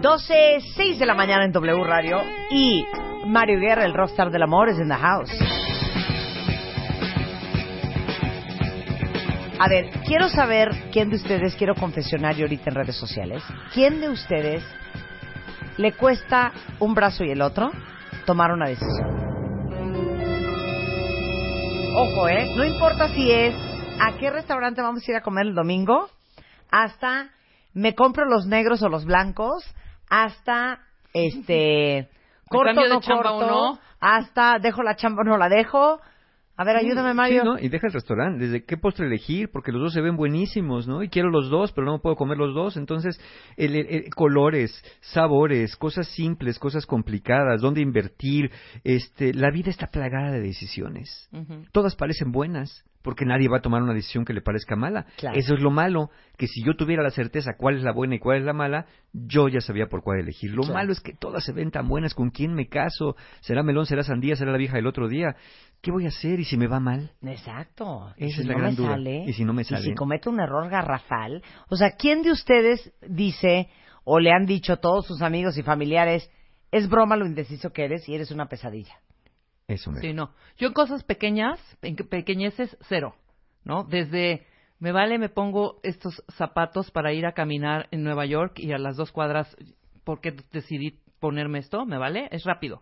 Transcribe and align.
12, 0.00 0.60
6 0.76 0.98
de 1.00 1.06
la 1.06 1.14
mañana 1.14 1.44
en 1.44 1.50
W 1.50 1.82
Radio 1.82 2.22
y 2.50 2.86
Mario 3.26 3.58
Guerra, 3.58 3.84
el 3.84 3.94
rockstar 3.94 4.30
del 4.30 4.42
amor, 4.42 4.68
es 4.68 4.78
in 4.78 4.88
the 4.88 4.94
house. 4.94 5.30
A 9.58 9.68
ver, 9.68 9.90
quiero 10.06 10.28
saber 10.28 10.70
quién 10.92 11.10
de 11.10 11.16
ustedes, 11.16 11.56
quiero 11.56 11.74
confesionario 11.74 12.44
ahorita 12.44 12.70
en 12.70 12.76
redes 12.76 12.96
sociales, 12.96 13.42
quién 13.74 14.00
de 14.00 14.08
ustedes 14.08 14.62
le 15.78 15.90
cuesta 15.92 16.52
un 16.78 16.94
brazo 16.94 17.24
y 17.24 17.32
el 17.32 17.42
otro 17.42 17.72
tomar 18.24 18.52
una 18.52 18.68
decisión. 18.68 19.16
Ojo, 21.96 22.28
¿eh? 22.28 22.54
No 22.56 22.64
importa 22.64 23.08
si 23.08 23.32
es 23.32 23.52
a 24.00 24.16
qué 24.16 24.30
restaurante 24.30 24.80
vamos 24.80 25.02
a 25.06 25.10
ir 25.10 25.16
a 25.16 25.22
comer 25.22 25.46
el 25.48 25.56
domingo, 25.56 26.08
hasta 26.70 27.30
me 27.74 27.96
compro 27.96 28.26
los 28.26 28.46
negros 28.46 28.80
o 28.82 28.88
los 28.88 29.04
blancos, 29.04 29.64
hasta 30.10 30.80
este 31.12 32.08
corto 32.48 32.80
de 32.82 32.88
no 32.88 33.00
chamba 33.00 33.30
corto, 33.30 33.46
o 33.46 33.72
no? 33.72 33.78
hasta 34.00 34.58
dejo 34.58 34.82
la 34.82 34.96
chamba 34.96 35.22
o 35.22 35.24
no 35.24 35.36
la 35.38 35.48
dejo. 35.48 36.00
A 36.60 36.64
ver, 36.64 36.74
ayúdame 36.76 37.14
Mario. 37.14 37.42
Sí, 37.42 37.46
¿no? 37.46 37.56
Y 37.60 37.68
deja 37.68 37.86
el 37.86 37.92
restaurante, 37.92 38.44
desde 38.44 38.64
qué 38.64 38.76
postre 38.76 39.06
elegir, 39.06 39.48
porque 39.52 39.70
los 39.70 39.80
dos 39.80 39.92
se 39.92 40.00
ven 40.00 40.16
buenísimos, 40.16 40.88
¿no? 40.88 41.04
Y 41.04 41.08
quiero 41.08 41.30
los 41.30 41.50
dos, 41.50 41.70
pero 41.70 41.86
no 41.86 42.00
puedo 42.00 42.16
comer 42.16 42.36
los 42.36 42.52
dos. 42.52 42.76
Entonces, 42.76 43.20
el, 43.56 43.76
el- 43.76 43.86
el- 43.88 44.10
colores, 44.12 44.72
sabores, 45.00 45.76
cosas 45.76 46.08
simples, 46.08 46.58
cosas 46.58 46.84
complicadas, 46.84 47.60
dónde 47.60 47.80
invertir. 47.80 48.50
Este, 48.82 49.32
la 49.34 49.52
vida 49.52 49.70
está 49.70 49.86
plagada 49.86 50.32
de 50.32 50.40
decisiones. 50.40 51.28
Todas 51.70 51.94
parecen 51.94 52.32
buenas, 52.32 52.84
porque 53.02 53.24
nadie 53.24 53.48
va 53.48 53.58
a 53.58 53.60
tomar 53.62 53.82
una 53.82 53.94
decisión 53.94 54.24
que 54.24 54.32
le 54.32 54.40
parezca 54.42 54.76
mala. 54.76 55.06
Claro. 55.16 55.38
Eso 55.38 55.54
es 55.54 55.60
lo 55.60 55.70
malo, 55.70 56.10
que 56.36 56.46
si 56.46 56.62
yo 56.64 56.74
tuviera 56.76 57.02
la 57.02 57.10
certeza 57.10 57.52
cuál 57.56 57.76
es 57.76 57.82
la 57.82 57.92
buena 57.92 58.16
y 58.16 58.18
cuál 58.18 58.38
es 58.38 58.44
la 58.44 58.52
mala, 58.52 58.86
yo 59.12 59.48
ya 59.48 59.60
sabía 59.60 59.86
por 59.86 60.02
cuál 60.02 60.20
elegir. 60.20 60.50
Lo 60.50 60.62
Claro. 60.62 60.74
malo 60.74 60.92
es 60.92 61.00
que 61.00 61.14
todas 61.14 61.44
se 61.44 61.52
ven 61.52 61.70
tan 61.70 61.88
buenas, 61.88 62.14
¿con 62.14 62.30
quién 62.30 62.54
me 62.54 62.68
caso? 62.68 63.16
¿Será 63.40 63.62
melón, 63.62 63.86
será 63.86 64.02
sandía, 64.02 64.36
será 64.36 64.52
la 64.52 64.58
vieja 64.58 64.76
del 64.76 64.86
otro 64.86 65.08
día? 65.08 65.36
¿Qué 65.80 65.90
voy 65.92 66.06
a 66.06 66.08
hacer 66.08 66.40
y 66.40 66.44
si 66.44 66.56
me 66.56 66.66
va 66.66 66.80
mal? 66.80 67.12
Exacto. 67.22 68.12
Y 68.16 68.26
Esa 68.26 68.34
si 68.36 68.40
es 68.42 68.46
la 68.48 68.52
no 68.54 68.58
gran 68.60 68.74
duda. 68.76 68.88
sale, 68.90 69.24
Y 69.26 69.32
si 69.32 69.44
no 69.44 69.52
me 69.52 69.64
sale. 69.64 69.82
si 69.82 69.94
cometo 69.94 70.28
un 70.30 70.40
error 70.40 70.68
garrafal, 70.68 71.42
o 71.70 71.76
sea, 71.76 71.92
¿quién 71.92 72.22
de 72.22 72.32
ustedes 72.32 72.92
dice 73.08 73.68
o 74.04 74.18
le 74.18 74.32
han 74.32 74.44
dicho 74.44 74.78
todos 74.78 75.06
sus 75.06 75.22
amigos 75.22 75.56
y 75.56 75.62
familiares, 75.62 76.28
es 76.72 76.88
broma 76.88 77.16
lo 77.16 77.26
indeciso 77.26 77.70
que 77.70 77.84
eres 77.84 78.08
y 78.08 78.14
eres 78.14 78.30
una 78.30 78.46
pesadilla? 78.46 78.94
Eso 79.68 79.92
me 79.92 80.00
Sí, 80.00 80.12
no. 80.12 80.32
Yo 80.56 80.68
en 80.68 80.72
cosas 80.74 81.04
pequeñas, 81.04 81.60
en 81.82 81.94
que- 81.94 82.04
pequeñeces, 82.04 82.76
cero. 82.88 83.14
¿No? 83.64 83.84
Desde, 83.84 84.46
me 84.80 84.92
vale, 84.92 85.18
me 85.18 85.28
pongo 85.28 85.78
estos 85.82 86.24
zapatos 86.36 86.90
para 86.90 87.12
ir 87.12 87.26
a 87.26 87.32
caminar 87.32 87.86
en 87.90 88.02
Nueva 88.02 88.24
York 88.24 88.58
y 88.58 88.72
a 88.72 88.78
las 88.78 88.96
dos 88.96 89.12
cuadras, 89.12 89.54
porque 90.04 90.34
decidí 90.52 90.98
ponerme 91.20 91.58
esto, 91.58 91.84
me 91.84 91.98
vale, 91.98 92.28
es 92.30 92.44
rápido. 92.44 92.80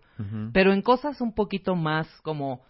Pero 0.52 0.72
en 0.72 0.82
cosas 0.82 1.20
un 1.20 1.34
poquito 1.34 1.74
más 1.74 2.06
como 2.22 2.62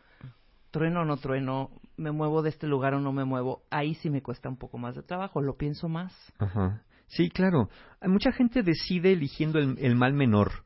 trueno 0.71 1.03
o 1.03 1.05
no 1.05 1.17
trueno, 1.19 1.71
me 1.97 2.11
muevo 2.11 2.43
de 2.43 2.51
este 2.51 2.67
lugar 2.67 2.95
o 2.95 3.01
no 3.01 3.13
me 3.13 3.25
muevo, 3.25 3.63
ahí 3.71 3.95
sí 3.97 4.09
me 4.09 4.23
cuesta 4.23 4.49
un 4.49 4.57
poco 4.57 4.79
más 4.79 4.95
de 4.95 5.03
trabajo, 5.03 5.43
lo 5.43 5.57
pienso 5.57 5.89
más. 5.89 6.15
Ajá. 6.39 6.83
Sí, 7.09 7.29
claro. 7.31 7.69
Mucha 8.03 8.33
gente 8.33 8.63
decide 8.63 9.13
eligiendo 9.13 9.59
el, 9.59 9.77
el 9.79 9.97
mal 9.97 10.13
menor, 10.15 10.65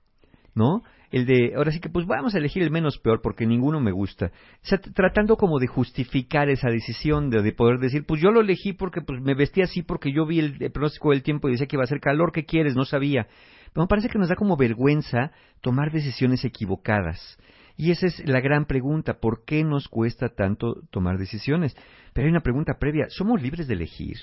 ¿no? 0.55 0.83
El 1.11 1.27
de, 1.27 1.55
ahora 1.57 1.73
sí 1.73 1.81
que 1.81 1.89
pues 1.89 2.07
vamos 2.07 2.35
a 2.35 2.39
elegir 2.39 2.63
el 2.63 2.71
menos 2.71 2.99
peor 2.99 3.21
porque 3.23 3.47
ninguno 3.47 3.81
me 3.81 3.91
gusta. 3.91 4.27
O 4.27 4.67
sea, 4.67 4.79
tratando 4.79 5.37
como 5.37 5.59
de 5.59 5.67
justificar 5.67 6.49
esa 6.49 6.71
decisión, 6.71 7.31
de, 7.31 7.43
de 7.43 7.53
poder 7.53 7.79
decir, 7.79 8.05
pues 8.07 8.21
yo 8.21 8.31
lo 8.31 8.41
elegí 8.41 8.73
porque 8.73 9.01
pues 9.01 9.21
me 9.21 9.35
vestí 9.35 9.63
así 9.63 9.83
porque 9.83 10.13
yo 10.13 10.25
vi 10.25 10.39
el, 10.39 10.57
el 10.61 10.71
pronóstico 10.71 11.11
del 11.11 11.23
tiempo 11.23 11.49
y 11.49 11.53
decía 11.53 11.67
que 11.67 11.77
iba 11.77 11.83
a 11.83 11.85
hacer 11.85 12.01
calor, 12.01 12.31
¿qué 12.33 12.45
quieres? 12.45 12.77
No 12.77 12.85
sabía. 12.85 13.27
Pero 13.73 13.85
me 13.85 13.89
parece 13.89 14.09
que 14.09 14.19
nos 14.19 14.29
da 14.29 14.37
como 14.37 14.57
vergüenza 14.57 15.33
tomar 15.61 15.91
decisiones 15.91 16.45
equivocadas. 16.45 17.39
Y 17.77 17.91
esa 17.93 18.07
es 18.07 18.29
la 18.29 18.41
gran 18.41 18.67
pregunta, 18.67 19.21
¿por 19.21 19.45
qué 19.45 19.65
nos 19.65 19.89
cuesta 19.89 20.29
tanto 20.29 20.83
tomar 20.91 21.19
decisiones? 21.19 21.75
Pero 22.13 22.27
hay 22.27 22.31
una 22.31 22.43
pregunta 22.43 22.75
previa, 22.79 23.07
¿somos 23.09 23.41
libres 23.41 23.69
de 23.69 23.75
elegir? 23.75 24.17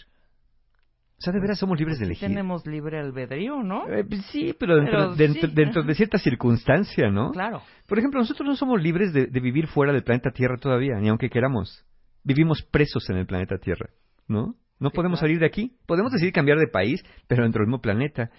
O 1.19 1.22
sea, 1.22 1.33
¿de 1.33 1.39
veras 1.39 1.57
somos 1.57 1.79
libres 1.79 1.97
de 1.97 2.05
elegir? 2.05 2.28
tenemos 2.28 2.66
libre 2.67 3.00
albedrío, 3.00 3.63
¿no? 3.63 3.88
Eh, 3.89 4.03
pues 4.07 4.23
sí, 4.28 4.53
pero 4.59 4.75
dentro, 4.75 4.91
Pero 4.97 5.16
dentro, 5.16 5.50
sí, 5.50 5.55
dentro 5.55 5.81
ajá. 5.81 5.88
de 5.88 5.95
cierta 5.95 6.17
circunstancia, 6.19 7.09
¿no? 7.09 7.31
Claro. 7.31 7.63
Por 7.88 7.97
ejemplo, 7.97 8.19
nosotros 8.19 8.47
no 8.47 8.55
somos 8.55 8.81
libres 8.81 9.13
de, 9.13 9.25
de 9.25 9.39
vivir 9.39 9.66
fuera 9.67 9.91
del 9.94 10.03
planeta 10.03 10.29
Tierra 10.29 10.57
todavía, 10.57 10.95
ni 11.00 11.09
aunque 11.09 11.29
queramos. 11.29 11.83
Vivimos 12.23 12.61
presos 12.61 13.09
en 13.09 13.17
el 13.17 13.25
planeta 13.25 13.57
Tierra, 13.57 13.89
¿no? 14.28 14.55
No 14.79 14.89
Sí, 14.91 14.95
podemos 14.95 15.17
claro. 15.19 15.28
salir 15.29 15.39
de 15.39 15.47
aquí. 15.47 15.75
Podemos 15.88 16.11
decidir 16.11 16.33
cambiar 16.33 16.59
de 16.59 16.67
país, 16.67 17.03
pero 17.28 17.41
dentro 17.44 17.61
del 17.61 17.67
mismo 17.67 17.81
planeta. 17.81 18.29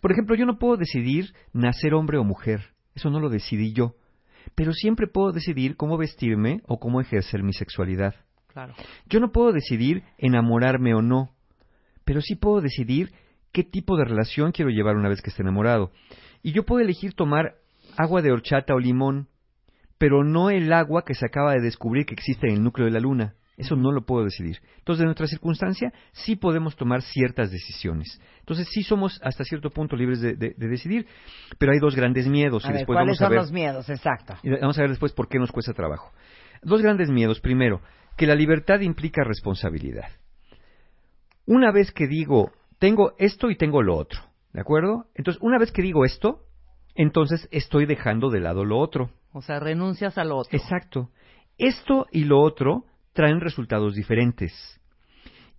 Por 0.00 0.10
ejemplo, 0.10 0.34
yo 0.34 0.46
no 0.46 0.58
puedo 0.58 0.76
decidir 0.76 1.32
nacer 1.52 1.94
hombre 1.94 2.18
o 2.18 2.24
mujer. 2.24 2.60
Eso 2.96 3.08
no 3.08 3.20
lo 3.20 3.28
decidí 3.28 3.72
yo. 3.72 3.94
Pero 4.56 4.72
siempre 4.72 5.06
puedo 5.06 5.30
decidir 5.30 5.76
cómo 5.76 5.96
vestirme 5.96 6.60
o 6.66 6.80
cómo 6.80 7.00
ejercer 7.00 7.44
mi 7.44 7.52
sexualidad. 7.52 8.16
Claro. 8.48 8.74
Yo 9.08 9.20
no 9.20 9.30
puedo 9.30 9.52
decidir 9.52 10.02
enamorarme 10.18 10.92
o 10.94 11.02
no, 11.02 11.35
pero 12.06 12.22
sí 12.22 12.36
puedo 12.36 12.62
decidir 12.62 13.10
qué 13.52 13.62
tipo 13.64 13.98
de 13.98 14.04
relación 14.06 14.52
quiero 14.52 14.70
llevar 14.70 14.96
una 14.96 15.10
vez 15.10 15.20
que 15.20 15.28
esté 15.28 15.42
enamorado. 15.42 15.90
Y 16.42 16.52
yo 16.52 16.64
puedo 16.64 16.80
elegir 16.82 17.12
tomar 17.12 17.56
agua 17.98 18.22
de 18.22 18.32
horchata 18.32 18.74
o 18.74 18.78
limón, 18.78 19.28
pero 19.98 20.24
no 20.24 20.48
el 20.50 20.72
agua 20.72 21.04
que 21.04 21.14
se 21.14 21.26
acaba 21.26 21.52
de 21.52 21.60
descubrir 21.60 22.06
que 22.06 22.14
existe 22.14 22.46
en 22.48 22.54
el 22.54 22.62
núcleo 22.62 22.86
de 22.86 22.92
la 22.92 23.00
luna. 23.00 23.34
Eso 23.56 23.74
no 23.74 23.90
lo 23.90 24.04
puedo 24.04 24.24
decidir. 24.24 24.58
Entonces, 24.78 25.00
en 25.00 25.06
nuestra 25.06 25.26
circunstancia, 25.26 25.90
sí 26.12 26.36
podemos 26.36 26.76
tomar 26.76 27.00
ciertas 27.00 27.50
decisiones. 27.50 28.20
Entonces, 28.40 28.68
sí 28.70 28.82
somos 28.82 29.18
hasta 29.22 29.44
cierto 29.44 29.70
punto 29.70 29.96
libres 29.96 30.20
de, 30.20 30.34
de- 30.34 30.54
de 30.56 30.68
decidir, 30.68 31.06
pero 31.58 31.72
hay 31.72 31.78
dos 31.78 31.96
grandes 31.96 32.28
miedos. 32.28 32.64
A 32.66 32.68
y 32.68 32.72
ver, 32.72 32.78
después 32.80 32.96
¿cuáles 32.96 33.18
vamos 33.18 33.20
a 33.22 33.24
son 33.24 33.30
ver... 33.30 33.38
los 33.40 33.52
miedos? 33.52 33.88
Exacto. 33.88 34.34
Y 34.42 34.50
vamos 34.50 34.76
a 34.78 34.82
ver 34.82 34.90
después 34.90 35.12
por 35.12 35.28
qué 35.28 35.38
nos 35.38 35.50
cuesta 35.50 35.72
trabajo. 35.72 36.12
Dos 36.62 36.82
grandes 36.82 37.08
miedos. 37.08 37.40
Primero, 37.40 37.80
que 38.18 38.26
la 38.26 38.34
libertad 38.34 38.80
implica 38.80 39.24
responsabilidad. 39.24 40.08
Una 41.46 41.70
vez 41.70 41.92
que 41.92 42.06
digo, 42.06 42.52
tengo 42.78 43.14
esto 43.18 43.50
y 43.50 43.56
tengo 43.56 43.82
lo 43.82 43.96
otro, 43.96 44.20
¿de 44.52 44.60
acuerdo? 44.60 45.06
Entonces, 45.14 45.40
una 45.42 45.58
vez 45.58 45.70
que 45.70 45.82
digo 45.82 46.04
esto, 46.04 46.40
entonces 46.96 47.48
estoy 47.52 47.86
dejando 47.86 48.30
de 48.30 48.40
lado 48.40 48.64
lo 48.64 48.78
otro. 48.78 49.10
O 49.32 49.42
sea, 49.42 49.60
renuncias 49.60 50.18
al 50.18 50.32
otro. 50.32 50.56
Exacto. 50.56 51.10
Esto 51.58 52.06
y 52.10 52.24
lo 52.24 52.40
otro 52.40 52.84
traen 53.12 53.40
resultados 53.40 53.94
diferentes. 53.94 54.52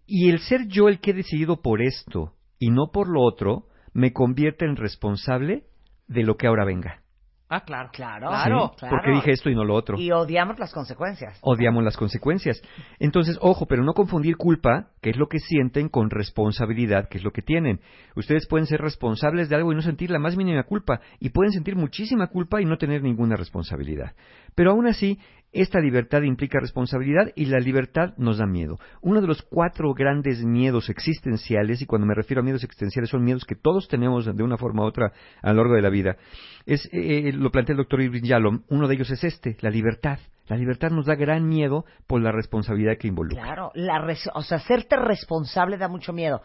Y 0.05 0.29
el 0.29 0.39
ser 0.39 0.67
yo 0.67 0.89
el 0.89 0.99
que 0.99 1.11
he 1.11 1.13
decidido 1.13 1.61
por 1.61 1.81
esto 1.81 2.33
y 2.59 2.69
no 2.69 2.91
por 2.91 3.07
lo 3.07 3.21
otro, 3.21 3.67
me 3.93 4.13
convierte 4.13 4.65
en 4.65 4.75
responsable 4.75 5.63
de 6.07 6.23
lo 6.23 6.37
que 6.37 6.47
ahora 6.47 6.65
venga. 6.65 7.01
Ah, 7.49 7.61
claro. 7.61 7.89
Claro, 7.93 8.27
Claro. 8.29 8.71
¿Sí? 8.77 8.85
Porque 8.89 9.11
dije 9.11 9.31
esto 9.31 9.49
y 9.49 9.55
no 9.55 9.63
lo 9.63 9.75
otro. 9.75 9.97
Y 9.97 10.11
odiamos 10.11 10.59
las 10.59 10.73
consecuencias. 10.73 11.37
odiamos 11.41 11.83
las 11.83 11.95
consecuencias. 11.95 12.61
Entonces, 12.99 13.37
ojo, 13.41 13.65
pero 13.67 13.83
no 13.83 13.93
confundir 13.93 14.35
culpa, 14.35 14.87
que 15.01 15.11
es 15.11 15.17
lo 15.17 15.27
que 15.27 15.39
sienten, 15.39 15.87
con 15.87 16.09
responsabilidad, 16.09 17.07
que 17.09 17.17
es 17.19 17.23
lo 17.23 17.31
que 17.31 17.41
tienen. 17.41 17.79
Ustedes 18.15 18.47
pueden 18.47 18.67
ser 18.67 18.81
responsables 18.81 19.47
de 19.47 19.55
algo 19.55 19.71
y 19.71 19.75
no 19.75 19.81
sentir 19.81 20.11
la 20.11 20.19
más 20.19 20.35
mínima 20.35 20.63
culpa, 20.63 20.99
y 21.19 21.29
pueden 21.29 21.53
sentir 21.53 21.75
muchísima 21.77 22.27
culpa 22.27 22.61
y 22.61 22.65
no 22.65 22.77
tener 22.77 23.01
ninguna 23.01 23.37
responsabilidad. 23.37 24.13
Pero 24.55 24.71
aún 24.71 24.87
así, 24.87 25.19
esta 25.61 25.79
libertad 25.79 26.21
implica 26.21 26.59
responsabilidad 26.59 27.31
y 27.35 27.45
la 27.45 27.59
libertad 27.59 28.13
nos 28.17 28.37
da 28.37 28.45
miedo. 28.45 28.77
Uno 29.01 29.21
de 29.21 29.27
los 29.27 29.41
cuatro 29.41 29.93
grandes 29.93 30.43
miedos 30.43 30.89
existenciales, 30.89 31.81
y 31.81 31.85
cuando 31.85 32.07
me 32.07 32.15
refiero 32.15 32.41
a 32.41 32.43
miedos 32.43 32.63
existenciales 32.63 33.09
son 33.09 33.23
miedos 33.23 33.45
que 33.45 33.55
todos 33.55 33.87
tenemos 33.87 34.25
de 34.25 34.43
una 34.43 34.57
forma 34.57 34.83
u 34.83 34.87
otra 34.87 35.11
a 35.41 35.49
lo 35.53 35.57
largo 35.61 35.75
de 35.75 35.81
la 35.81 35.89
vida, 35.89 36.17
es, 36.65 36.85
eh, 36.93 37.29
eh, 37.29 37.33
lo 37.33 37.51
plantea 37.51 37.73
el 37.73 37.77
doctor 37.77 38.01
Irving 38.01 38.23
Yalom, 38.23 38.63
uno 38.69 38.87
de 38.87 38.95
ellos 38.95 39.09
es 39.11 39.23
este, 39.23 39.57
la 39.61 39.69
libertad. 39.69 40.19
La 40.47 40.55
libertad 40.55 40.91
nos 40.91 41.05
da 41.05 41.15
gran 41.15 41.45
miedo 41.47 41.83
por 42.07 42.21
la 42.21 42.31
responsabilidad 42.31 42.97
que 42.97 43.09
involucra. 43.09 43.43
Claro, 43.43 43.71
la 43.73 43.99
res- 43.99 44.29
o 44.33 44.41
sea, 44.41 44.57
hacerte 44.57 44.95
responsable 44.95 45.77
da 45.77 45.89
mucho 45.89 46.13
miedo. 46.13 46.41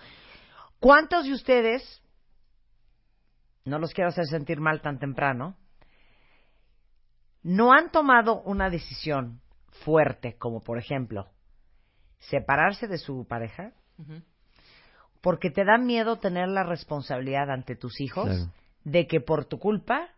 ¿Cuántos 0.80 1.24
de 1.24 1.32
ustedes, 1.32 2.02
no 3.64 3.78
los 3.78 3.92
quiero 3.94 4.08
hacer 4.08 4.26
sentir 4.26 4.58
mal 4.60 4.80
tan 4.80 4.98
temprano, 4.98 5.56
no 7.42 7.72
han 7.72 7.90
tomado 7.90 8.40
una 8.42 8.70
decisión 8.70 9.40
fuerte, 9.84 10.36
como 10.38 10.60
por 10.60 10.78
ejemplo, 10.78 11.28
separarse 12.18 12.86
de 12.86 12.98
su 12.98 13.26
pareja, 13.28 13.72
porque 15.20 15.50
te 15.50 15.64
da 15.64 15.78
miedo 15.78 16.16
tener 16.18 16.48
la 16.48 16.62
responsabilidad 16.64 17.50
ante 17.50 17.76
tus 17.76 18.00
hijos 18.00 18.26
Claro. 18.26 18.52
de 18.84 19.06
que 19.06 19.20
por 19.20 19.44
tu 19.44 19.58
culpa 19.58 20.08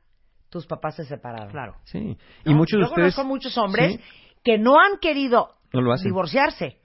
tus 0.48 0.66
papás 0.66 0.96
se 0.96 1.04
separaron? 1.04 1.50
Claro. 1.50 1.76
Sí. 1.84 2.00
¿no? 2.44 2.52
Y 2.52 2.54
muchos 2.54 2.78
de 2.78 2.84
Yo 2.84 2.90
ustedes... 2.90 3.14
conozco 3.14 3.24
muchos 3.24 3.58
hombres 3.58 3.92
Sí, 3.96 4.00
que 4.44 4.58
no 4.58 4.78
han 4.78 4.98
querido 5.00 5.50
no 5.72 5.80
lo 5.80 5.92
hacen. 5.92 6.04
divorciarse 6.08 6.78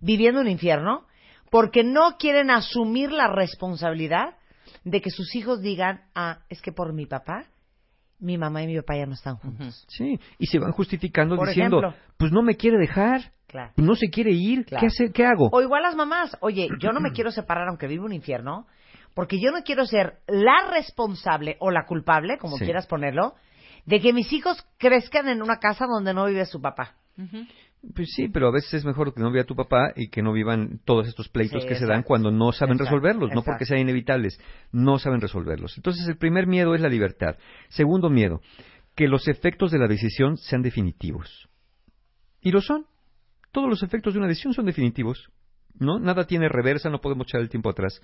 viviendo 0.00 0.40
un 0.40 0.48
infierno 0.48 1.06
porque 1.50 1.84
no 1.84 2.16
quieren 2.18 2.50
asumir 2.50 3.10
la 3.12 3.28
responsabilidad 3.28 4.36
de 4.84 5.00
que 5.00 5.10
sus 5.10 5.34
hijos 5.34 5.60
digan, 5.62 6.02
ah, 6.14 6.40
es 6.50 6.60
que 6.60 6.72
por 6.72 6.92
mi 6.92 7.06
papá, 7.06 7.46
mi 8.20 8.36
mamá 8.38 8.62
y 8.62 8.66
mi 8.66 8.76
papá 8.76 8.96
ya 8.96 9.06
no 9.06 9.14
están 9.14 9.36
juntos. 9.36 9.84
Sí, 9.88 10.18
y 10.38 10.46
se 10.46 10.58
van 10.58 10.72
justificando 10.72 11.36
Por 11.36 11.48
diciendo, 11.48 11.78
ejemplo. 11.78 11.98
pues 12.16 12.32
no 12.32 12.42
me 12.42 12.56
quiere 12.56 12.78
dejar, 12.78 13.32
Claro. 13.46 13.72
no 13.76 13.94
se 13.94 14.08
quiere 14.10 14.32
ir, 14.32 14.64
Claro. 14.66 14.80
¿qué, 14.80 14.86
hace, 14.88 15.12
¿qué 15.12 15.24
hago? 15.24 15.48
O 15.52 15.62
igual 15.62 15.82
las 15.82 15.94
mamás, 15.96 16.36
oye, 16.40 16.68
yo 16.80 16.92
no 16.92 17.00
me 17.00 17.12
quiero 17.12 17.30
separar 17.30 17.68
aunque 17.68 17.86
vivo 17.86 18.04
un 18.04 18.12
infierno, 18.12 18.66
porque 19.14 19.40
yo 19.40 19.50
no 19.50 19.62
quiero 19.62 19.86
ser 19.86 20.18
la 20.26 20.68
responsable 20.70 21.56
o 21.60 21.70
la 21.70 21.86
culpable, 21.86 22.38
como 22.38 22.56
Sí. 22.58 22.64
quieras 22.64 22.86
ponerlo, 22.86 23.34
de 23.86 24.00
que 24.00 24.12
mis 24.12 24.32
hijos 24.32 24.66
crezcan 24.78 25.28
en 25.28 25.40
una 25.42 25.58
casa 25.58 25.86
donde 25.86 26.12
no 26.12 26.26
vive 26.26 26.44
su 26.44 26.60
papá. 26.60 26.94
Pues 27.94 28.10
sí, 28.14 28.28
pero 28.28 28.48
a 28.48 28.50
veces 28.50 28.74
es 28.74 28.84
mejor 28.84 29.14
que 29.14 29.20
no 29.20 29.30
vea 29.30 29.42
a 29.42 29.46
tu 29.46 29.54
papá 29.54 29.92
y 29.94 30.08
que 30.08 30.20
no 30.20 30.32
vivan 30.32 30.80
todos 30.84 31.06
estos 31.06 31.28
pleitos 31.28 31.62
Sí, 31.62 31.68
que 31.68 31.76
se 31.76 31.86
dan 31.86 32.02
cuando 32.02 32.30
no 32.30 32.50
saben 32.52 32.74
Exacto, 32.74 32.96
resolverlos, 32.96 33.30
no 33.32 33.42
porque 33.42 33.66
sean 33.66 33.80
inevitables, 33.80 34.40
no 34.72 34.98
saben 34.98 35.20
resolverlos. 35.20 35.76
Entonces 35.76 36.06
el 36.08 36.16
primer 36.16 36.48
miedo 36.48 36.74
es 36.74 36.80
la 36.80 36.88
libertad. 36.88 37.36
Segundo 37.68 38.10
miedo, 38.10 38.40
que 38.96 39.06
los 39.06 39.28
efectos 39.28 39.70
de 39.70 39.78
la 39.78 39.86
decisión 39.86 40.36
sean 40.36 40.62
definitivos. 40.62 41.48
Y 42.40 42.50
lo 42.50 42.60
son. 42.60 42.86
Todos 43.52 43.68
los 43.68 43.82
efectos 43.82 44.12
de 44.12 44.18
una 44.18 44.28
decisión 44.28 44.54
son 44.54 44.66
definitivos. 44.66 45.30
¿No? 45.78 46.00
Nada 46.00 46.26
tiene 46.26 46.48
reversa, 46.48 46.90
no 46.90 47.00
podemos 47.00 47.28
echar 47.28 47.40
el 47.40 47.48
tiempo 47.48 47.70
atrás. 47.70 48.00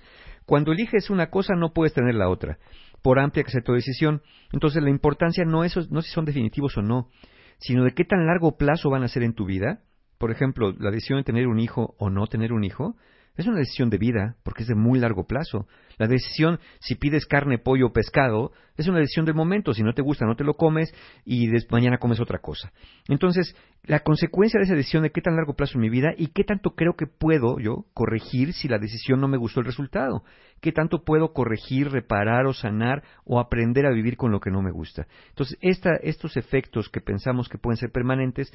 Cuando 0.47 0.71
eliges 0.71 1.11
una 1.11 1.31
cosa 1.31 1.55
no 1.57 1.73
puedes 1.73 1.93
tener 1.93 2.15
la 2.15 2.29
otra, 2.29 2.59
por 3.03 3.19
amplia 3.19 3.43
que 3.43 3.51
sea 3.51 3.63
tu 3.63 3.73
decisión. 3.73 4.23
Entonces 4.53 4.81
la 4.81 4.91
importancia 4.91 5.45
no 5.45 5.65
es 5.65 5.77
no 5.91 6.01
si 6.01 6.11
son 6.13 6.25
definitivos 6.25 6.77
o 6.77 6.83
no, 6.83 7.11
sino 7.59 7.85
de 7.85 7.93
qué 7.93 8.05
tan 8.05 8.27
largo 8.27 8.57
plazo 8.57 8.91
van 8.91 9.03
a 9.03 9.09
ser 9.09 9.23
en 9.23 9.35
tu 9.35 9.45
vida. 9.45 9.81
Por 10.19 10.31
ejemplo, 10.31 10.73
la 10.79 10.91
decisión 10.91 11.19
de 11.19 11.25
tener 11.25 11.47
un 11.47 11.59
hijo 11.59 11.95
o 11.99 12.11
no 12.11 12.27
tener 12.27 12.53
un 12.53 12.65
hijo 12.65 12.97
es 13.37 13.47
una 13.47 13.59
decisión 13.59 13.91
de 13.91 13.99
vida, 13.99 14.37
porque 14.45 14.63
es 14.63 14.69
de 14.69 14.75
muy 14.77 15.01
largo 15.01 15.27
plazo. 15.27 15.67
La 15.99 16.07
decisión 16.07 16.61
si 16.81 16.95
pides 16.95 17.27
carne, 17.27 17.59
pollo 17.59 17.87
o 17.89 17.93
pescado 17.93 18.53
es 18.77 18.87
una 18.89 18.99
decisión 18.99 19.25
del 19.27 19.35
momento. 19.35 19.75
Si 19.75 19.83
no 19.83 19.93
te 19.93 20.03
gusta, 20.03 20.25
no 20.25 20.37
te 20.37 20.45
lo 20.45 20.55
comes 20.55 20.93
y 21.25 21.49
des- 21.49 21.67
mañana 21.71 21.99
comes 21.99 22.21
otra 22.21 22.39
cosa. 22.39 22.73
Entonces, 23.09 23.57
la 23.85 24.01
consecuencia 24.01 24.59
de 24.59 24.65
esa 24.67 24.75
decisión 24.77 25.03
de 25.03 25.11
qué 25.11 25.21
tan 25.21 25.35
largo 25.37 25.55
plazo 25.55 25.75
en 25.79 25.81
mi 25.83 25.91
vida 25.91 26.15
y 26.17 26.29
qué 26.29 26.45
tanto 26.45 26.71
creo 26.77 26.95
que 26.95 27.07
puedo 27.07 27.59
yo 27.59 27.87
corregir 27.93 28.53
si 28.53 28.69
la 28.69 28.79
decisión 28.79 29.21
no 29.21 29.29
me 29.29 29.37
gustó 29.37 29.61
el 29.61 29.67
resultado. 29.67 30.25
Qué 30.61 30.71
tanto 30.73 31.05
puedo 31.05 31.33
corregir, 31.33 31.91
reparar 31.91 32.47
o 32.47 32.53
sanar 32.55 33.03
o 33.25 33.41
aprender 33.41 33.85
a 33.87 33.91
vivir 33.93 34.17
con 34.17 34.31
lo 34.31 34.41
que 34.41 34.51
no 34.51 34.63
me 34.63 34.71
gusta. 34.71 35.07
Entonces, 35.31 35.59
esta- 35.61 35.97
estos 36.03 36.37
efectos 36.37 36.89
que 36.89 37.01
pensamos 37.01 37.49
que 37.49 37.59
pueden 37.59 37.77
ser 37.79 37.91
permanentes, 37.91 38.53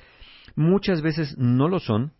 muchas 0.55 1.01
veces 1.01 1.37
no 1.37 1.67
lo 1.67 1.79
son, 1.79 2.13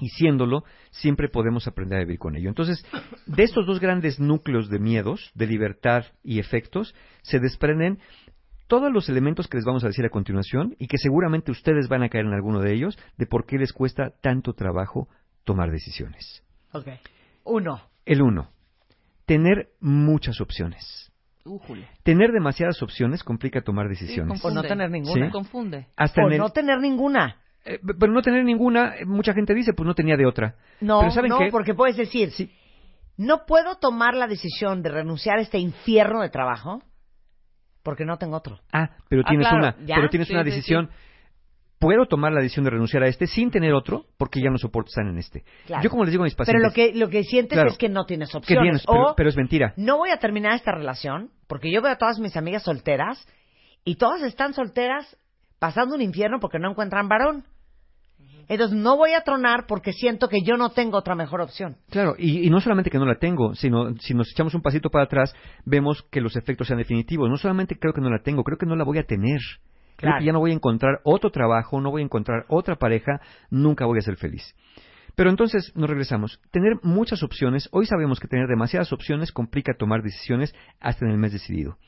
y 0.00 0.08
siéndolo, 0.08 0.64
siempre 0.90 1.28
podemos 1.28 1.66
aprender 1.68 1.98
a 1.98 2.02
vivir 2.04 2.18
con 2.18 2.36
ello. 2.36 2.48
Entonces, 2.48 2.84
de 3.26 3.42
estos 3.42 3.66
dos 3.66 3.80
grandes 3.80 4.18
núcleos 4.20 4.68
de 4.68 4.78
miedos, 4.78 5.30
de 5.34 5.46
libertad 5.46 6.04
y 6.22 6.38
efectos, 6.38 6.94
se 7.22 7.38
desprenden 7.38 7.98
todos 8.68 8.92
los 8.92 9.08
elementos 9.08 9.48
que 9.48 9.58
les 9.58 9.66
vamos 9.66 9.84
a 9.84 9.88
decir 9.88 10.04
a 10.04 10.10
continuación 10.10 10.74
y 10.78 10.86
que 10.86 10.96
seguramente 10.98 11.50
ustedes 11.50 11.88
van 11.88 12.02
a 12.02 12.08
caer 12.08 12.24
en 12.26 12.32
alguno 12.32 12.60
de 12.60 12.72
ellos 12.72 12.98
de 13.18 13.26
por 13.26 13.44
qué 13.46 13.58
les 13.58 13.72
cuesta 13.72 14.12
tanto 14.22 14.54
trabajo 14.54 15.08
tomar 15.44 15.70
decisiones. 15.70 16.42
Ok. 16.72 16.88
Uno. 17.44 17.82
El 18.06 18.22
uno, 18.22 18.48
tener 19.26 19.68
muchas 19.80 20.40
opciones. 20.40 21.12
Tener 22.04 22.30
demasiadas 22.32 22.82
opciones 22.82 23.24
complica 23.24 23.62
tomar 23.62 23.86
Sí, 23.86 23.90
decisiones. 23.90 24.44
O 24.44 24.50
no 24.50 24.62
tener 24.62 24.90
ninguna. 24.90 25.26
Sí. 25.26 25.32
Confunde. 25.32 25.86
Hasta 25.96 26.22
O 26.22 26.26
en 26.28 26.32
el- 26.34 26.38
no 26.38 26.50
tener 26.50 26.78
ninguna. 26.78 27.36
Eh, 27.64 27.78
pero 27.98 28.12
no 28.12 28.22
tener 28.22 28.44
ninguna, 28.44 28.96
eh, 28.96 29.04
mucha 29.06 29.32
gente 29.34 29.54
dice, 29.54 29.72
pues 29.72 29.86
no 29.86 29.94
tenía 29.94 30.16
de 30.16 30.26
otra. 30.26 30.56
No, 30.80 31.00
pero 31.00 31.10
¿saben 31.12 31.30
no, 31.30 31.38
qué? 31.38 31.48
porque 31.50 31.74
puedes 31.74 31.96
decir, 31.96 32.30
Sí. 32.32 32.50
no 33.16 33.44
puedo 33.46 33.76
tomar 33.76 34.14
la 34.14 34.26
decisión 34.26 34.82
de 34.82 34.90
renunciar 34.90 35.38
a 35.38 35.42
este 35.42 35.58
infierno 35.58 36.22
de 36.22 36.28
trabajo 36.30 36.82
porque 37.82 38.04
no 38.04 38.16
tengo 38.18 38.36
otro. 38.36 38.60
Ah, 38.72 38.90
pero 39.08 39.22
Ah, 39.24 39.28
tienes 39.28 39.46
claro, 39.48 39.64
una, 39.64 39.76
ya. 39.86 39.96
pero 39.96 40.08
tienes 40.08 40.28
Sí, 40.28 40.34
una 40.34 40.44
sí, 40.44 40.50
decisión. 40.50 40.90
Puedo 41.78 42.06
tomar 42.06 42.32
la 42.32 42.40
decisión 42.40 42.64
de 42.64 42.70
renunciar 42.70 43.02
a 43.02 43.08
este 43.08 43.26
sin 43.26 43.50
tener 43.50 43.72
otro, 43.74 44.04
porque 44.16 44.40
ya 44.40 44.50
no 44.50 44.56
soporto 44.58 44.88
estar 44.90 45.04
en 45.04 45.18
este. 45.18 45.42
Claro. 45.66 45.82
Yo 45.82 45.90
como 45.90 46.04
les 46.04 46.12
digo 46.12 46.22
a 46.22 46.26
mis 46.26 46.34
Pero 46.36 46.44
pacientes, 46.46 46.68
lo 46.68 46.72
que, 46.72 46.94
lo 46.96 47.08
que 47.08 47.24
sientes 47.24 47.56
Claro. 47.56 47.70
es 47.70 47.76
que 47.78 47.88
no 47.88 48.04
tienes 48.04 48.30
que 48.30 48.36
opciones. 48.38 48.62
tienes, 48.62 48.86
pero, 48.86 49.10
o 49.10 49.14
pero 49.16 49.28
es 49.28 49.36
mentira. 49.36 49.74
no 49.76 49.96
voy 49.96 50.10
a 50.10 50.18
terminar 50.18 50.54
esta 50.54 50.70
relación 50.70 51.30
porque 51.48 51.72
yo 51.72 51.82
veo 51.82 51.90
a 51.90 51.96
todas 51.98 52.20
mis 52.20 52.36
amigas 52.36 52.62
solteras 52.62 53.26
y 53.84 53.96
todas 53.96 54.22
están 54.22 54.54
solteras 54.54 55.16
pasando 55.62 55.94
un 55.94 56.02
infierno 56.02 56.40
porque 56.40 56.58
no 56.58 56.72
encuentran 56.72 57.06
varón. 57.06 57.44
Entonces 58.48 58.76
no 58.76 58.96
voy 58.96 59.12
a 59.12 59.20
tronar 59.20 59.66
porque 59.68 59.92
siento 59.92 60.28
que 60.28 60.42
yo 60.42 60.56
no 60.56 60.70
tengo 60.70 60.98
otra 60.98 61.14
mejor 61.14 61.40
opción. 61.40 61.76
Claro, 61.88 62.16
y, 62.18 62.44
y 62.44 62.50
no 62.50 62.60
solamente 62.60 62.90
que 62.90 62.98
no 62.98 63.06
la 63.06 63.20
tengo, 63.20 63.54
sino 63.54 63.94
si 64.00 64.12
nos 64.12 64.28
echamos 64.32 64.56
un 64.56 64.60
pasito 64.60 64.90
para 64.90 65.04
atrás, 65.04 65.32
vemos 65.64 66.02
que 66.10 66.20
los 66.20 66.34
efectos 66.34 66.66
sean 66.66 66.78
definitivos. 66.80 67.30
No 67.30 67.36
solamente 67.36 67.78
creo 67.78 67.92
que 67.92 68.00
no 68.00 68.10
la 68.10 68.18
tengo, 68.24 68.42
creo 68.42 68.58
que 68.58 68.66
no 68.66 68.74
la 68.74 68.82
voy 68.82 68.98
a 68.98 69.04
tener. 69.04 69.38
Creo 69.94 70.10
Claro. 70.10 70.18
que 70.18 70.24
ya 70.26 70.32
no 70.32 70.40
voy 70.40 70.50
a 70.50 70.54
encontrar 70.54 70.98
otro 71.04 71.30
trabajo, 71.30 71.80
no 71.80 71.92
voy 71.92 72.02
a 72.02 72.06
encontrar 72.06 72.44
otra 72.48 72.74
pareja, 72.74 73.20
nunca 73.50 73.86
voy 73.86 73.98
a 73.98 74.02
ser 74.02 74.16
feliz. 74.16 74.42
Pero 75.14 75.30
entonces 75.30 75.70
nos 75.76 75.88
regresamos. 75.88 76.40
Tener 76.50 76.72
muchas 76.82 77.22
opciones, 77.22 77.68
hoy 77.70 77.86
sabemos 77.86 78.18
que 78.18 78.26
tener 78.26 78.48
demasiadas 78.48 78.92
opciones 78.92 79.30
complica 79.30 79.74
tomar 79.78 80.02
decisiones 80.02 80.52
hasta 80.80 81.04
en 81.04 81.12
el 81.12 81.18
mes 81.18 81.32
decidido. 81.32 81.78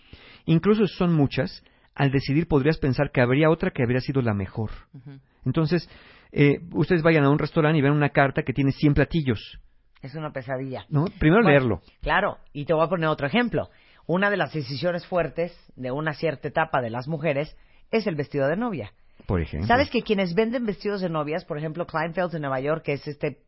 Incluso 0.47 0.87
si 0.87 0.95
son 0.95 1.13
muchas, 1.13 1.65
al 1.95 2.11
decidir 2.11 2.49
podrías 2.49 2.79
pensar 2.79 3.11
que 3.11 3.21
habría 3.21 3.51
otra 3.51 3.71
que 3.71 3.83
habría 3.83 4.01
sido 4.01 4.21
la 4.23 4.35
mejor. 4.35 4.71
Entonces, 5.45 5.89
eh, 6.33 6.61
ustedes 6.73 7.03
vayan 7.03 7.25
a 7.25 7.31
un 7.31 7.39
restaurante 7.39 7.79
y 7.79 7.83
ven 7.83 7.93
una 7.93 8.11
carta 8.11 8.43
que 8.43 8.53
tiene 8.53 8.73
100 8.73 8.95
platillos. 8.95 9.61
Es 10.03 10.15
una 10.15 10.33
pesadilla. 10.33 10.85
¿no? 10.89 11.07
Primero 11.19 11.43
Bueno, 11.43 11.51
leerlo. 11.51 11.83
Claro, 12.03 12.39
y 12.53 12.65
te 12.65 12.75
voy 12.75 12.85
a 12.85 12.89
poner 12.89 13.09
otro 13.09 13.27
ejemplo. 13.27 13.71
Una 14.07 14.29
de 14.31 14.37
las 14.37 14.53
decisiones 14.53 15.07
fuertes 15.07 15.57
de 15.77 15.91
una 15.91 16.13
cierta 16.13 16.49
etapa 16.49 16.83
de 16.83 16.91
las 16.91 17.09
mujeres 17.09 17.57
es 17.91 18.07
el 18.07 18.17
vestido 18.17 18.49
de 18.49 18.57
novia. 18.57 18.93
Por 19.27 19.41
ejemplo. 19.41 19.67
¿Sabes 19.67 19.89
que 19.89 20.03
quienes 20.03 20.35
venden 20.35 20.67
vestidos 20.67 21.01
de 21.01 21.09
novias, 21.09 21.45
por 21.47 21.57
ejemplo, 21.57 21.87
Kleinfeld 21.87 22.33
de 22.33 22.41
Nueva 22.41 22.61
York, 22.61 22.83
que 22.85 22.95
es 22.95 23.07
este 23.07 23.39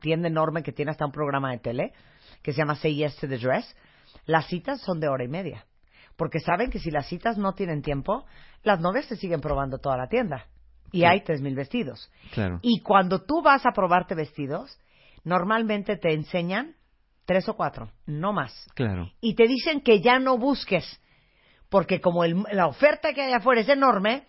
tienda 0.00 0.28
enorme 0.28 0.62
que 0.62 0.72
tiene 0.72 0.92
hasta 0.92 1.04
un 1.04 1.12
programa 1.12 1.50
de 1.50 1.58
tele, 1.58 1.92
que 2.42 2.52
se 2.52 2.58
llama 2.58 2.76
Say 2.76 2.94
Yes 2.94 3.16
to 3.16 3.28
the 3.28 3.36
Dress, 3.36 3.76
las 4.24 4.46
citas 4.46 4.80
son 4.80 5.00
de 5.00 5.08
hora 5.08 5.24
y 5.24 5.28
media. 5.28 5.66
Porque 6.16 6.40
saben 6.40 6.70
que 6.70 6.78
si 6.78 6.90
las 6.90 7.06
citas 7.08 7.36
no 7.38 7.52
tienen 7.52 7.82
tiempo, 7.82 8.24
las 8.62 8.80
novias 8.80 9.06
te 9.08 9.16
siguen 9.16 9.40
probando 9.40 9.78
toda 9.78 9.96
la 9.96 10.08
tienda. 10.08 10.46
Y 10.92 11.04
hay 11.04 11.22
tres 11.22 11.40
mil 11.42 11.54
vestidos. 11.54 12.10
Claro. 12.32 12.58
Y 12.62 12.80
cuando 12.80 13.22
tú 13.22 13.42
vas 13.42 13.66
a 13.66 13.72
probarte 13.72 14.14
vestidos, 14.14 14.78
normalmente 15.24 15.96
te 15.96 16.14
enseñan 16.14 16.74
tres 17.26 17.48
o 17.48 17.54
cuatro, 17.54 17.90
no 18.06 18.32
más. 18.32 18.66
Claro. 18.74 19.10
Y 19.20 19.34
te 19.34 19.46
dicen 19.46 19.80
que 19.80 20.00
ya 20.00 20.18
no 20.18 20.38
busques, 20.38 20.84
porque 21.68 22.00
como 22.00 22.24
el- 22.24 22.44
la 22.52 22.66
oferta 22.68 23.12
que 23.12 23.22
hay 23.22 23.32
afuera 23.32 23.60
es 23.60 23.68
enorme, 23.68 24.26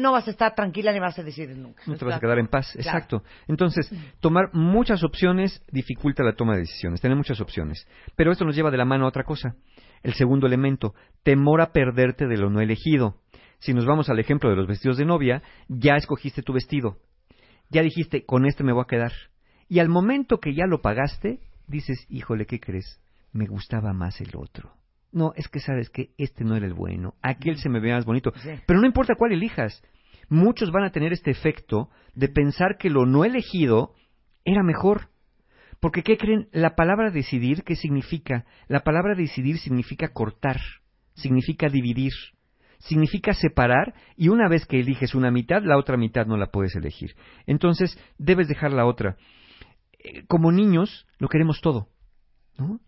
no 0.00 0.12
vas 0.12 0.26
a 0.26 0.30
estar 0.30 0.54
tranquila 0.54 0.92
ni 0.92 0.98
vas 0.98 1.18
a 1.18 1.22
decidir 1.22 1.56
nunca. 1.56 1.82
No 1.86 1.96
te 1.96 2.04
vas 2.04 2.16
a 2.16 2.20
quedar 2.20 2.38
en 2.38 2.48
paz. 2.48 2.74
Exacto. 2.76 3.22
Entonces, 3.46 3.92
tomar 4.20 4.50
muchas 4.52 5.04
opciones 5.04 5.62
dificulta 5.70 6.22
la 6.22 6.34
toma 6.34 6.54
de 6.54 6.60
decisiones. 6.60 7.00
Tener 7.00 7.16
muchas 7.16 7.40
opciones. 7.40 7.86
Pero 8.16 8.32
esto 8.32 8.44
nos 8.44 8.56
lleva 8.56 8.70
de 8.70 8.78
la 8.78 8.84
mano 8.84 9.04
a 9.04 9.08
otra 9.08 9.24
cosa. 9.24 9.54
El 10.02 10.14
segundo 10.14 10.46
elemento, 10.46 10.94
temor 11.22 11.60
a 11.60 11.72
perderte 11.72 12.26
de 12.26 12.38
lo 12.38 12.50
no 12.50 12.60
elegido. 12.60 13.16
Si 13.58 13.74
nos 13.74 13.84
vamos 13.84 14.08
al 14.08 14.18
ejemplo 14.18 14.48
de 14.48 14.56
los 14.56 14.66
vestidos 14.66 14.96
de 14.96 15.04
novia, 15.04 15.42
ya 15.68 15.96
escogiste 15.96 16.42
tu 16.42 16.52
vestido. 16.52 16.96
Ya 17.68 17.82
dijiste, 17.82 18.24
con 18.24 18.46
este 18.46 18.64
me 18.64 18.72
voy 18.72 18.82
a 18.82 18.88
quedar. 18.88 19.12
Y 19.68 19.78
al 19.78 19.88
momento 19.88 20.40
que 20.40 20.54
ya 20.54 20.66
lo 20.66 20.80
pagaste, 20.80 21.40
dices, 21.66 22.06
híjole, 22.08 22.46
¿qué 22.46 22.58
crees? 22.58 23.00
Me 23.32 23.46
gustaba 23.46 23.92
más 23.92 24.20
el 24.20 24.30
otro. 24.34 24.79
No, 25.12 25.32
es 25.34 25.48
que 25.48 25.60
sabes 25.60 25.90
que 25.90 26.10
este 26.18 26.44
no 26.44 26.56
era 26.56 26.66
el 26.66 26.74
bueno. 26.74 27.14
Aquel 27.22 27.58
se 27.58 27.68
me 27.68 27.80
veía 27.80 27.96
más 27.96 28.04
bonito. 28.04 28.32
Sí. 28.36 28.50
Pero 28.66 28.80
no 28.80 28.86
importa 28.86 29.14
cuál 29.16 29.32
elijas. 29.32 29.82
muchos 30.28 30.70
van 30.70 30.84
a 30.84 30.92
tener 30.92 31.12
este 31.12 31.30
efecto 31.30 31.90
de 32.14 32.28
pensar 32.28 32.76
que 32.78 32.90
lo 32.90 33.06
no 33.06 33.24
elegido 33.24 33.94
era 34.44 34.62
mejor. 34.62 35.08
Porque, 35.80 36.02
¿qué 36.02 36.16
creen? 36.16 36.48
La 36.52 36.76
palabra 36.76 37.10
decidir, 37.10 37.64
¿qué 37.64 37.74
significa? 37.74 38.44
La 38.68 38.80
palabra 38.80 39.14
decidir 39.14 39.58
significa 39.58 40.12
cortar, 40.12 40.60
significa 41.14 41.68
dividir, 41.68 42.12
significa 42.78 43.32
separar 43.32 43.94
y 44.16 44.28
una 44.28 44.48
vez 44.48 44.66
que 44.66 44.80
eliges 44.80 45.14
una 45.14 45.30
mitad, 45.30 45.62
la 45.62 45.78
otra 45.78 45.96
mitad 45.96 46.26
no 46.26 46.36
la 46.36 46.50
puedes 46.50 46.76
elegir. 46.76 47.14
Entonces, 47.46 47.98
debes 48.18 48.46
dejar 48.46 48.72
la 48.72 48.86
otra. 48.86 49.16
Eh, 49.98 50.24
como 50.26 50.52
niños, 50.52 51.06
lo 51.18 51.28
queremos 51.28 51.60
todo. 51.60 51.88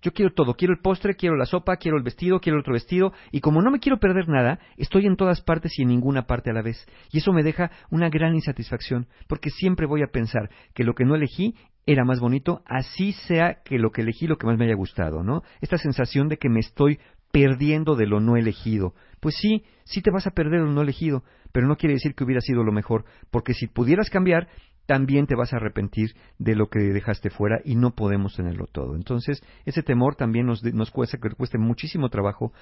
Yo 0.02 0.12
quiero 0.12 0.32
todo, 0.32 0.54
quiero 0.54 0.74
el 0.74 0.80
postre, 0.80 1.14
quiero 1.14 1.36
la 1.36 1.46
sopa, 1.46 1.76
quiero 1.76 1.96
el 1.96 2.02
vestido, 2.02 2.40
quiero 2.40 2.56
el 2.56 2.60
otro 2.60 2.74
vestido, 2.74 3.12
y 3.30 3.40
como 3.40 3.62
no 3.62 3.70
me 3.70 3.78
quiero 3.78 3.98
perder 3.98 4.28
nada, 4.28 4.58
estoy 4.76 5.06
en 5.06 5.16
todas 5.16 5.40
partes 5.40 5.78
y 5.78 5.82
en 5.82 5.88
ninguna 5.88 6.26
parte 6.26 6.50
a 6.50 6.52
la 6.52 6.62
vez. 6.62 6.86
Y 7.10 7.18
eso 7.18 7.32
me 7.32 7.42
deja 7.42 7.70
una 7.90 8.08
gran 8.08 8.34
insatisfacción, 8.34 9.06
porque 9.28 9.50
siempre 9.50 9.86
voy 9.86 10.02
a 10.02 10.12
pensar 10.12 10.50
que 10.74 10.84
lo 10.84 10.94
que 10.94 11.04
no 11.04 11.14
elegí 11.14 11.54
era 11.86 12.04
más 12.04 12.20
bonito, 12.20 12.62
así 12.66 13.12
sea 13.12 13.62
que 13.64 13.78
lo 13.78 13.90
que 13.90 14.02
elegí 14.02 14.26
lo 14.26 14.36
que 14.36 14.46
más 14.46 14.58
me 14.58 14.66
haya 14.66 14.74
gustado, 14.74 15.22
¿no? 15.22 15.42
Esta 15.60 15.78
sensación 15.78 16.28
de 16.28 16.36
que 16.36 16.48
me 16.48 16.60
estoy 16.60 16.98
perdiendo 17.32 17.96
de 17.96 18.06
lo 18.06 18.20
no 18.20 18.36
elegido. 18.36 18.94
Pues 19.20 19.34
sí, 19.36 19.64
sí 19.84 20.02
te 20.02 20.10
vas 20.10 20.26
a 20.26 20.32
perder 20.32 20.60
de 20.60 20.66
lo 20.66 20.72
no 20.72 20.82
elegido, 20.82 21.24
pero 21.50 21.66
no 21.66 21.76
quiere 21.76 21.94
decir 21.94 22.14
que 22.14 22.24
hubiera 22.24 22.40
sido 22.40 22.62
lo 22.62 22.72
mejor, 22.72 23.04
porque 23.30 23.54
si 23.54 23.66
pudieras 23.66 24.10
cambiar, 24.10 24.48
también 24.86 25.26
te 25.26 25.34
vas 25.34 25.52
a 25.52 25.56
arrepentir 25.56 26.14
de 26.38 26.54
lo 26.54 26.68
que 26.68 26.80
dejaste 26.80 27.30
fuera 27.30 27.60
y 27.64 27.76
no 27.76 27.94
podemos 27.94 28.34
tenerlo 28.34 28.66
todo. 28.66 28.96
Entonces, 28.96 29.42
ese 29.64 29.82
temor 29.82 30.16
también 30.16 30.46
nos, 30.46 30.62
nos 30.64 30.90
cuesta, 30.90 31.18
cueste 31.36 31.58
muchísimo 31.58 32.08
trabajo 32.08 32.52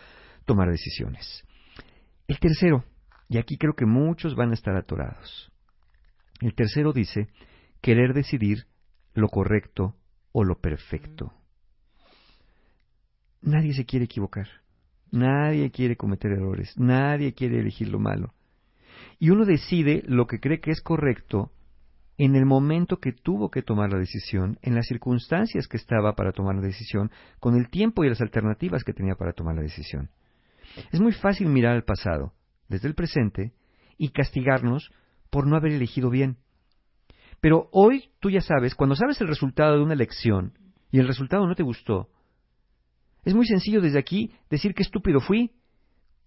tomar 0.44 0.70
decisiones. 0.70 1.44
El 2.28 2.38
tercero, 2.38 2.84
y 3.28 3.38
aquí 3.38 3.56
creo 3.56 3.74
que 3.74 3.86
muchos 3.86 4.34
van 4.34 4.50
a 4.50 4.54
estar 4.54 4.76
atorados. 4.76 5.50
El 6.40 6.54
tercero 6.54 6.92
dice, 6.92 7.28
querer 7.80 8.14
decidir 8.14 8.66
lo 9.14 9.28
correcto 9.28 9.96
o 10.32 10.44
lo 10.44 10.60
perfecto. 10.60 11.32
Nadie 13.42 13.72
se 13.72 13.86
quiere 13.86 14.04
equivocar, 14.04 14.48
nadie 15.10 15.70
quiere 15.70 15.96
cometer 15.96 16.32
errores, 16.32 16.74
nadie 16.76 17.32
quiere 17.32 17.60
elegir 17.60 17.88
lo 17.88 17.98
malo. 17.98 18.34
Y 19.18 19.30
uno 19.30 19.44
decide 19.44 20.02
lo 20.06 20.26
que 20.26 20.40
cree 20.40 20.60
que 20.60 20.70
es 20.70 20.82
correcto 20.82 21.50
en 22.22 22.36
el 22.36 22.44
momento 22.44 22.98
que 22.98 23.12
tuvo 23.12 23.50
que 23.50 23.62
tomar 23.62 23.90
la 23.90 23.98
decisión, 23.98 24.58
en 24.60 24.74
las 24.74 24.86
circunstancias 24.86 25.66
que 25.66 25.78
estaba 25.78 26.14
para 26.14 26.32
tomar 26.32 26.54
la 26.54 26.60
decisión, 26.60 27.10
con 27.38 27.54
el 27.54 27.70
tiempo 27.70 28.04
y 28.04 28.10
las 28.10 28.20
alternativas 28.20 28.84
que 28.84 28.92
tenía 28.92 29.14
para 29.14 29.32
tomar 29.32 29.54
la 29.54 29.62
decisión. 29.62 30.10
Es 30.92 31.00
muy 31.00 31.12
fácil 31.12 31.48
mirar 31.48 31.76
al 31.76 31.84
pasado, 31.84 32.34
desde 32.68 32.88
el 32.88 32.94
presente, 32.94 33.54
y 33.96 34.10
castigarnos 34.10 34.92
por 35.30 35.46
no 35.46 35.56
haber 35.56 35.72
elegido 35.72 36.10
bien. 36.10 36.36
Pero 37.40 37.70
hoy 37.72 38.10
tú 38.20 38.28
ya 38.28 38.42
sabes, 38.42 38.74
cuando 38.74 38.96
sabes 38.96 39.18
el 39.22 39.28
resultado 39.28 39.78
de 39.78 39.82
una 39.82 39.94
elección 39.94 40.52
y 40.90 40.98
el 40.98 41.06
resultado 41.06 41.46
no 41.46 41.54
te 41.54 41.62
gustó, 41.62 42.10
es 43.24 43.32
muy 43.32 43.46
sencillo 43.46 43.80
desde 43.80 43.98
aquí 43.98 44.34
decir 44.50 44.74
qué 44.74 44.82
estúpido 44.82 45.20
fui. 45.20 45.52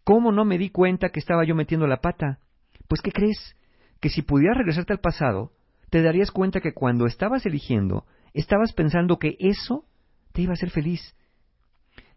¿Cómo 0.03 0.31
no 0.31 0.43
me 0.43 0.57
di 0.57 0.71
cuenta 0.71 1.09
que 1.09 1.19
estaba 1.19 1.45
yo 1.45 1.53
metiendo 1.53 1.85
la 1.85 2.01
pata? 2.01 2.39
Pues 2.87 3.01
¿qué 3.01 3.11
crees? 3.11 3.55
Que 3.99 4.09
si 4.09 4.23
pudieras 4.23 4.57
regresarte 4.57 4.93
al 4.93 4.99
pasado, 4.99 5.51
te 5.93 6.01
darías 6.01 6.31
cuenta 6.31 6.59
que 6.59 6.73
cuando 6.73 7.05
estabas 7.05 7.45
eligiendo, 7.45 8.07
estabas 8.33 8.73
pensando 8.73 9.19
que 9.19 9.37
eso 9.37 9.85
te 10.31 10.41
iba 10.41 10.49
a 10.49 10.53
hacer 10.53 10.71
feliz. 10.71 11.15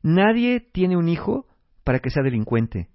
Nadie 0.00 0.61
tiene 0.61 0.97
un 0.97 1.11
hijo 1.11 1.47
para 1.85 1.99
que 1.99 2.09
sea 2.09 2.23
delincuente. 2.23 2.88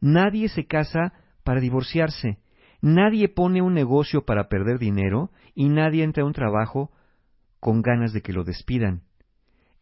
Nadie 0.00 0.48
se 0.48 0.66
casa 0.66 1.12
para 1.44 1.60
divorciarse. 1.60 2.40
Nadie 2.82 3.28
pone 3.28 3.62
un 3.62 3.72
negocio 3.72 4.24
para 4.24 4.48
perder 4.48 4.80
dinero 4.80 5.30
y 5.54 5.68
nadie 5.68 6.02
entra 6.02 6.24
a 6.24 6.26
un 6.26 6.32
trabajo 6.32 6.90
con 7.60 7.80
ganas 7.80 8.12
de 8.12 8.20
que 8.20 8.32
lo 8.32 8.42
despidan. 8.42 9.02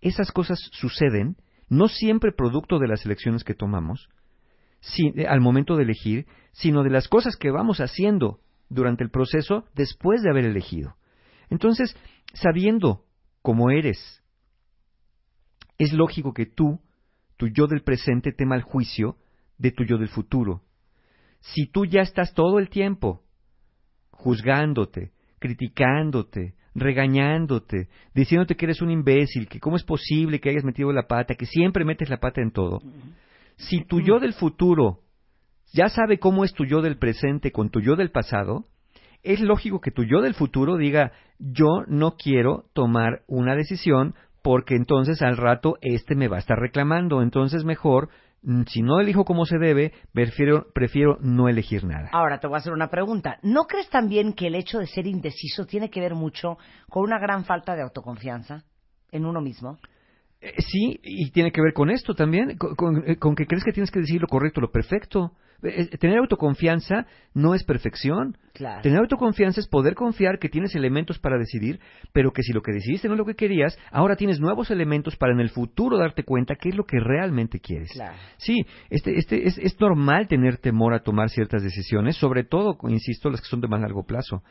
Esas 0.02 0.30
cosas 0.30 0.58
suceden 0.72 1.38
no 1.70 1.88
siempre 1.88 2.32
producto 2.32 2.78
de 2.78 2.88
las 2.88 3.06
elecciones 3.06 3.44
que 3.44 3.54
tomamos, 3.54 4.10
al 5.26 5.40
momento 5.40 5.74
de 5.74 5.84
elegir, 5.84 6.26
sino 6.52 6.82
de 6.82 6.90
las 6.90 7.08
cosas 7.08 7.34
que 7.36 7.50
vamos 7.50 7.80
haciendo 7.80 8.40
durante 8.68 9.04
el 9.04 9.11
proceso 9.11 9.64
después 9.75 10.23
de 10.23 10.30
haber 10.30 10.44
elegido. 10.44 10.97
Entonces, 11.50 11.97
sabiendo 12.33 13.04
cómo 13.42 13.71
eres, 13.71 14.23
es 15.78 15.92
lógico 15.92 16.33
que 16.33 16.47
tú, 16.47 16.80
tu 17.37 17.49
yo 17.49 17.66
del 17.66 17.83
presente, 17.83 18.33
tema 18.33 18.56
el 18.56 18.62
juicio 18.62 19.16
de 19.59 19.71
tu 19.71 19.85
yo 19.85 19.99
del 19.99 20.09
futuro. 20.09 20.62
Si 21.40 21.66
tú 21.66 21.85
ya 21.85 22.00
estás 22.00 22.33
todo 22.35 22.59
el 22.59 22.68
tiempo 22.68 23.23
juzgándote, 24.11 25.12
criticándote, 25.38 26.54
regañándote, 26.75 27.88
diciéndote 28.14 28.56
que 28.56 28.66
eres 28.66 28.80
un 28.80 28.90
imbécil, 28.90 29.49
que 29.49 29.61
cómo 29.61 29.76
es 29.76 29.85
posible 29.85 30.40
que 30.40 30.50
hayas 30.50 30.64
metido 30.64 30.92
la 30.92 31.06
pata, 31.06 31.35
que 31.35 31.47
siempre 31.47 31.85
metes 31.85 32.09
la 32.09 32.18
pata 32.18 32.40
en 32.40 32.50
todo, 32.50 32.80
si 33.56 33.85
tu 33.85 34.00
yo 34.00 34.18
del 34.18 34.33
futuro 34.33 35.03
ya 35.73 35.88
sabe 35.88 36.18
cómo 36.18 36.44
es 36.44 36.52
tu 36.52 36.64
yo 36.64 36.83
del 36.83 36.99
presente 36.99 37.52
con 37.52 37.71
tu 37.71 37.80
yo 37.80 37.97
del 37.97 38.11
pasado, 38.11 38.64
es 39.23 39.40
lógico 39.40 39.80
que 39.80 39.90
tu 39.90 40.04
yo 40.04 40.21
del 40.21 40.35
futuro 40.35 40.76
diga, 40.76 41.12
yo 41.38 41.85
no 41.88 42.16
quiero 42.16 42.66
tomar 42.75 43.23
una 43.26 43.56
decisión 43.56 44.14
porque 44.42 44.76
entonces 44.76 45.23
al 45.23 45.38
rato 45.38 45.78
este 45.80 46.14
me 46.14 46.28
va 46.28 46.37
a 46.37 46.40
estar 46.40 46.59
reclamando, 46.59 47.23
entonces 47.23 47.64
mejor, 47.64 48.11
mm, 48.42 48.64
si 48.68 48.83
no 48.83 49.00
elijo 49.00 49.25
como 49.25 49.47
se 49.47 49.59
debe, 49.59 49.92
prefiero, 50.12 50.66
prefiero 50.75 51.16
no 51.23 51.49
elegir 51.49 51.85
nada. 51.85 52.11
Ahora 52.12 52.38
te 52.38 52.47
voy 52.47 52.56
a 52.56 52.59
hacer 52.59 52.75
una 52.75 52.90
pregunta. 52.90 53.38
¿No 53.42 53.64
crees 53.64 53.88
también 53.88 54.35
que 54.35 54.49
el 54.49 54.54
hecho 54.54 54.78
de 54.78 54.87
ser 54.87 55.06
indeciso 55.06 55.64
tiene 55.64 55.88
que 55.88 56.00
ver 56.00 56.14
mucho 56.14 56.59
con 56.90 57.04
una 57.04 57.18
gran 57.18 57.47
falta 57.47 57.75
de 57.75 57.83
autoconfianza 57.83 58.64
en 59.11 59.25
uno 59.25 59.40
mismo? 59.40 59.78
Eh, 60.42 60.52
sí, 60.59 61.00
y 61.02 61.30
tiene 61.30 61.50
que 61.50 61.62
ver 61.62 61.73
con 61.73 61.88
esto 61.88 62.14
también, 62.14 62.59
con, 62.59 63.02
eh, 63.09 63.16
con, 63.16 63.35
que 63.35 63.47
crees 63.47 63.64
que 63.64 63.73
tienes 63.73 63.90
que 63.90 64.00
decir 64.00 64.21
lo 64.21 64.28
correcto, 64.28 64.61
lo 64.61 64.71
perfecto. 64.71 65.33
Tener 65.99 66.18
autoconfianza 66.18 67.06
no 67.33 67.54
es 67.54 67.64
perfección. 67.64 68.37
Tener 68.83 68.99
autoconfianza 68.99 69.61
es 69.61 69.66
poder 69.66 69.94
confiar 69.94 70.38
que 70.38 70.49
tienes 70.49 70.75
elementos 70.75 71.18
para 71.18 71.38
decidir, 71.38 71.80
pero 72.12 72.33
que 72.33 72.42
si 72.42 72.52
lo 72.52 72.62
que 72.62 72.73
decidiste 72.73 73.09
no 73.09 73.14
es 73.14 73.18
lo 73.18 73.25
que 73.25 73.35
querías, 73.35 73.76
ahora 73.90 74.16
tienes 74.16 74.40
nuevos 74.40 74.71
elementos 74.71 75.16
para 75.16 75.33
en 75.33 75.40
el 75.40 75.50
futuro 75.50 75.99
darte 75.99 76.23
cuenta 76.23 76.54
qué 76.54 76.68
es 76.68 76.76
lo 76.76 76.85
que 76.85 77.00
realmente 77.00 77.59
quieres. 77.61 77.90
Sí, 78.37 78.64
este, 78.90 79.18
este, 79.18 79.49
es, 79.49 79.59
es 79.59 79.80
normal 79.80 80.28
tener 80.28 80.59
temor 80.59 80.94
a 80.94 81.00
tomar 81.00 81.30
ciertas 81.30 81.62
decisiones, 81.62 82.16
sobre 82.16 82.44
todo, 82.44 82.78
insisto, 82.88 83.30
las 83.30 83.40
que 83.40 83.49
son 83.49 83.61
de 83.61 83.68
más 83.68 83.80
largo 83.80 84.04
plazo. 84.04 84.42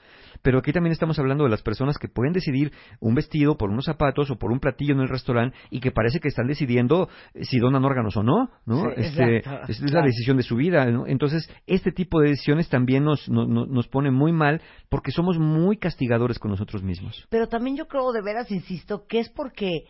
Pero 0.41 0.59
aquí 0.59 0.73
también 0.73 0.91
estamos 0.91 1.17
hablando 1.19 1.45
de 1.45 1.49
las 1.49 1.61
personas 1.61 1.97
que 1.97 2.07
pueden 2.07 2.33
decidir 2.33 2.73
un 2.99 3.15
vestido 3.15 3.57
por 3.57 3.69
unos 3.69 3.85
zapatos 3.85 4.29
o 4.31 4.37
por 4.37 4.51
un 4.51 4.59
platillo 4.59 4.93
en 4.93 5.01
el 5.01 5.09
restaurante 5.09 5.55
y 5.69 5.79
que 5.79 5.91
parece 5.91 6.19
que 6.19 6.27
están 6.27 6.47
decidiendo 6.47 7.07
si 7.41 7.59
donan 7.59 7.85
órganos 7.85 8.17
o 8.17 8.23
no, 8.23 8.49
¿no? 8.65 8.89
este, 8.91 9.43
es 9.67 9.91
la 9.91 10.01
decisión 10.01 10.37
de 10.37 10.43
su 10.43 10.55
vida, 10.55 10.85
Entonces, 11.07 11.49
este 11.67 11.91
tipo 11.91 12.19
de 12.19 12.29
decisiones 12.29 12.69
también 12.69 13.03
nos, 13.03 13.29
nos 13.29 13.87
pone 13.87 14.11
muy 14.11 14.31
mal 14.31 14.61
porque 14.89 15.11
somos 15.11 15.37
muy 15.37 15.77
castigadores 15.77 16.39
con 16.39 16.51
nosotros 16.51 16.83
mismos. 16.83 17.25
Pero 17.29 17.47
también 17.47 17.75
yo 17.77 17.87
creo, 17.87 18.11
de 18.11 18.21
veras, 18.21 18.51
insisto, 18.51 19.05
que 19.07 19.19
es 19.19 19.29
porque 19.29 19.85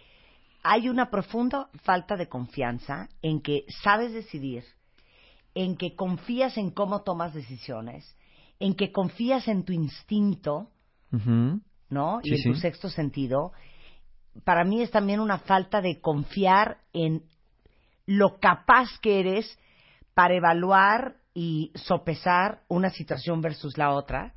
hay 0.63 0.89
una 0.89 1.09
profunda 1.09 1.69
falta 1.83 2.15
de 2.15 2.29
confianza 2.29 3.09
en 3.21 3.41
que 3.41 3.65
sabes 3.83 4.13
decidir, 4.13 4.63
en 5.53 5.75
que 5.75 5.95
confías 5.95 6.57
en 6.57 6.71
cómo 6.71 7.03
tomas 7.03 7.33
decisiones, 7.33 8.15
en 8.59 8.73
que 8.73 8.91
confías 8.91 9.47
en 9.47 9.63
tu 9.65 9.73
instinto, 9.73 10.69
¿no? 11.11 12.19
y 12.23 12.33
en 12.33 12.53
tu 12.53 12.55
sexto 12.55 12.89
sentido, 12.89 13.51
para 14.45 14.63
mí 14.63 14.81
es 14.81 14.89
también 14.89 15.19
una 15.19 15.37
falta 15.37 15.81
de 15.81 15.99
confiar 15.99 16.77
en 16.93 17.23
lo 18.05 18.39
capaz 18.39 18.87
que 19.01 19.19
eres 19.19 19.59
para 20.13 20.35
evaluar 20.35 21.15
y 21.33 21.71
sopesar 21.75 22.61
una 22.67 22.89
situación 22.89 23.41
versus 23.41 23.77
la 23.77 23.91
otra. 23.91 24.33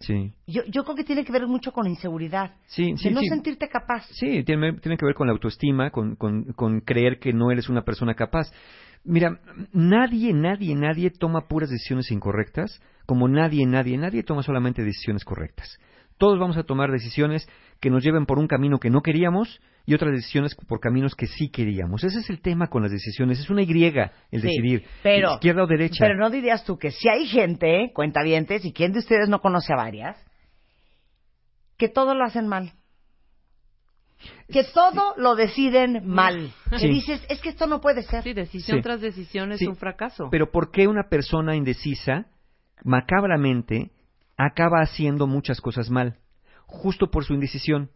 Sí. 0.00 0.34
Yo, 0.46 0.62
yo 0.66 0.84
creo 0.84 0.94
que 0.94 1.04
tiene 1.04 1.24
que 1.24 1.32
ver 1.32 1.46
mucho 1.46 1.72
con 1.72 1.86
inseguridad. 1.86 2.54
Sí, 2.66 2.94
de 3.02 3.10
no 3.10 3.20
sentirte 3.22 3.68
capaz. 3.68 4.06
Sí, 4.10 4.44
tiene, 4.44 4.74
tiene, 4.74 4.96
que 4.96 5.06
ver 5.06 5.14
con 5.14 5.26
la 5.26 5.32
autoestima, 5.32 5.90
con, 5.90 6.16
con, 6.16 6.52
con 6.52 6.80
creer 6.80 7.18
que 7.18 7.32
no 7.32 7.50
eres 7.50 7.68
una 7.68 7.82
persona 7.82 8.14
capaz. 8.14 8.52
Mira, 9.04 9.40
nadie, 9.72 10.32
nadie, 10.32 10.74
nadie 10.74 11.10
toma 11.10 11.48
puras 11.48 11.70
decisiones 11.70 12.10
incorrectas, 12.10 12.80
como 13.06 13.28
nadie, 13.28 13.64
nadie, 13.64 13.96
nadie 13.96 14.22
toma 14.22 14.42
solamente 14.42 14.82
decisiones 14.82 15.24
correctas. 15.24 15.78
Todos 16.18 16.38
vamos 16.38 16.56
a 16.56 16.64
tomar 16.64 16.90
decisiones 16.90 17.48
que 17.80 17.90
nos 17.90 18.02
lleven 18.02 18.26
por 18.26 18.38
un 18.38 18.48
camino 18.48 18.78
que 18.78 18.90
no 18.90 19.02
queríamos 19.02 19.60
y 19.86 19.94
otras 19.94 20.12
decisiones 20.12 20.54
por 20.54 20.80
caminos 20.80 21.14
que 21.14 21.26
sí 21.26 21.48
queríamos. 21.48 22.04
Ese 22.04 22.18
es 22.18 22.28
el 22.28 22.40
tema 22.40 22.66
con 22.66 22.82
las 22.82 22.90
decisiones. 22.90 23.38
Es 23.38 23.50
una 23.50 23.62
Y 23.62 23.72
el 23.72 24.42
decidir. 24.42 24.84
Pero, 25.02 25.34
izquierda 25.34 25.62
o 25.62 25.66
derecha. 25.66 26.04
Pero 26.04 26.18
no 26.18 26.28
dirías 26.28 26.64
tú 26.64 26.76
que 26.76 26.90
si 26.90 27.08
hay 27.08 27.26
gente, 27.26 27.92
cuentavientes, 27.94 28.64
y 28.64 28.72
quién 28.72 28.92
de 28.92 28.98
ustedes 28.98 29.28
no 29.28 29.40
conoce 29.40 29.72
a 29.72 29.76
varias, 29.76 30.16
que 31.78 31.88
todo 31.88 32.14
lo 32.14 32.24
hacen 32.24 32.46
mal 32.48 32.72
que 34.48 34.64
todo 34.64 35.14
lo 35.18 35.34
deciden 35.36 36.06
mal. 36.06 36.50
Que 36.70 36.88
dices, 36.88 37.22
es 37.28 37.40
que 37.40 37.50
esto 37.50 37.66
no 37.66 37.82
puede 37.82 38.02
ser. 38.02 38.22
Sí, 38.22 38.32
decisión 38.32 38.80
tras 38.80 39.00
decisión 39.00 39.52
es 39.52 39.60
un 39.62 39.76
fracaso. 39.76 40.28
Pero 40.30 40.50
¿por 40.50 40.70
qué 40.70 40.88
una 40.88 41.08
persona 41.08 41.54
indecisa 41.54 42.26
macabramente, 42.84 43.90
acaba 44.36 44.80
haciendo 44.80 45.26
muchas 45.26 45.60
cosas 45.60 45.90
mal, 45.90 46.18
justo 46.66 47.10
por 47.10 47.24
su 47.24 47.34
indecisión. 47.34 47.90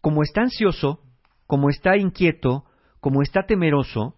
Como 0.00 0.22
está 0.22 0.42
ansioso, 0.42 1.00
como 1.46 1.70
está 1.70 1.96
inquieto, 1.96 2.64
como 3.00 3.22
está 3.22 3.44
temeroso, 3.46 4.14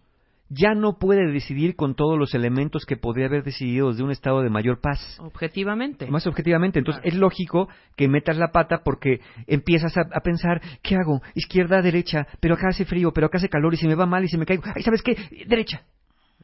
ya 0.49 0.73
no 0.73 0.97
puede 0.97 1.29
decidir 1.31 1.75
con 1.75 1.95
todos 1.95 2.17
los 2.17 2.33
elementos 2.33 2.85
que 2.85 2.95
podría 2.95 3.25
haber 3.25 3.43
decidido 3.43 3.89
desde 3.89 4.03
un 4.03 4.11
estado 4.11 4.41
de 4.41 4.49
mayor 4.49 4.79
paz. 4.79 5.17
Objetivamente. 5.19 6.07
Más 6.07 6.25
objetivamente. 6.25 6.79
Entonces 6.79 7.03
es 7.05 7.15
lógico 7.15 7.67
que 7.95 8.07
metas 8.07 8.37
la 8.37 8.51
pata 8.51 8.81
porque 8.83 9.19
empiezas 9.45 9.97
a, 9.97 10.01
a, 10.01 10.21
pensar, 10.21 10.61
¿qué 10.81 10.95
hago? 10.95 11.21
Izquierda, 11.35 11.81
derecha, 11.81 12.27
pero 12.39 12.55
acá 12.55 12.69
hace 12.69 12.85
frío, 12.85 13.11
pero 13.11 13.27
acá 13.27 13.39
hace 13.39 13.49
calor 13.49 13.73
y 13.73 13.77
se 13.77 13.87
me 13.87 13.95
va 13.95 14.05
mal 14.05 14.23
y 14.23 14.29
se 14.29 14.37
me 14.37 14.45
caigo. 14.45 14.63
Ay, 14.73 14.83
¿sabes 14.83 15.01
qué? 15.01 15.17
Derecha. 15.47 15.81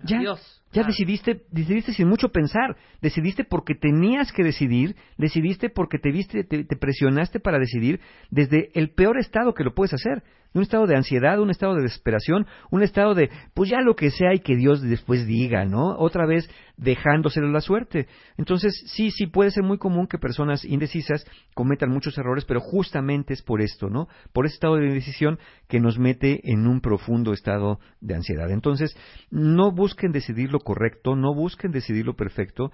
Ya. 0.04 0.18
Adiós. 0.18 0.63
Ya 0.74 0.84
decidiste, 0.84 1.44
decidiste 1.52 1.94
sin 1.94 2.08
mucho 2.08 2.30
pensar, 2.30 2.76
decidiste 3.02 3.44
porque 3.44 3.76
tenías 3.76 4.32
que 4.32 4.44
decidir, 4.44 4.96
decidiste 5.18 5.70
porque 5.70 6.00
te 6.00 6.12
viste, 6.12 6.44
te, 6.44 6.64
te 6.64 6.76
presionaste 6.76 7.40
para 7.40 7.60
decidir 7.60 8.00
desde 8.32 8.70
el 8.74 8.90
peor 8.90 9.20
estado 9.20 9.54
que 9.54 9.64
lo 9.64 9.74
puedes 9.74 9.94
hacer, 9.94 10.24
un 10.54 10.62
estado 10.62 10.86
de 10.86 10.96
ansiedad, 10.96 11.40
un 11.40 11.50
estado 11.50 11.76
de 11.76 11.82
desesperación, 11.82 12.46
un 12.70 12.84
estado 12.84 13.16
de, 13.16 13.30
pues 13.54 13.70
ya 13.70 13.82
lo 13.82 13.96
que 13.96 14.12
sea 14.12 14.34
y 14.34 14.40
que 14.40 14.56
Dios 14.56 14.82
después 14.82 15.26
diga, 15.26 15.66
¿no? 15.66 15.96
Otra 15.98 16.26
vez 16.26 16.50
dejándoselo 16.78 17.50
la 17.50 17.62
suerte. 17.62 18.08
Entonces, 18.38 18.84
sí, 18.88 19.12
sí 19.12 19.28
puede 19.28 19.52
ser 19.52 19.64
muy 19.64 19.78
común 19.78 20.08
que 20.08 20.18
personas 20.18 20.64
indecisas 20.66 21.26
cometan 21.54 21.90
muchos 21.90 22.18
errores, 22.18 22.46
pero 22.46 22.60
justamente 22.60 23.34
es 23.34 23.42
por 23.42 23.62
esto, 23.62 23.90
¿no? 23.90 24.08
Por 24.32 24.46
ese 24.46 24.56
estado 24.56 24.76
de 24.76 24.88
indecisión 24.88 25.40
que 25.68 25.80
nos 25.80 25.98
mete 25.98 26.52
en 26.52 26.68
un 26.68 26.82
profundo 26.82 27.34
estado 27.34 27.80
de 28.02 28.16
ansiedad. 28.16 28.52
Entonces, 28.52 28.96
no 29.32 29.72
busquen 29.72 30.12
decidir 30.12 30.52
lo 30.52 30.60
correcto, 30.64 31.16
no 31.16 31.34
busquen 31.34 31.72
decidir 31.72 32.06
lo 32.06 32.16
perfecto, 32.16 32.72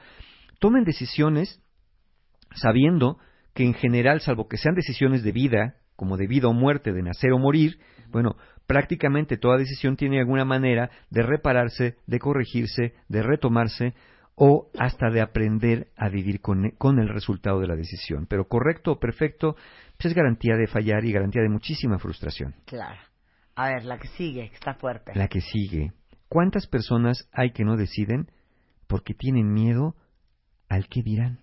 tomen 0.60 0.84
decisiones 0.84 1.62
sabiendo 2.56 3.18
que 3.54 3.64
en 3.64 3.74
general, 3.74 4.22
salvo 4.22 4.48
que 4.48 4.58
sean 4.58 4.76
decisiones 4.76 5.24
de 5.24 5.32
vida, 5.32 5.76
como 5.96 6.18
de 6.18 6.28
vida 6.28 6.48
o 6.48 6.54
muerte, 6.54 6.94
de 6.94 7.04
nacer 7.04 7.32
o 7.34 7.40
morir, 7.40 7.80
bueno, 8.10 8.36
prácticamente 8.68 9.38
toda 9.38 9.58
decisión 9.58 9.98
tiene 9.98 10.20
alguna 10.20 10.46
manera 10.46 10.90
de 11.10 11.24
repararse, 11.24 11.98
de 12.08 12.20
corregirse, 12.20 12.94
de 13.08 13.22
retomarse 13.22 13.94
o 14.36 14.70
hasta 14.80 15.10
de 15.10 15.22
aprender 15.22 15.90
a 15.98 16.08
vivir 16.08 16.40
con, 16.40 16.72
con 16.78 17.00
el 17.00 17.10
resultado 17.10 17.60
de 17.60 17.68
la 17.68 17.76
decisión. 17.76 18.26
Pero 18.28 18.48
correcto 18.48 18.94
o 18.94 19.00
perfecto, 19.00 19.56
pues 19.98 20.12
es 20.12 20.14
garantía 20.14 20.56
de 20.56 20.68
fallar 20.68 21.04
y 21.04 21.12
garantía 21.12 21.42
de 21.42 21.50
muchísima 21.50 22.00
frustración. 22.00 22.56
Claro. 22.66 23.02
A 23.56 23.68
ver, 23.68 23.84
la 23.84 23.98
que 24.00 24.08
sigue, 24.08 24.48
que 24.48 24.56
está 24.56 24.76
fuerte. 24.76 25.12
La 25.16 25.28
que 25.28 25.42
sigue. 25.42 25.92
¿Cuántas 26.30 26.68
personas 26.68 27.28
hay 27.32 27.52
que 27.52 27.66
no 27.66 27.76
deciden 27.76 28.32
porque 28.88 29.16
tienen 29.16 29.52
miedo 29.52 29.96
al 30.70 30.88
que 30.88 31.02
dirán? 31.02 31.40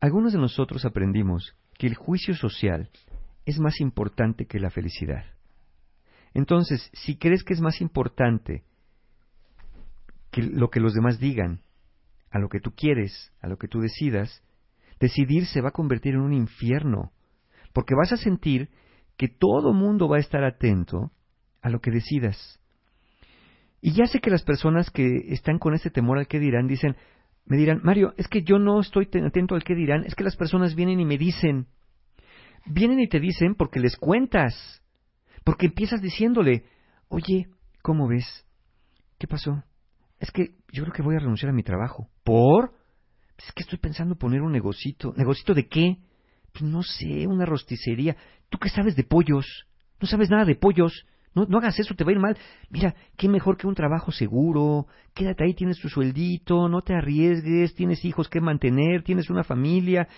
Algunos 0.00 0.32
de 0.32 0.40
nosotros 0.40 0.84
aprendimos 0.84 1.56
que 1.78 1.86
el 1.86 1.94
juicio 1.94 2.34
social 2.34 2.90
es 3.46 3.60
más 3.60 3.80
importante 3.80 4.46
que 4.46 4.58
la 4.58 4.70
felicidad. 4.70 5.24
Entonces, 6.34 6.90
si 6.92 7.16
crees 7.16 7.44
que 7.44 7.54
es 7.54 7.60
más 7.60 7.80
importante 7.80 8.64
que 10.32 10.42
lo 10.42 10.68
que 10.68 10.80
los 10.80 10.94
demás 10.94 11.20
digan, 11.20 11.62
a 12.30 12.40
lo 12.40 12.48
que 12.48 12.58
tú 12.58 12.72
quieres, 12.72 13.32
a 13.40 13.46
lo 13.46 13.56
que 13.56 13.68
tú 13.68 13.80
decidas, 13.80 14.42
decidir 14.98 15.46
se 15.46 15.60
va 15.60 15.68
a 15.68 15.72
convertir 15.72 16.14
en 16.14 16.22
un 16.22 16.32
infierno, 16.32 17.12
porque 17.72 17.94
vas 17.94 18.12
a 18.12 18.16
sentir 18.16 18.68
que 19.16 19.28
todo 19.28 19.72
mundo 19.72 20.08
va 20.08 20.16
a 20.16 20.20
estar 20.20 20.42
atento 20.42 21.12
a 21.62 21.70
lo 21.70 21.80
que 21.80 21.92
decidas. 21.92 22.60
Y 23.86 23.92
ya 23.92 24.06
sé 24.06 24.20
que 24.20 24.30
las 24.30 24.42
personas 24.42 24.88
que 24.88 25.26
están 25.28 25.58
con 25.58 25.74
ese 25.74 25.90
temor 25.90 26.16
al 26.16 26.26
que 26.26 26.38
dirán 26.38 26.66
dicen, 26.66 26.96
me 27.44 27.58
dirán, 27.58 27.82
Mario, 27.82 28.14
es 28.16 28.28
que 28.28 28.42
yo 28.42 28.58
no 28.58 28.80
estoy 28.80 29.04
ten- 29.10 29.26
atento 29.26 29.54
al 29.54 29.62
que 29.62 29.74
dirán, 29.74 30.04
es 30.06 30.14
que 30.14 30.24
las 30.24 30.36
personas 30.36 30.74
vienen 30.74 31.00
y 31.00 31.04
me 31.04 31.18
dicen, 31.18 31.66
vienen 32.64 32.98
y 32.98 33.08
te 33.08 33.20
dicen 33.20 33.54
porque 33.54 33.80
les 33.80 33.96
cuentas, 33.98 34.54
porque 35.44 35.66
empiezas 35.66 36.00
diciéndole, 36.00 36.64
oye, 37.08 37.48
¿cómo 37.82 38.08
ves? 38.08 38.24
¿Qué 39.18 39.26
pasó? 39.26 39.62
Es 40.18 40.30
que 40.30 40.54
yo 40.72 40.84
creo 40.84 40.94
que 40.94 41.02
voy 41.02 41.16
a 41.16 41.20
renunciar 41.20 41.50
a 41.50 41.54
mi 41.54 41.62
trabajo. 41.62 42.08
¿Por? 42.24 42.72
Es 43.36 43.52
que 43.52 43.64
estoy 43.64 43.78
pensando 43.78 44.16
poner 44.16 44.40
un 44.40 44.52
negocito. 44.52 45.12
¿Negocito 45.14 45.52
de 45.52 45.68
qué? 45.68 45.98
Pues 46.54 46.64
no 46.64 46.82
sé, 46.82 47.26
una 47.26 47.44
rosticería. 47.44 48.16
¿Tú 48.48 48.56
qué 48.56 48.70
sabes 48.70 48.96
de 48.96 49.04
pollos? 49.04 49.66
No 50.00 50.08
sabes 50.08 50.30
nada 50.30 50.46
de 50.46 50.54
pollos. 50.54 51.04
No, 51.34 51.46
no 51.46 51.58
hagas 51.58 51.78
eso, 51.78 51.94
te 51.94 52.04
va 52.04 52.10
a 52.10 52.12
ir 52.12 52.20
mal. 52.20 52.36
Mira, 52.70 52.94
qué 53.16 53.28
mejor 53.28 53.56
que 53.56 53.66
un 53.66 53.74
trabajo 53.74 54.12
seguro. 54.12 54.86
Quédate 55.14 55.44
ahí, 55.44 55.54
tienes 55.54 55.78
tu 55.78 55.88
sueldito, 55.88 56.68
no 56.68 56.82
te 56.82 56.94
arriesgues, 56.94 57.74
tienes 57.74 58.04
hijos 58.04 58.28
que 58.28 58.40
mantener, 58.40 59.02
tienes 59.02 59.30
una 59.30 59.42
familia. 59.42 60.08